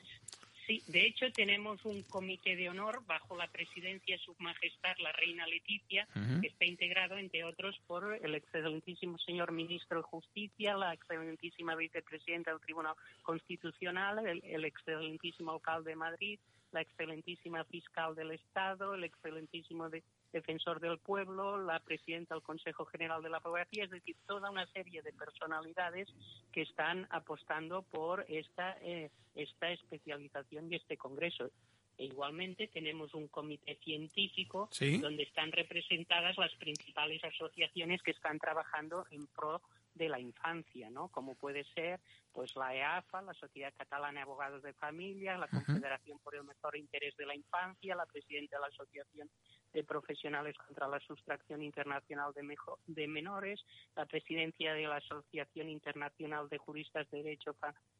Sí, 0.65 0.83
de 0.87 1.07
hecho 1.07 1.31
tenemos 1.31 1.85
un 1.85 2.03
comité 2.03 2.57
de 2.57 2.69
honor 2.69 3.01
bajo 3.07 3.37
la 3.37 3.47
presidencia 3.47 4.17
de 4.17 4.21
Su 4.21 4.35
Majestad 4.39 4.97
la 4.99 5.13
Reina 5.13 5.47
Leticia, 5.47 6.05
que 6.41 6.47
está 6.47 6.65
integrado, 6.65 7.17
entre 7.17 7.45
otros, 7.45 7.79
por 7.87 8.19
el 8.21 8.35
excelentísimo 8.35 9.17
señor 9.19 9.53
ministro 9.53 9.99
de 9.99 10.03
Justicia, 10.03 10.75
la 10.75 10.93
excelentísima 10.93 11.73
vicepresidenta 11.75 12.51
del 12.51 12.59
Tribunal 12.59 12.95
Constitucional, 13.23 14.27
el, 14.27 14.43
el 14.43 14.65
excelentísimo 14.65 15.53
alcalde 15.53 15.91
de 15.91 15.95
Madrid, 15.95 16.39
la 16.71 16.81
excelentísima 16.81 17.63
fiscal 17.65 18.15
del 18.15 18.31
Estado, 18.31 18.93
el 18.93 19.03
excelentísimo 19.03 19.89
defensor 20.31 20.79
del 20.79 20.97
pueblo, 20.99 21.57
la 21.57 21.79
presidenta 21.79 22.35
del 22.35 22.43
Consejo 22.43 22.85
General 22.85 23.21
de 23.21 23.29
la 23.29 23.37
Abogacía, 23.37 23.85
es 23.85 23.91
decir, 23.91 24.15
toda 24.25 24.49
una 24.49 24.65
serie 24.67 25.01
de 25.01 25.13
personalidades 25.13 26.09
que 26.51 26.61
están 26.61 27.07
apostando 27.09 27.83
por 27.83 28.25
esta, 28.27 28.77
eh, 28.81 29.09
esta 29.35 29.71
especialización 29.71 30.71
y 30.71 30.75
este 30.75 30.97
congreso. 30.97 31.49
E 31.97 32.05
igualmente 32.05 32.67
tenemos 32.67 33.15
un 33.15 33.27
comité 33.27 33.75
científico 33.83 34.69
donde 35.01 35.23
están 35.23 35.51
representadas 35.51 36.37
las 36.37 36.53
principales 36.55 37.23
asociaciones 37.23 38.03
que 38.03 38.11
están 38.11 38.37
trabajando 38.37 39.07
en 39.09 39.25
pro 39.27 39.63
de 39.97 40.09
la 40.09 40.19
infancia, 40.19 40.89
¿no? 40.89 41.09
Como 41.09 41.35
puede 41.35 41.63
ser 41.75 41.99
pues 42.31 42.55
la 42.55 42.75
EAFA, 42.75 43.21
la 43.23 43.33
Sociedad 43.33 43.73
Catalana 43.75 44.19
de 44.19 44.23
Abogados 44.23 44.61
de 44.61 44.73
Familia, 44.73 45.37
la 45.37 45.47
Confederación 45.47 46.19
por 46.19 46.35
el 46.35 46.43
Mejor 46.43 46.77
Interés 46.77 47.15
de 47.17 47.25
la 47.25 47.35
Infancia, 47.35 47.95
la 47.95 48.05
presidenta 48.05 48.57
de 48.57 48.61
la 48.61 48.67
Asociación 48.67 49.29
de 49.77 49.83
Profesionales 49.83 50.55
contra 50.57 50.87
la 50.87 50.99
Sustracción 51.01 51.61
Internacional 51.61 52.33
de, 52.33 52.41
de 52.87 53.07
Menores, 53.07 53.63
la 53.95 54.07
presidencia 54.07 54.73
de 54.73 54.87
la 54.87 54.95
Asociación 54.95 55.69
Internacional 55.69 56.49
de 56.49 56.57
Juristas 56.57 57.07
de 57.11 57.21
Derecho 57.21 57.55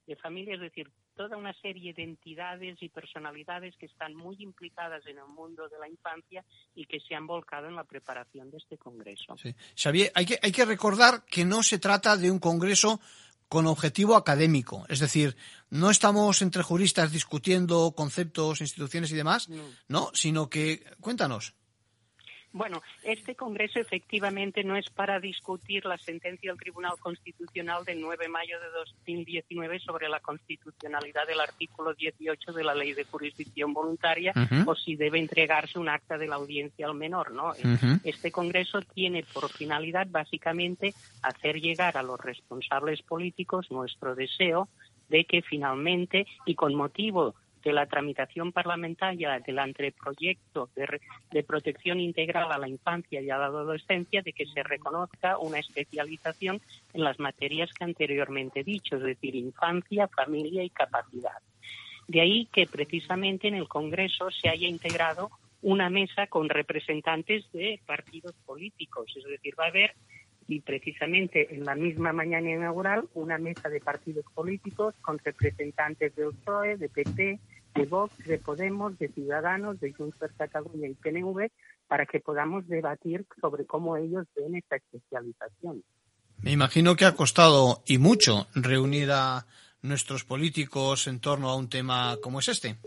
de 0.07 0.15
Familia, 0.15 0.55
es 0.55 0.61
decir, 0.61 0.89
toda 1.15 1.38
una 1.38 1.53
serie 1.53 1.93
de 1.93 2.01
entidades 2.01 2.82
y 2.82 2.89
personalidades 2.89 3.75
que 3.78 3.86
están 3.86 4.15
muy 4.15 4.38
implicadas 4.39 5.05
en 5.05 5.19
el 5.19 5.28
mundo 5.28 5.69
de 5.69 5.78
la 5.78 5.88
infancia 5.88 6.43
y 6.73 6.88
que 6.88 6.99
se 6.99 7.13
han 7.13 7.28
volcado 7.28 7.67
en 7.67 7.75
la 7.75 7.84
preparación 7.84 8.49
de 8.49 8.57
este 8.57 8.80
congreso. 8.80 9.38
Sí. 9.38 9.53
Xavier, 9.75 10.11
hay 10.15 10.25
que, 10.25 10.39
hay 10.41 10.51
que 10.51 10.65
recordar 10.65 11.25
que 11.25 11.45
no 11.45 11.61
se 11.61 11.78
trata 11.78 12.17
de 12.17 12.32
un 12.32 12.39
congreso 12.39 12.99
con 13.49 13.67
objetivo 13.67 14.15
académico. 14.15 14.86
Es 14.89 14.99
decir, 14.99 15.38
no 15.69 15.89
estamos 15.89 16.41
entre 16.41 16.63
juristas 16.63 17.11
discutiendo 17.11 17.93
conceptos, 17.95 18.61
instituciones 18.61 19.11
y 19.11 19.15
demás, 19.15 19.47
¿no? 19.88 20.09
Sino 20.13 20.49
que, 20.49 20.84
cuéntanos. 20.99 21.53
Bueno, 22.53 22.81
este 23.03 23.35
Congreso 23.35 23.79
efectivamente 23.79 24.63
no 24.63 24.77
es 24.77 24.89
para 24.89 25.19
discutir 25.19 25.85
la 25.85 25.97
sentencia 25.97 26.49
del 26.49 26.59
Tribunal 26.59 26.93
Constitucional 26.99 27.83
del 27.83 28.01
9 28.01 28.25
de 28.25 28.29
mayo 28.29 28.59
de 28.59 28.67
2019 28.69 29.79
sobre 29.79 30.09
la 30.09 30.19
constitucionalidad 30.21 31.27
del 31.27 31.39
artículo 31.39 31.93
18 31.93 32.53
de 32.53 32.63
la 32.63 32.73
Ley 32.73 32.93
de 32.93 33.03
Jurisdicción 33.03 33.73
Voluntaria 33.73 34.33
o 34.65 34.75
si 34.75 34.95
debe 34.95 35.19
entregarse 35.19 35.77
un 35.77 35.89
acta 35.89 36.17
de 36.17 36.27
la 36.27 36.35
audiencia 36.35 36.87
al 36.87 36.95
menor, 36.95 37.31
¿no? 37.31 37.53
Este 38.03 38.31
Congreso 38.31 38.81
tiene 38.81 39.23
por 39.33 39.49
finalidad 39.49 40.07
básicamente 40.09 40.93
hacer 41.21 41.59
llegar 41.59 41.97
a 41.97 42.03
los 42.03 42.19
responsables 42.19 43.01
políticos 43.01 43.69
nuestro 43.71 44.15
deseo 44.15 44.69
de 45.09 45.25
que 45.25 45.41
finalmente 45.41 46.25
y 46.45 46.55
con 46.55 46.75
motivo 46.75 47.35
de 47.68 47.74
la 47.74 47.86
tramitación 47.86 48.53
parlamentaria 48.53 49.41
del 49.45 49.59
anteproyecto 49.59 50.70
de, 50.74 51.01
de, 51.32 51.43
protección 51.43 51.99
integral 51.99 52.49
a 52.49 52.57
la 52.57 52.70
infancia 52.70 53.20
y 53.20 53.30
a 53.30 53.38
la 53.38 53.47
adolescencia 53.47 54.22
de 54.22 54.32
que 54.32 54.45
se 54.45 54.63
reconozca 54.63 55.38
una 55.38 55.59
especialización 55.59 56.61
en 56.93 57.03
las 57.03 57.20
materias 57.20 57.74
que 57.74 57.84
anteriormente 57.84 58.61
he 58.61 58.63
dicho, 58.63 58.95
es 58.95 59.03
decir, 59.03 59.36
infancia, 59.36 60.07
familia 60.07 60.63
y 60.63 60.70
capacidad. 60.70 61.39
De 62.07 62.22
ahí 62.22 62.47
que 62.53 62.68
precisamente 62.68 63.49
en 63.49 63.55
el 63.55 63.68
Congreso 63.68 64.32
se 64.32 64.47
haya 64.47 64.70
integrado 64.70 65.30
una 65.61 65.89
mesa 65.89 66.28
con 66.28 66.47
representantes 66.47 67.51
de 67.51 67.82
partidos 67.86 68.34
políticos, 68.45 69.13
es 69.18 69.26
decir, 69.26 69.59
va 69.59 69.65
a 69.65 69.70
haber 69.70 69.93
y 70.47 70.61
precisamente 70.61 71.53
en 71.53 71.65
la 71.65 71.76
misma 71.76 72.13
mañana 72.13 72.49
inaugural 72.49 73.09
una 73.13 73.38
mesa 73.38 73.68
de 73.68 73.82
partidos 73.82 74.24
políticos 74.34 74.95
con 75.01 75.20
representantes 75.20 76.15
del 76.15 76.30
PSOE, 76.34 76.78
de 76.78 76.88
PP, 76.88 77.39
de 77.78 77.86
Vox, 77.86 78.17
de 78.25 78.39
Podemos, 78.39 78.97
de 78.97 79.09
Ciudadanos, 79.09 79.80
de 79.80 79.93
Junts 79.93 80.17
per 80.17 80.34
Catalunya 80.34 80.88
y 80.88 80.95
PNV 80.95 81.51
para 81.88 82.05
que 82.05 82.19
podamos 82.19 82.67
debatir 82.67 83.25
sobre 83.39 83.65
cómo 83.65 83.95
ellos 83.97 84.25
ven 84.36 84.55
esta 84.55 84.78
especialización. 84.78 85.84
Me 86.41 86.51
imagino 86.51 86.95
que 86.95 87.05
ha 87.05 87.15
costado 87.15 87.82
y 87.86 87.97
mucho 87.97 88.47
reunir 88.53 89.09
a 89.11 89.45
nuestros 89.82 90.23
políticos 90.23 91.07
en 91.07 91.19
torno 91.19 91.49
a 91.49 91.55
un 91.55 91.69
tema 91.69 92.17
como 92.21 92.39
es 92.39 92.49
este. 92.49 92.78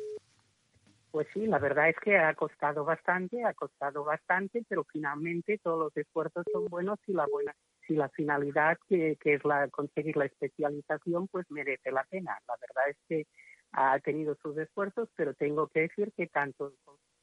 Pues 1.10 1.26
sí, 1.34 1.46
la 1.46 1.58
verdad 1.58 1.88
es 1.88 1.96
que 1.96 2.16
ha 2.16 2.32
costado 2.34 2.84
bastante, 2.84 3.44
ha 3.44 3.52
costado 3.54 4.04
bastante, 4.04 4.62
pero 4.68 4.84
finalmente 4.84 5.58
todos 5.58 5.78
los 5.78 5.96
esfuerzos 5.96 6.44
son 6.52 6.66
buenos 6.66 7.00
y 7.08 7.12
la 7.12 7.26
buena, 7.26 7.52
si 7.86 7.94
la 7.94 8.08
finalidad 8.10 8.78
que, 8.88 9.16
que 9.20 9.34
es 9.34 9.44
la 9.44 9.66
conseguir 9.68 10.16
la 10.16 10.26
especialización, 10.26 11.26
pues 11.26 11.46
merece 11.50 11.90
la 11.90 12.04
pena. 12.04 12.38
La 12.46 12.54
verdad 12.60 12.90
es 12.90 12.96
que 13.08 13.26
ha 13.72 13.98
tenido 14.00 14.36
sus 14.42 14.56
esfuerzos, 14.58 15.08
pero 15.16 15.34
tengo 15.34 15.68
que 15.68 15.80
decir 15.80 16.12
que 16.16 16.26
tanto 16.26 16.72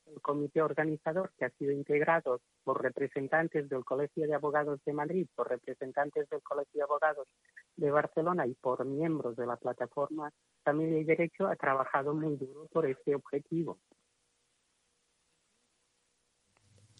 el 0.07 0.21
comité 0.21 0.61
organizador, 0.61 1.33
que 1.37 1.45
ha 1.45 1.49
sido 1.51 1.71
integrado 1.71 2.41
por 2.63 2.81
representantes 2.81 3.67
del 3.69 3.83
Colegio 3.83 4.25
de 4.25 4.35
Abogados 4.35 4.79
de 4.85 4.93
Madrid, 4.93 5.27
por 5.35 5.49
representantes 5.49 6.29
del 6.29 6.41
Colegio 6.41 6.73
de 6.73 6.83
Abogados 6.83 7.27
de 7.75 7.91
Barcelona 7.91 8.47
y 8.47 8.53
por 8.53 8.85
miembros 8.85 9.35
de 9.35 9.45
la 9.45 9.57
plataforma 9.57 10.31
Familia 10.63 10.99
y 10.99 11.03
Derecho, 11.03 11.47
ha 11.47 11.55
trabajado 11.55 12.13
muy 12.13 12.35
duro 12.37 12.67
por 12.71 12.85
este 12.85 13.15
objetivo. 13.15 13.79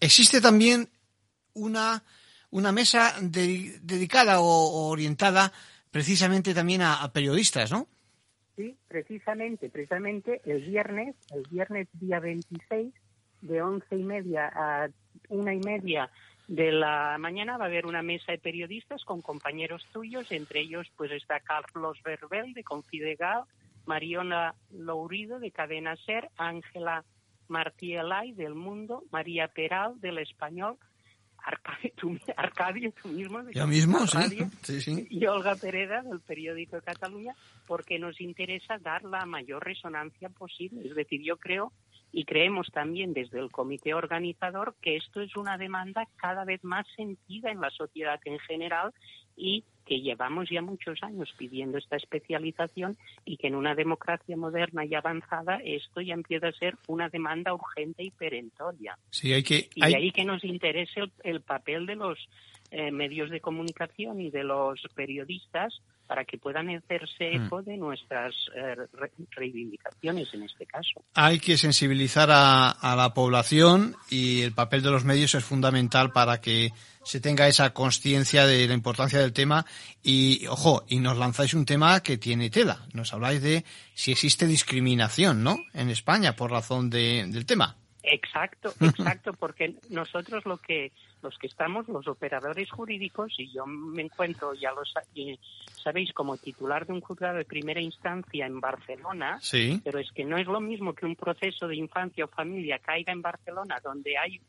Existe 0.00 0.40
también 0.40 0.88
una, 1.54 2.02
una 2.50 2.72
mesa 2.72 3.14
dedicada 3.20 4.40
o, 4.40 4.88
orientada 4.90 5.52
precisamente 5.90 6.54
también 6.54 6.82
a 6.82 7.10
periodistas, 7.12 7.72
¿no? 7.72 7.88
Sí, 8.58 8.76
precisamente, 8.88 9.70
precisamente 9.70 10.40
el 10.44 10.62
viernes, 10.62 11.14
el 11.32 11.44
viernes 11.48 11.86
día 11.92 12.18
26, 12.18 12.92
de 13.42 13.62
once 13.62 13.96
y 13.96 14.02
media 14.02 14.50
a 14.52 14.88
una 15.28 15.54
y 15.54 15.60
media 15.60 16.10
de 16.48 16.72
la 16.72 17.18
mañana 17.20 17.56
va 17.56 17.66
a 17.66 17.68
haber 17.68 17.86
una 17.86 18.02
mesa 18.02 18.32
de 18.32 18.38
periodistas 18.38 19.04
con 19.04 19.22
compañeros 19.22 19.86
tuyos, 19.92 20.32
entre 20.32 20.62
ellos 20.62 20.88
pues 20.96 21.12
está 21.12 21.38
Carlos 21.38 22.02
Verbel 22.02 22.52
de 22.52 22.64
Confidegal, 22.64 23.44
Mariona 23.86 24.56
Lourido 24.72 25.38
de 25.38 25.52
Cadena 25.52 25.94
Ser, 25.94 26.28
Ángela 26.36 27.04
Martí 27.46 27.94
Elay 27.94 28.32
del 28.32 28.56
Mundo, 28.56 29.04
María 29.12 29.46
Peral 29.46 30.00
del 30.00 30.18
Español, 30.18 30.78
Arcadio, 31.44 32.92
tú, 33.00 33.08
mismo. 33.08 33.42
Yo 33.50 33.66
mismo, 33.66 34.06
sí. 34.06 34.80
sí, 34.80 35.06
Y 35.10 35.26
Olga 35.26 35.54
Pereda, 35.56 36.02
del 36.02 36.20
periódico 36.20 36.76
de 36.76 36.82
Cataluña, 36.82 37.34
porque 37.66 37.98
nos 37.98 38.20
interesa 38.20 38.78
dar 38.78 39.04
la 39.04 39.24
mayor 39.24 39.64
resonancia 39.64 40.28
posible. 40.28 40.86
Es 40.86 40.94
decir, 40.94 41.22
yo 41.22 41.36
creo 41.36 41.72
y 42.12 42.24
creemos 42.24 42.68
también 42.72 43.12
desde 43.12 43.38
el 43.38 43.50
comité 43.50 43.94
organizador 43.94 44.74
que 44.80 44.96
esto 44.96 45.20
es 45.20 45.36
una 45.36 45.58
demanda 45.58 46.06
cada 46.16 46.44
vez 46.44 46.62
más 46.64 46.86
sentida 46.96 47.50
en 47.50 47.60
la 47.60 47.70
sociedad 47.70 48.18
en 48.24 48.38
general 48.40 48.92
y 49.36 49.64
que 49.88 50.00
llevamos 50.00 50.48
ya 50.50 50.60
muchos 50.60 51.02
años 51.02 51.32
pidiendo 51.38 51.78
esta 51.78 51.96
especialización 51.96 52.98
y 53.24 53.38
que 53.38 53.46
en 53.46 53.54
una 53.54 53.74
democracia 53.74 54.36
moderna 54.36 54.84
y 54.84 54.94
avanzada 54.94 55.60
esto 55.64 56.02
ya 56.02 56.12
empieza 56.12 56.48
a 56.48 56.52
ser 56.52 56.76
una 56.86 57.08
demanda 57.08 57.54
urgente 57.54 58.02
y 58.02 58.10
perentoria. 58.10 58.98
Sí, 59.10 59.32
hay 59.32 59.42
que, 59.42 59.70
Y 59.74 59.80
de 59.80 59.96
ahí 59.96 60.12
que 60.12 60.24
nos 60.24 60.44
interese 60.44 61.00
el, 61.24 61.40
papel 61.40 61.86
de 61.86 61.96
los 61.96 62.18
eh, 62.70 62.90
medios 62.90 63.30
de 63.30 63.40
comunicación 63.40 64.20
y 64.20 64.30
de 64.30 64.44
los 64.44 64.78
periodistas 64.94 65.80
para 66.06 66.24
que 66.24 66.38
puedan 66.38 66.68
hacerse 66.70 67.38
mm. 67.38 67.46
eco 67.46 67.62
de 67.62 67.76
nuestras 67.76 68.34
eh, 68.54 68.76
reivindicaciones 69.30 70.32
en 70.34 70.42
este 70.42 70.66
caso. 70.66 71.02
Hay 71.14 71.38
que 71.38 71.56
sensibilizar 71.56 72.30
a, 72.30 72.70
a, 72.70 72.96
la 72.96 73.14
población 73.14 73.94
y 74.10 74.42
el 74.42 74.52
papel 74.52 74.82
de 74.82 74.90
los 74.90 75.04
medios 75.04 75.34
es 75.34 75.44
fundamental 75.44 76.12
para 76.12 76.40
que 76.40 76.72
se 77.08 77.20
tenga 77.20 77.48
esa 77.48 77.72
conciencia 77.72 78.46
de 78.46 78.68
la 78.68 78.74
importancia 78.74 79.18
del 79.18 79.32
tema 79.32 79.64
y, 80.02 80.46
ojo, 80.46 80.84
y 80.88 80.98
nos 81.00 81.16
lanzáis 81.16 81.54
un 81.54 81.64
tema 81.64 82.02
que 82.02 82.18
tiene 82.18 82.50
tela. 82.50 82.86
Nos 82.92 83.14
habláis 83.14 83.40
de 83.40 83.64
si 83.94 84.12
existe 84.12 84.46
discriminación, 84.46 85.42
¿no? 85.42 85.56
En 85.72 85.88
España 85.88 86.36
por 86.36 86.50
razón 86.50 86.90
de, 86.90 87.26
del 87.28 87.46
tema. 87.46 87.78
Exacto, 88.02 88.74
exacto, 88.80 89.32
porque 89.32 89.76
nosotros 89.88 90.44
lo 90.44 90.58
que 90.58 90.92
los 91.22 91.38
que 91.38 91.46
estamos, 91.46 91.88
los 91.88 92.06
operadores 92.06 92.70
jurídicos, 92.70 93.34
y 93.38 93.50
yo 93.52 93.64
me 93.66 94.02
encuentro, 94.02 94.52
ya 94.52 94.70
lo 94.72 94.82
sabéis, 95.82 96.12
como 96.12 96.36
titular 96.36 96.86
de 96.86 96.92
un 96.92 97.00
juzgado 97.00 97.38
de 97.38 97.44
primera 97.46 97.80
instancia 97.80 98.44
en 98.46 98.60
Barcelona, 98.60 99.38
sí. 99.40 99.80
pero 99.82 99.98
es 99.98 100.12
que 100.12 100.24
no 100.24 100.36
es 100.36 100.46
lo 100.46 100.60
mismo 100.60 100.94
que 100.94 101.06
un 101.06 101.16
proceso 101.16 101.66
de 101.66 101.74
infancia 101.74 102.26
o 102.26 102.28
familia 102.28 102.78
caiga 102.78 103.12
en 103.12 103.22
Barcelona, 103.22 103.80
donde 103.82 104.16
hay 104.16 104.40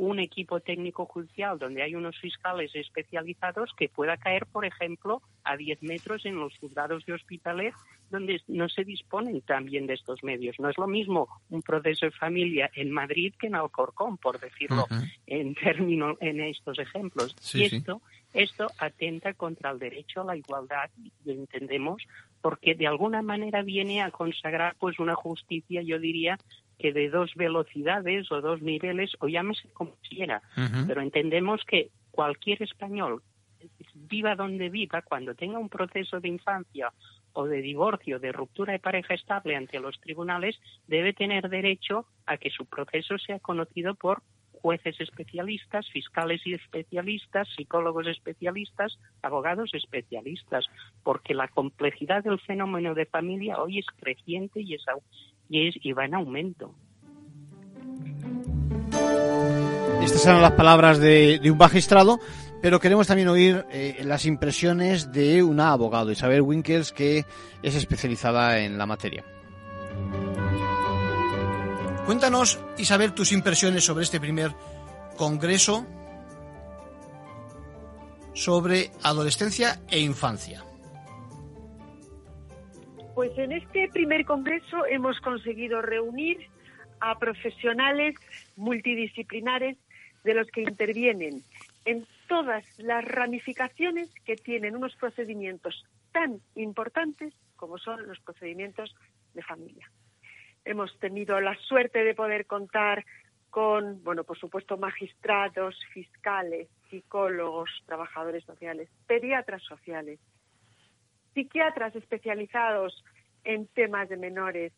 un 0.00 0.18
equipo 0.18 0.60
técnico 0.60 1.04
judicial 1.04 1.58
donde 1.58 1.82
hay 1.82 1.94
unos 1.94 2.18
fiscales 2.18 2.74
especializados 2.74 3.70
que 3.76 3.90
pueda 3.90 4.16
caer, 4.16 4.46
por 4.46 4.64
ejemplo, 4.64 5.20
a 5.44 5.56
10 5.58 5.82
metros 5.82 6.24
en 6.24 6.36
los 6.36 6.56
juzgados 6.56 7.04
de 7.04 7.12
hospitales 7.12 7.74
donde 8.08 8.40
no 8.48 8.68
se 8.68 8.84
disponen 8.84 9.42
también 9.42 9.86
de 9.86 9.94
estos 9.94 10.24
medios. 10.24 10.56
No 10.58 10.70
es 10.70 10.78
lo 10.78 10.86
mismo 10.86 11.28
un 11.50 11.62
proceso 11.62 12.06
de 12.06 12.12
familia 12.12 12.70
en 12.74 12.90
Madrid 12.90 13.34
que 13.38 13.48
en 13.48 13.54
Alcorcón, 13.54 14.16
por 14.16 14.40
decirlo 14.40 14.86
en 15.26 15.54
términos 15.54 16.16
en 16.20 16.40
estos 16.40 16.78
ejemplos. 16.78 17.36
y 17.54 17.64
esto, 17.64 18.00
esto 18.32 18.68
atenta 18.78 19.34
contra 19.34 19.70
el 19.70 19.78
derecho 19.78 20.22
a 20.22 20.24
la 20.24 20.36
igualdad, 20.36 20.90
lo 21.26 21.32
entendemos, 21.32 22.02
porque 22.40 22.74
de 22.74 22.86
alguna 22.86 23.20
manera 23.20 23.62
viene 23.62 24.02
a 24.02 24.10
consagrar 24.10 24.76
pues 24.78 24.98
una 24.98 25.14
justicia, 25.14 25.82
yo 25.82 25.98
diría, 25.98 26.38
que 26.80 26.92
de 26.92 27.10
dos 27.10 27.34
velocidades 27.34 28.32
o 28.32 28.40
dos 28.40 28.62
niveles, 28.62 29.12
o 29.20 29.28
llámese 29.28 29.68
como 29.72 29.96
quiera, 30.08 30.40
pero 30.86 31.02
entendemos 31.02 31.62
que 31.66 31.90
cualquier 32.10 32.62
español, 32.62 33.22
viva 33.94 34.34
donde 34.34 34.70
viva, 34.70 35.02
cuando 35.02 35.34
tenga 35.34 35.58
un 35.58 35.68
proceso 35.68 36.20
de 36.20 36.28
infancia 36.28 36.90
o 37.34 37.44
de 37.44 37.60
divorcio, 37.60 38.18
de 38.18 38.32
ruptura 38.32 38.72
de 38.72 38.78
pareja 38.78 39.12
estable 39.12 39.56
ante 39.56 39.78
los 39.78 40.00
tribunales, 40.00 40.58
debe 40.86 41.12
tener 41.12 41.50
derecho 41.50 42.06
a 42.24 42.38
que 42.38 42.50
su 42.50 42.64
proceso 42.64 43.18
sea 43.18 43.38
conocido 43.38 43.94
por 43.94 44.22
jueces 44.60 45.00
especialistas, 45.00 45.88
fiscales 45.90 46.46
y 46.46 46.54
especialistas, 46.54 47.48
psicólogos 47.56 48.06
especialistas, 48.06 48.98
abogados 49.22 49.70
especialistas, 49.74 50.66
porque 51.02 51.34
la 51.34 51.48
complejidad 51.48 52.24
del 52.24 52.40
fenómeno 52.40 52.94
de 52.94 53.06
familia 53.06 53.60
hoy 53.60 53.78
es 53.78 53.86
creciente 53.98 54.60
y 54.60 54.74
es, 54.74 54.84
y, 55.50 55.68
es, 55.68 55.74
y 55.82 55.92
va 55.92 56.06
en 56.06 56.14
aumento. 56.14 56.74
Estas 60.02 60.24
eran 60.24 60.40
las 60.40 60.52
palabras 60.52 60.98
de, 60.98 61.40
un 61.50 61.58
magistrado, 61.58 62.18
pero 62.62 62.80
queremos 62.80 63.06
también 63.06 63.28
oír 63.28 63.66
eh, 63.70 64.00
las 64.04 64.24
impresiones 64.24 65.12
de 65.12 65.42
una 65.42 65.72
abogado, 65.72 66.10
Isabel 66.10 66.40
Winkels, 66.40 66.92
que 66.92 67.24
es 67.62 67.74
especializada 67.74 68.60
en 68.60 68.78
la 68.78 68.86
materia. 68.86 69.24
Cuéntanos, 72.06 72.58
Isabel, 72.78 73.12
tus 73.12 73.32
impresiones 73.32 73.84
sobre 73.84 74.04
este 74.04 74.20
primer 74.20 74.52
congreso 75.16 75.86
sobre 78.32 78.90
adolescencia 79.02 79.80
e 79.88 80.00
infancia. 80.00 80.64
Pues 83.14 83.36
en 83.36 83.52
este 83.52 83.88
primer 83.88 84.24
congreso 84.24 84.86
hemos 84.86 85.20
conseguido 85.20 85.82
reunir 85.82 86.38
a 87.00 87.18
profesionales 87.18 88.14
multidisciplinares 88.56 89.76
de 90.24 90.34
los 90.34 90.46
que 90.48 90.62
intervienen 90.62 91.42
en 91.84 92.06
todas 92.28 92.64
las 92.78 93.04
ramificaciones 93.04 94.12
que 94.24 94.36
tienen 94.36 94.76
unos 94.76 94.94
procedimientos 94.96 95.84
tan 96.12 96.40
importantes 96.54 97.34
como 97.56 97.78
son 97.78 98.06
los 98.06 98.20
procedimientos 98.20 98.94
de 99.34 99.42
familia. 99.42 99.90
Hemos 100.64 100.98
tenido 100.98 101.40
la 101.40 101.56
suerte 101.56 102.04
de 102.04 102.14
poder 102.14 102.46
contar 102.46 103.04
con, 103.50 104.02
bueno, 104.04 104.24
por 104.24 104.38
supuesto, 104.38 104.76
magistrados, 104.76 105.76
fiscales, 105.92 106.68
psicólogos, 106.88 107.70
trabajadores 107.86 108.44
sociales, 108.44 108.88
pediatras 109.06 109.62
sociales, 109.62 110.20
psiquiatras 111.34 111.94
especializados 111.96 113.04
en 113.44 113.66
temas 113.68 114.08
de 114.08 114.16
menores, 114.16 114.72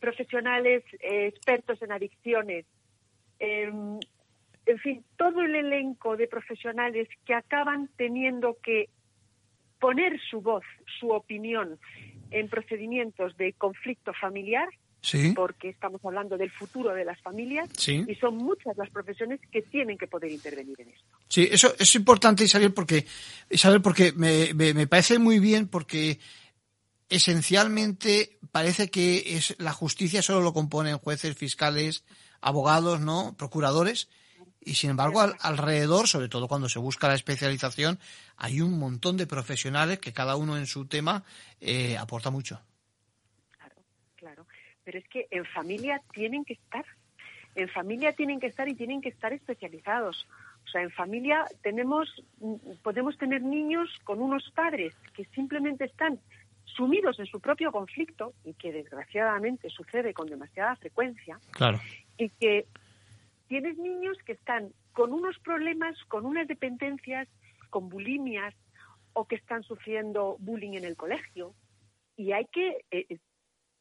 profesionales 0.00 0.84
eh, 1.00 1.26
expertos 1.26 1.80
en 1.82 1.92
adicciones, 1.92 2.66
em, 3.38 3.98
en 4.66 4.78
fin, 4.78 5.04
todo 5.16 5.42
el 5.42 5.54
elenco 5.54 6.16
de 6.16 6.26
profesionales 6.26 7.08
que 7.24 7.34
acaban 7.34 7.88
teniendo 7.96 8.56
que 8.62 8.88
poner 9.78 10.18
su 10.30 10.40
voz, 10.40 10.64
su 10.98 11.10
opinión 11.10 11.78
en 12.30 12.48
procedimientos 12.48 13.36
de 13.36 13.52
conflicto 13.52 14.12
familiar, 14.14 14.68
porque 15.34 15.68
estamos 15.68 16.04
hablando 16.04 16.36
del 16.36 16.50
futuro 16.50 16.94
de 16.94 17.04
las 17.04 17.20
familias, 17.20 17.68
y 17.86 18.14
son 18.16 18.36
muchas 18.36 18.76
las 18.76 18.90
profesiones 18.90 19.40
que 19.52 19.62
tienen 19.62 19.98
que 19.98 20.06
poder 20.06 20.30
intervenir 20.30 20.80
en 20.80 20.88
esto. 20.88 21.04
Sí, 21.28 21.48
eso 21.50 21.74
es 21.78 21.94
importante, 21.94 22.44
Isabel, 22.44 22.72
porque, 22.72 23.06
Isabel, 23.50 23.82
porque 23.82 24.12
me, 24.12 24.54
me 24.54 24.86
parece 24.86 25.18
muy 25.18 25.38
bien, 25.38 25.68
porque 25.68 26.18
esencialmente 27.08 28.38
parece 28.50 28.90
que 28.90 29.36
es 29.36 29.54
la 29.58 29.72
justicia 29.72 30.22
solo 30.22 30.40
lo 30.40 30.52
componen 30.52 30.98
jueces, 30.98 31.36
fiscales, 31.36 32.04
abogados, 32.40 33.00
¿no? 33.00 33.34
Procuradores. 33.36 34.08
Y 34.60 34.74
sin 34.74 34.90
embargo, 34.90 35.20
alrededor, 35.20 36.08
sobre 36.08 36.28
todo 36.28 36.48
cuando 36.48 36.68
se 36.68 36.78
busca 36.78 37.08
la 37.08 37.14
especialización, 37.14 37.98
hay 38.36 38.62
un 38.62 38.78
montón 38.78 39.16
de 39.18 39.26
profesionales 39.26 39.98
que 39.98 40.14
cada 40.14 40.36
uno 40.36 40.56
en 40.56 40.66
su 40.66 40.86
tema 40.86 41.24
eh, 41.60 41.98
aporta 41.98 42.30
mucho. 42.30 42.60
Pero 44.84 44.98
es 44.98 45.08
que 45.08 45.26
en 45.30 45.44
familia 45.44 46.00
tienen 46.12 46.44
que 46.44 46.54
estar. 46.54 46.84
En 47.54 47.68
familia 47.68 48.12
tienen 48.12 48.40
que 48.40 48.48
estar 48.48 48.68
y 48.68 48.74
tienen 48.74 49.00
que 49.00 49.08
estar 49.08 49.32
especializados. 49.32 50.26
O 50.64 50.68
sea, 50.68 50.82
en 50.82 50.90
familia 50.90 51.44
tenemos, 51.62 52.22
podemos 52.82 53.16
tener 53.18 53.42
niños 53.42 53.88
con 54.04 54.20
unos 54.20 54.50
padres 54.50 54.94
que 55.14 55.24
simplemente 55.26 55.84
están 55.84 56.20
sumidos 56.64 57.18
en 57.20 57.26
su 57.26 57.40
propio 57.40 57.70
conflicto 57.70 58.34
y 58.44 58.54
que 58.54 58.72
desgraciadamente 58.72 59.70
sucede 59.70 60.12
con 60.14 60.28
demasiada 60.28 60.76
frecuencia. 60.76 61.38
Claro. 61.52 61.80
Y 62.16 62.30
que 62.30 62.66
tienes 63.46 63.76
niños 63.78 64.16
que 64.24 64.32
están 64.32 64.72
con 64.92 65.12
unos 65.12 65.38
problemas, 65.38 65.96
con 66.08 66.24
unas 66.24 66.48
dependencias, 66.48 67.28
con 67.70 67.88
bulimias 67.88 68.54
o 69.12 69.26
que 69.26 69.36
están 69.36 69.62
sufriendo 69.62 70.36
bullying 70.38 70.74
en 70.74 70.84
el 70.84 70.96
colegio. 70.96 71.54
Y 72.16 72.32
hay 72.32 72.46
que 72.46 72.84
eh, 72.90 73.18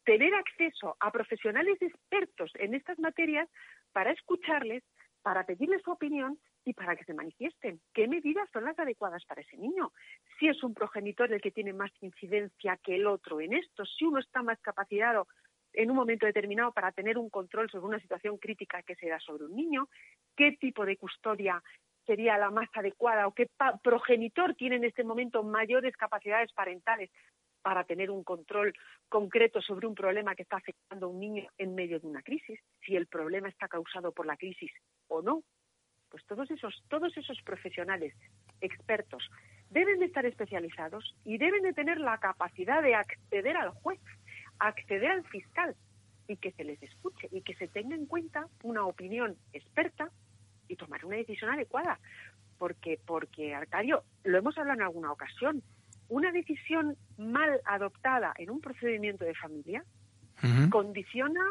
tener 0.06 0.34
acceso 0.34 0.96
a 1.00 1.12
profesionales 1.12 1.82
expertos 1.82 2.52
en 2.56 2.74
estas 2.74 3.00
materias 3.00 3.50
para 3.92 4.12
escucharles, 4.12 4.84
para 5.22 5.46
pedirles 5.46 5.82
su 5.84 5.92
opinión 5.92 6.38
y 6.66 6.74
para 6.74 6.96
que 6.96 7.06
se 7.06 7.14
manifiesten. 7.14 7.80
¿Qué 7.94 8.08
medidas 8.08 8.50
son 8.52 8.66
las 8.66 8.78
adecuadas 8.78 9.24
para 9.26 9.42
ese 9.42 9.58
niño? 9.58 9.92
Si 10.40 10.48
es 10.48 10.62
un 10.64 10.74
progenitor 10.74 11.32
el 11.32 11.42
que 11.42 11.52
tiene 11.52 11.74
más 11.74 11.92
incidencia 12.02 12.78
que 12.78 12.96
el 12.96 13.08
otro 13.08 13.42
en 13.42 13.54
esto, 13.54 13.86
si 13.86 14.06
uno 14.06 14.20
está 14.20 14.42
más 14.42 14.60
capacitado 14.62 15.28
en 15.74 15.90
un 15.90 15.96
momento 15.96 16.26
determinado 16.26 16.72
para 16.72 16.92
tener 16.92 17.18
un 17.18 17.30
control 17.30 17.70
sobre 17.70 17.88
una 17.88 18.00
situación 18.00 18.38
crítica 18.38 18.84
que 18.84 18.96
se 18.96 19.10
da 19.10 19.20
sobre 19.20 19.46
un 19.46 19.56
niño, 19.56 19.90
qué 20.36 20.52
tipo 20.60 20.86
de 20.86 20.98
custodia 20.98 21.62
sería 22.06 22.38
la 22.38 22.52
más 22.52 22.70
adecuada 22.74 23.28
o 23.28 23.34
qué 23.34 23.48
progenitor 23.82 24.56
tiene 24.56 24.76
en 24.76 24.84
este 24.84 25.04
momento 25.04 25.44
mayores 25.44 25.96
capacidades 25.96 26.52
parentales 26.54 27.10
para 27.64 27.84
tener 27.86 28.12
un 28.12 28.24
control 28.24 28.74
concreto 29.10 29.62
sobre 29.62 29.88
un 29.88 29.96
problema 29.96 30.36
que 30.36 30.44
está 30.44 30.58
afectando 30.58 31.08
a 31.08 31.10
un 31.10 31.20
niño 31.20 31.48
en 31.58 31.74
medio 31.74 32.00
de 32.00 32.06
una 32.06 32.22
crisis, 32.22 32.60
si 32.86 32.96
el 32.96 33.08
problema 33.08 33.50
está 33.50 33.68
causado 33.68 34.12
por 34.12 34.28
la 34.28 34.38
crisis 34.38 34.72
o 35.08 35.24
no. 35.24 35.44
Pues 36.10 36.24
todos 36.26 36.52
esos, 36.52 36.84
todos 36.90 37.18
esos 37.18 37.42
profesionales 37.42 38.14
expertos 38.62 39.28
deben 39.72 40.00
de 40.00 40.06
estar 40.06 40.26
especializados 40.28 41.16
y 41.24 41.40
deben 41.40 41.64
de 41.64 41.74
tener 41.74 42.00
la 42.00 42.20
capacidad 42.20 42.84
de 42.84 42.94
acceder 42.94 43.58
al 43.58 43.70
juez 43.70 44.00
acceder 44.60 45.12
al 45.12 45.24
fiscal 45.26 45.76
y 46.28 46.38
que 46.38 46.52
se 46.52 46.64
les 46.64 46.82
escuche 46.82 47.28
y 47.32 47.42
que 47.42 47.56
se 47.56 47.68
tenga 47.68 47.96
en 47.96 48.06
cuenta 48.06 48.48
una 48.64 48.86
opinión 48.86 49.36
experta 49.52 50.10
y 50.68 50.76
tomar 50.76 51.06
una 51.06 51.18
decisión 51.18 51.52
adecuada. 51.52 52.00
Porque, 52.58 53.00
porque 53.06 53.54
Arcadio, 53.54 54.04
lo 54.24 54.38
hemos 54.38 54.58
hablado 54.58 54.80
en 54.80 54.86
alguna 54.86 55.12
ocasión, 55.12 55.62
una 56.14 56.32
decisión 56.32 56.96
mal 57.18 57.60
adoptada 57.66 58.34
en 58.38 58.52
un 58.52 58.62
procedimiento 58.62 59.26
de 59.26 59.34
familia 59.34 59.84
condiciona 60.70 61.42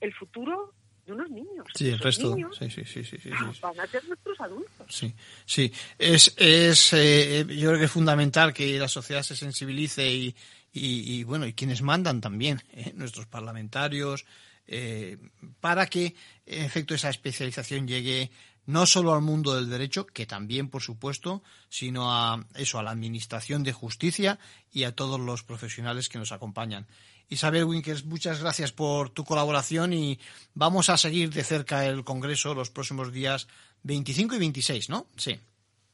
el 0.00 0.12
futuro 0.12 0.74
de 1.06 1.12
unos 1.12 1.30
niños. 1.30 1.66
Sí, 1.74 1.88
el 1.88 1.98
resto. 1.98 2.36
sí, 2.58 2.70
sí, 2.70 2.84
sí, 2.84 3.04
sí, 3.04 3.30
Van 3.62 3.80
a 3.80 3.86
ser 3.86 4.04
nuestros 4.06 4.38
adultos. 4.40 4.86
Sí, 4.88 5.14
sí. 5.46 5.72
Es, 5.98 6.34
es 6.36 6.92
eh, 6.92 7.46
yo 7.48 7.68
creo 7.70 7.78
que 7.78 7.86
es 7.86 7.90
fundamental 7.90 8.52
que 8.52 8.78
la 8.78 8.88
sociedad 8.88 9.22
se 9.22 9.34
sensibilice 9.34 10.06
y, 10.10 10.34
y, 10.72 11.24
bueno, 11.24 11.46
y 11.46 11.54
quienes 11.54 11.82
mandan 11.82 12.20
también, 12.20 12.60
¿eh? 12.72 12.92
nuestros 12.94 13.26
parlamentarios, 13.26 14.26
eh, 14.66 15.18
para 15.60 15.86
que, 15.86 16.14
en 16.46 16.64
efecto, 16.64 16.94
esa 16.94 17.10
especialización 17.10 17.88
llegue 17.88 18.30
no 18.66 18.86
solo 18.86 19.14
al 19.14 19.22
mundo 19.22 19.54
del 19.54 19.68
derecho, 19.68 20.06
que 20.06 20.26
también, 20.26 20.68
por 20.68 20.82
supuesto, 20.82 21.42
sino 21.68 22.12
a 22.12 22.44
eso, 22.54 22.78
a 22.78 22.82
la 22.82 22.90
administración 22.90 23.62
de 23.62 23.72
justicia 23.72 24.38
y 24.72 24.84
a 24.84 24.94
todos 24.94 25.20
los 25.20 25.42
profesionales 25.42 26.08
que 26.08 26.18
nos 26.18 26.32
acompañan. 26.32 26.86
Isabel 27.28 27.64
Winkers, 27.64 28.04
muchas 28.04 28.40
gracias 28.40 28.72
por 28.72 29.10
tu 29.10 29.24
colaboración 29.24 29.92
y 29.92 30.18
vamos 30.54 30.90
a 30.90 30.96
seguir 30.96 31.30
de 31.30 31.42
cerca 31.42 31.86
el 31.86 32.04
Congreso 32.04 32.54
los 32.54 32.70
próximos 32.70 33.12
días 33.12 33.48
25 33.82 34.34
y 34.34 34.38
26, 34.38 34.90
¿no? 34.90 35.06
Sí. 35.16 35.38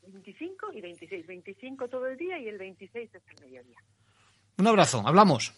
25 0.06 0.72
y 0.72 0.80
26. 0.80 1.26
25 1.26 1.88
todo 1.88 2.06
el 2.06 2.16
día 2.16 2.38
y 2.38 2.48
el 2.48 2.58
26 2.58 3.14
es 3.14 3.22
el 3.28 3.44
mediodía. 3.44 3.78
Un 4.58 4.66
abrazo, 4.66 5.02
hablamos. 5.06 5.52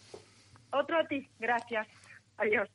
Otro 0.71 0.97
a 0.97 1.07
ti, 1.07 1.27
gracias. 1.39 1.87
Adiós. 2.37 2.69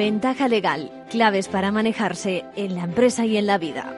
Ventaja 0.00 0.48
legal, 0.48 0.90
claves 1.10 1.48
para 1.48 1.70
manejarse 1.70 2.46
en 2.56 2.74
la 2.74 2.84
empresa 2.84 3.26
y 3.26 3.36
en 3.36 3.46
la 3.46 3.58
vida. 3.58 3.94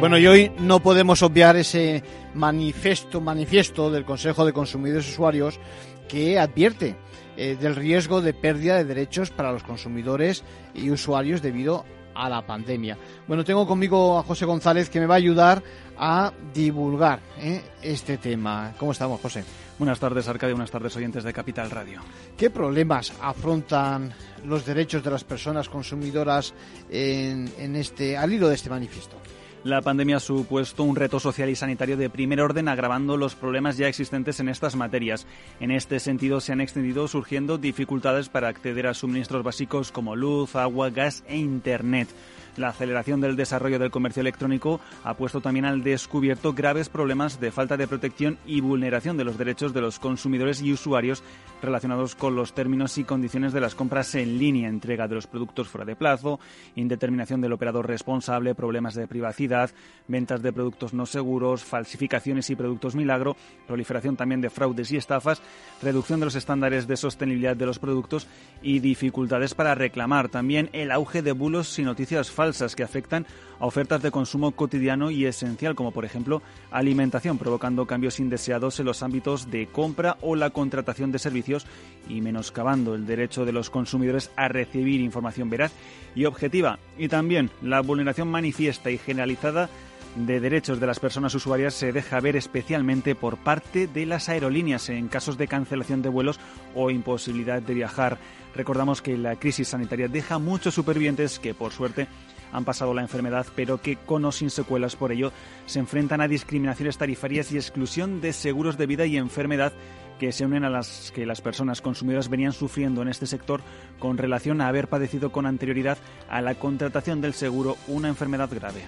Bueno, 0.00 0.18
y 0.18 0.26
hoy 0.26 0.50
no 0.58 0.80
podemos 0.80 1.22
obviar 1.22 1.54
ese 1.54 2.02
manifiesto, 2.34 3.20
manifiesto 3.20 3.88
del 3.92 4.04
Consejo 4.04 4.44
de 4.44 4.52
Consumidores 4.52 5.06
y 5.06 5.12
Usuarios 5.12 5.60
que 6.08 6.40
advierte 6.40 6.96
eh, 7.36 7.56
del 7.60 7.76
riesgo 7.76 8.20
de 8.20 8.34
pérdida 8.34 8.78
de 8.78 8.84
derechos 8.84 9.30
para 9.30 9.52
los 9.52 9.62
consumidores 9.62 10.42
y 10.74 10.90
usuarios 10.90 11.40
debido 11.40 11.84
a 12.16 12.28
la 12.28 12.44
pandemia. 12.44 12.98
Bueno, 13.28 13.44
tengo 13.44 13.64
conmigo 13.64 14.18
a 14.18 14.24
José 14.24 14.44
González 14.44 14.90
que 14.90 14.98
me 14.98 15.06
va 15.06 15.14
a 15.14 15.18
ayudar 15.18 15.62
a 15.96 16.32
divulgar 16.52 17.20
eh, 17.38 17.62
este 17.80 18.18
tema. 18.18 18.74
¿Cómo 18.76 18.90
estamos, 18.90 19.20
José? 19.20 19.44
Buenas 19.78 20.00
tardes, 20.00 20.26
Arcadio. 20.26 20.54
Buenas 20.54 20.70
tardes, 20.70 20.96
oyentes 20.96 21.22
de 21.22 21.34
Capital 21.34 21.70
Radio. 21.70 22.00
¿Qué 22.38 22.48
problemas 22.48 23.12
afrontan 23.20 24.10
los 24.46 24.64
derechos 24.64 25.04
de 25.04 25.10
las 25.10 25.22
personas 25.22 25.68
consumidoras 25.68 26.54
en, 26.88 27.52
en 27.58 27.76
este, 27.76 28.16
al 28.16 28.32
hilo 28.32 28.48
de 28.48 28.54
este 28.54 28.70
manifiesto? 28.70 29.16
La 29.64 29.82
pandemia 29.82 30.16
ha 30.16 30.20
supuesto 30.20 30.82
un 30.82 30.96
reto 30.96 31.20
social 31.20 31.50
y 31.50 31.56
sanitario 31.56 31.98
de 31.98 32.08
primer 32.08 32.40
orden, 32.40 32.68
agravando 32.68 33.18
los 33.18 33.34
problemas 33.34 33.76
ya 33.76 33.88
existentes 33.88 34.40
en 34.40 34.48
estas 34.48 34.76
materias. 34.76 35.26
En 35.60 35.70
este 35.70 36.00
sentido, 36.00 36.40
se 36.40 36.52
han 36.52 36.62
extendido 36.62 37.06
surgiendo 37.06 37.58
dificultades 37.58 38.30
para 38.30 38.48
acceder 38.48 38.86
a 38.86 38.94
suministros 38.94 39.42
básicos 39.42 39.92
como 39.92 40.16
luz, 40.16 40.56
agua, 40.56 40.88
gas 40.88 41.22
e 41.26 41.36
Internet. 41.36 42.08
La 42.56 42.68
aceleración 42.68 43.20
del 43.20 43.36
desarrollo 43.36 43.78
del 43.78 43.90
comercio 43.90 44.22
electrónico 44.22 44.80
ha 45.04 45.14
puesto 45.14 45.42
también 45.42 45.66
al 45.66 45.82
descubierto 45.82 46.54
graves 46.54 46.88
problemas 46.88 47.38
de 47.38 47.50
falta 47.50 47.76
de 47.76 47.86
protección 47.86 48.38
y 48.46 48.62
vulneración 48.62 49.18
de 49.18 49.24
los 49.24 49.36
derechos 49.36 49.74
de 49.74 49.82
los 49.82 49.98
consumidores 49.98 50.62
y 50.62 50.72
usuarios 50.72 51.22
relacionados 51.60 52.14
con 52.14 52.34
los 52.34 52.54
términos 52.54 52.96
y 52.96 53.04
condiciones 53.04 53.52
de 53.52 53.60
las 53.60 53.74
compras 53.74 54.14
en 54.14 54.38
línea, 54.38 54.70
entrega 54.70 55.06
de 55.06 55.16
los 55.16 55.26
productos 55.26 55.68
fuera 55.68 55.84
de 55.84 55.96
plazo, 55.96 56.40
indeterminación 56.76 57.42
del 57.42 57.52
operador 57.52 57.86
responsable, 57.86 58.54
problemas 58.54 58.94
de 58.94 59.06
privacidad, 59.06 59.70
ventas 60.08 60.40
de 60.40 60.52
productos 60.52 60.94
no 60.94 61.04
seguros, 61.04 61.62
falsificaciones 61.62 62.48
y 62.48 62.56
productos 62.56 62.94
milagro, 62.94 63.36
proliferación 63.66 64.16
también 64.16 64.40
de 64.40 64.48
fraudes 64.48 64.90
y 64.92 64.96
estafas, 64.96 65.42
reducción 65.82 66.20
de 66.20 66.26
los 66.26 66.34
estándares 66.34 66.86
de 66.86 66.96
sostenibilidad 66.96 67.56
de 67.56 67.66
los 67.66 67.78
productos 67.78 68.26
y 68.62 68.78
dificultades 68.78 69.54
para 69.54 69.74
reclamar. 69.74 70.30
También 70.30 70.70
el 70.72 70.90
auge 70.90 71.20
de 71.20 71.32
bulos 71.32 71.78
y 71.78 71.82
noticias 71.82 72.30
falsas 72.30 72.45
que 72.76 72.82
afectan 72.82 73.26
a 73.58 73.66
ofertas 73.66 74.02
de 74.02 74.10
consumo 74.10 74.52
cotidiano 74.52 75.10
y 75.10 75.26
esencial, 75.26 75.74
como 75.74 75.90
por 75.90 76.04
ejemplo 76.04 76.42
alimentación, 76.70 77.38
provocando 77.38 77.86
cambios 77.86 78.20
indeseados 78.20 78.78
en 78.78 78.86
los 78.86 79.02
ámbitos 79.02 79.50
de 79.50 79.66
compra 79.66 80.16
o 80.20 80.36
la 80.36 80.50
contratación 80.50 81.10
de 81.10 81.18
servicios 81.18 81.66
y 82.08 82.20
menoscabando 82.20 82.94
el 82.94 83.06
derecho 83.06 83.44
de 83.44 83.52
los 83.52 83.70
consumidores 83.70 84.30
a 84.36 84.48
recibir 84.48 85.00
información 85.00 85.50
veraz 85.50 85.72
y 86.14 86.26
objetiva. 86.26 86.78
Y 86.98 87.08
también 87.08 87.50
la 87.62 87.80
vulneración 87.80 88.28
manifiesta 88.28 88.90
y 88.90 88.98
generalizada 88.98 89.68
de 90.16 90.40
derechos 90.40 90.80
de 90.80 90.86
las 90.86 90.98
personas 90.98 91.34
usuarias 91.34 91.74
se 91.74 91.92
deja 91.92 92.20
ver 92.20 92.36
especialmente 92.36 93.14
por 93.14 93.36
parte 93.36 93.86
de 93.86 94.06
las 94.06 94.28
aerolíneas 94.28 94.88
en 94.88 95.08
casos 95.08 95.36
de 95.36 95.46
cancelación 95.46 96.00
de 96.00 96.08
vuelos 96.08 96.40
o 96.74 96.90
imposibilidad 96.90 97.60
de 97.60 97.74
viajar. 97.74 98.18
Recordamos 98.54 99.02
que 99.02 99.18
la 99.18 99.36
crisis 99.36 99.68
sanitaria 99.68 100.08
deja 100.08 100.38
muchos 100.38 100.74
supervivientes 100.74 101.38
que, 101.38 101.52
por 101.52 101.72
suerte, 101.72 102.08
han 102.52 102.64
pasado 102.64 102.94
la 102.94 103.02
enfermedad, 103.02 103.46
pero 103.54 103.80
que 103.80 103.96
con 103.96 104.24
o 104.24 104.32
sin 104.32 104.50
secuelas 104.50 104.96
por 104.96 105.12
ello 105.12 105.32
se 105.66 105.78
enfrentan 105.78 106.20
a 106.20 106.28
discriminaciones 106.28 106.98
tarifarias 106.98 107.52
y 107.52 107.56
exclusión 107.56 108.20
de 108.20 108.32
seguros 108.32 108.76
de 108.76 108.86
vida 108.86 109.06
y 109.06 109.16
enfermedad 109.16 109.72
que 110.18 110.32
se 110.32 110.46
unen 110.46 110.64
a 110.64 110.70
las 110.70 111.12
que 111.14 111.26
las 111.26 111.40
personas 111.40 111.80
consumidoras 111.80 112.28
venían 112.28 112.52
sufriendo 112.52 113.02
en 113.02 113.08
este 113.08 113.26
sector 113.26 113.60
con 113.98 114.18
relación 114.18 114.60
a 114.60 114.68
haber 114.68 114.88
padecido 114.88 115.30
con 115.30 115.46
anterioridad 115.46 115.98
a 116.28 116.40
la 116.40 116.54
contratación 116.54 117.20
del 117.20 117.34
seguro 117.34 117.76
una 117.86 118.08
enfermedad 118.08 118.48
grave. 118.50 118.82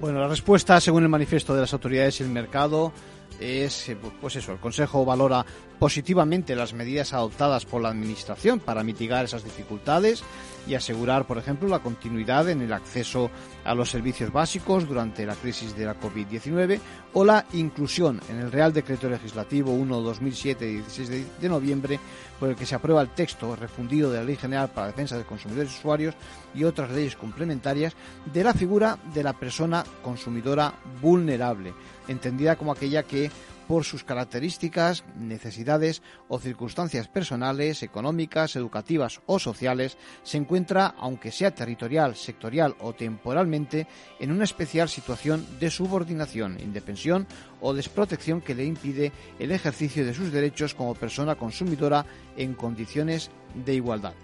Bueno, 0.00 0.20
la 0.20 0.28
respuesta, 0.28 0.80
según 0.80 1.02
el 1.02 1.08
manifiesto 1.08 1.54
de 1.54 1.62
las 1.62 1.72
autoridades 1.72 2.20
y 2.20 2.22
el 2.22 2.28
mercado, 2.28 2.92
es, 3.40 3.88
eh, 3.88 3.96
pues 4.20 4.36
eso, 4.36 4.52
el 4.52 4.58
Consejo 4.58 5.04
valora 5.04 5.44
positivamente 5.78 6.56
las 6.56 6.74
medidas 6.74 7.12
adoptadas 7.12 7.64
por 7.64 7.80
la 7.80 7.90
Administración 7.90 8.58
para 8.58 8.82
mitigar 8.82 9.24
esas 9.24 9.44
dificultades 9.44 10.24
y 10.66 10.74
asegurar, 10.74 11.26
por 11.26 11.38
ejemplo, 11.38 11.68
la 11.68 11.78
continuidad 11.78 12.48
en 12.50 12.62
el 12.62 12.72
acceso 12.72 13.30
a 13.64 13.74
los 13.74 13.90
servicios 13.90 14.32
básicos 14.32 14.88
durante 14.88 15.24
la 15.24 15.34
crisis 15.34 15.76
de 15.76 15.86
la 15.86 15.98
COVID-19 15.98 16.80
o 17.14 17.24
la 17.24 17.46
inclusión 17.52 18.20
en 18.28 18.40
el 18.40 18.52
Real 18.52 18.72
Decreto 18.72 19.08
Legislativo 19.08 19.72
1-2007 19.72 20.58
16 20.58 21.40
de 21.40 21.48
noviembre 21.48 22.00
por 22.38 22.50
el 22.50 22.56
que 22.56 22.66
se 22.66 22.74
aprueba 22.74 23.00
el 23.00 23.10
texto 23.10 23.56
refundido 23.56 24.10
de 24.10 24.18
la 24.18 24.24
Ley 24.24 24.36
General 24.36 24.68
para 24.68 24.88
la 24.88 24.92
Defensa 24.92 25.16
de 25.16 25.24
Consumidores 25.24 25.72
y 25.72 25.78
Usuarios 25.78 26.14
y 26.54 26.64
otras 26.64 26.90
leyes 26.90 27.16
complementarias 27.16 27.94
de 28.32 28.44
la 28.44 28.52
figura 28.52 28.98
de 29.14 29.22
la 29.22 29.32
persona 29.32 29.84
consumidora 30.02 30.74
vulnerable, 31.00 31.72
entendida 32.08 32.56
como 32.56 32.72
aquella 32.72 33.02
que 33.02 33.30
por 33.68 33.84
sus 33.84 34.02
características, 34.02 35.04
necesidades 35.18 36.02
o 36.26 36.40
circunstancias 36.40 37.06
personales, 37.06 37.82
económicas, 37.82 38.56
educativas 38.56 39.20
o 39.26 39.38
sociales, 39.38 39.98
se 40.22 40.38
encuentra, 40.38 40.94
aunque 40.98 41.30
sea 41.30 41.54
territorial, 41.54 42.16
sectorial 42.16 42.74
o 42.80 42.94
temporalmente, 42.94 43.86
en 44.18 44.32
una 44.32 44.44
especial 44.44 44.88
situación 44.88 45.46
de 45.60 45.70
subordinación, 45.70 46.58
indefensión 46.60 47.26
o 47.60 47.74
desprotección 47.74 48.40
que 48.40 48.54
le 48.54 48.64
impide 48.64 49.12
el 49.38 49.52
ejercicio 49.52 50.04
de 50.04 50.14
sus 50.14 50.32
derechos 50.32 50.74
como 50.74 50.94
persona 50.94 51.34
consumidora 51.34 52.06
en 52.38 52.54
condiciones 52.54 53.30
de 53.54 53.74
igualdad. 53.74 54.14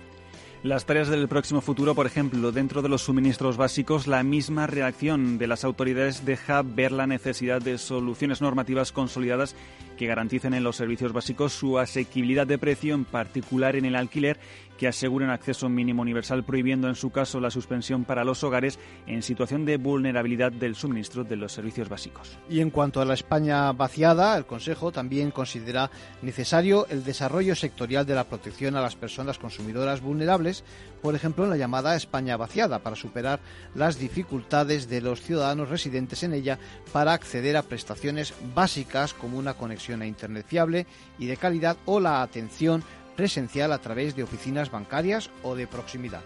Las 0.65 0.87
tareas 0.87 1.09
del 1.09 1.29
próximo 1.29 1.61
futuro, 1.61 1.95
por 1.95 2.07
ejemplo, 2.07 2.51
dentro 2.51 2.81
de 2.81 2.89
los 2.89 3.03
suministros 3.03 3.59
básicos, 3.59 4.07
la 4.07 4.23
misma 4.23 4.67
reacción 4.67 5.37
de 5.37 5.47
las 5.47 5.63
autoridades 5.63 6.25
deja 6.25 6.63
ver 6.63 6.91
la 6.91 7.07
necesidad 7.07 7.61
de 7.61 7.77
soluciones 7.77 8.41
normativas 8.41 8.91
consolidadas 8.91 9.55
que 9.99 10.07
garanticen 10.07 10.55
en 10.55 10.65
los 10.65 10.77
servicios 10.77 11.13
básicos 11.13 11.53
su 11.53 11.79
asequibilidad 11.79 12.47
de 12.47 12.57
precio, 12.57 12.95
en 12.95 13.05
particular 13.05 13.77
en 13.77 13.85
el 13.85 13.95
alquiler, 13.95 14.39
que 14.79 14.89
aseguren 14.89 15.31
acceso 15.31 15.69
mínimo 15.69 16.03
universal, 16.03 16.45
prohibiendo 16.45 16.89
en 16.89 16.95
su 16.95 17.11
caso 17.11 17.41
la 17.41 17.51
suspensión 17.51 18.05
para 18.05 18.25
los 18.25 18.43
hogares 18.43 18.79
en 19.07 19.23
situación 19.23 19.65
de 19.65 19.77
vulnerabilidad 19.77 20.53
del 20.53 20.75
suministro 20.75 21.25
de 21.25 21.37
los 21.37 21.53
servicios 21.53 21.89
básicos. 21.89 22.39
Y 22.49 22.61
en 22.61 22.71
cuanto 22.71 23.01
a 23.01 23.05
la 23.05 23.15
España 23.15 23.71
vaciada, 23.73 24.37
el 24.37 24.47
Consejo 24.47 24.93
también 24.93 25.31
considera 25.31 25.91
necesario 26.23 26.87
el 26.89 27.05
desarrollo 27.05 27.55
sectorial 27.55 28.07
de 28.07 28.15
la 28.15 28.25
protección 28.25 28.77
a 28.77 28.83
las 28.83 28.97
personas 28.97 29.39
consumidoras 29.39 30.01
vulnerables, 30.01 30.54
por 31.03 31.15
ejemplo 31.15 31.45
en 31.45 31.51
la 31.51 31.57
llamada 31.57 31.97
España 31.97 32.37
vaciada, 32.37 32.79
para 32.79 32.97
superar 32.97 33.41
las 33.75 33.99
dificultades 33.99 34.89
de 34.89 35.01
los 35.01 35.23
ciudadanos 35.23 35.69
residentes 35.69 36.23
en 36.23 36.35
ella 36.35 36.59
para 36.93 37.13
acceder 37.13 37.57
a 37.57 37.63
prestaciones 37.63 38.35
básicas 38.55 39.15
como 39.15 39.39
una 39.39 39.55
conexión 39.55 40.03
a 40.03 40.07
Internet 40.07 40.47
fiable 40.49 40.87
y 41.19 41.27
de 41.27 41.37
calidad 41.37 41.77
o 41.87 42.01
la 42.01 42.23
atención 42.23 42.85
presencial 43.17 43.73
a 43.73 43.79
través 43.79 44.17
de 44.17 44.23
oficinas 44.23 44.71
bancarias 44.71 45.31
o 45.43 45.55
de 45.55 45.67
proximidad. 45.67 46.23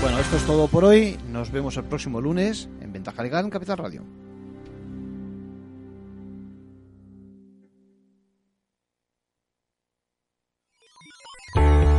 Bueno, 0.00 0.20
esto 0.20 0.36
es 0.36 0.46
todo 0.46 0.68
por 0.68 0.84
hoy. 0.84 1.18
Nos 1.28 1.50
vemos 1.50 1.76
el 1.76 1.84
próximo 1.84 2.20
lunes 2.20 2.68
en 2.80 2.92
Ventaja 2.92 3.22
Legal 3.22 3.44
en 3.44 3.50
Capital 3.50 3.78
Radio. 3.78 4.17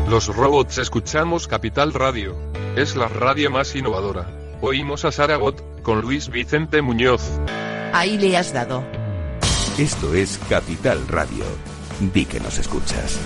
Los 0.09 0.25
robots 0.35 0.79
escuchamos 0.79 1.47
Capital 1.47 1.93
Radio. 1.93 2.35
Es 2.75 2.95
la 2.95 3.07
radio 3.07 3.51
más 3.51 3.75
innovadora. 3.75 4.57
Oímos 4.59 5.05
a 5.05 5.11
Saragot, 5.11 5.83
con 5.83 6.01
Luis 6.01 6.29
Vicente 6.29 6.81
Muñoz. 6.81 7.21
Ahí 7.93 8.17
le 8.17 8.35
has 8.35 8.51
dado. 8.51 8.83
Esto 9.77 10.15
es 10.15 10.39
Capital 10.49 11.07
Radio. 11.07 11.43
Di 12.11 12.25
que 12.25 12.39
nos 12.39 12.57
escuchas. 12.57 13.19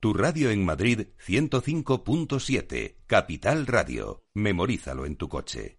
Tu 0.00 0.12
radio 0.12 0.50
en 0.50 0.64
Madrid 0.64 1.06
105.7, 1.24 2.96
Capital 3.06 3.68
Radio. 3.68 4.24
Memorízalo 4.34 5.06
en 5.06 5.14
tu 5.14 5.28
coche. 5.28 5.78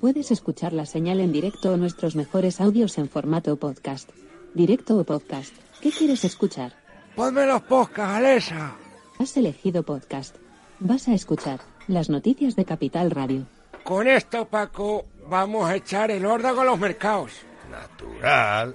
Puedes 0.00 0.30
escuchar 0.30 0.72
la 0.72 0.86
señal 0.86 1.18
en 1.18 1.32
directo 1.32 1.72
o 1.72 1.76
nuestros 1.76 2.14
mejores 2.14 2.60
audios 2.60 2.98
en 2.98 3.08
formato 3.08 3.56
podcast. 3.56 4.10
Directo 4.54 4.96
o 4.96 5.04
podcast. 5.04 5.52
¿Qué 5.80 5.90
quieres 5.90 6.24
escuchar? 6.24 6.74
Ponme 7.16 7.46
los 7.46 7.62
podcasts, 7.62 8.16
Alexa. 8.16 8.76
Has 9.18 9.36
elegido 9.36 9.82
podcast. 9.82 10.36
Vas 10.78 11.08
a 11.08 11.14
escuchar 11.14 11.60
las 11.88 12.08
noticias 12.10 12.54
de 12.54 12.64
Capital 12.64 13.10
Radio. 13.10 13.46
Con 13.82 14.06
esto, 14.06 14.44
Paco, 14.46 15.04
vamos 15.28 15.68
a 15.68 15.74
echar 15.74 16.12
el 16.12 16.24
órdago 16.24 16.60
a 16.60 16.64
los 16.64 16.78
mercados. 16.78 17.32
Natural. 17.68 18.74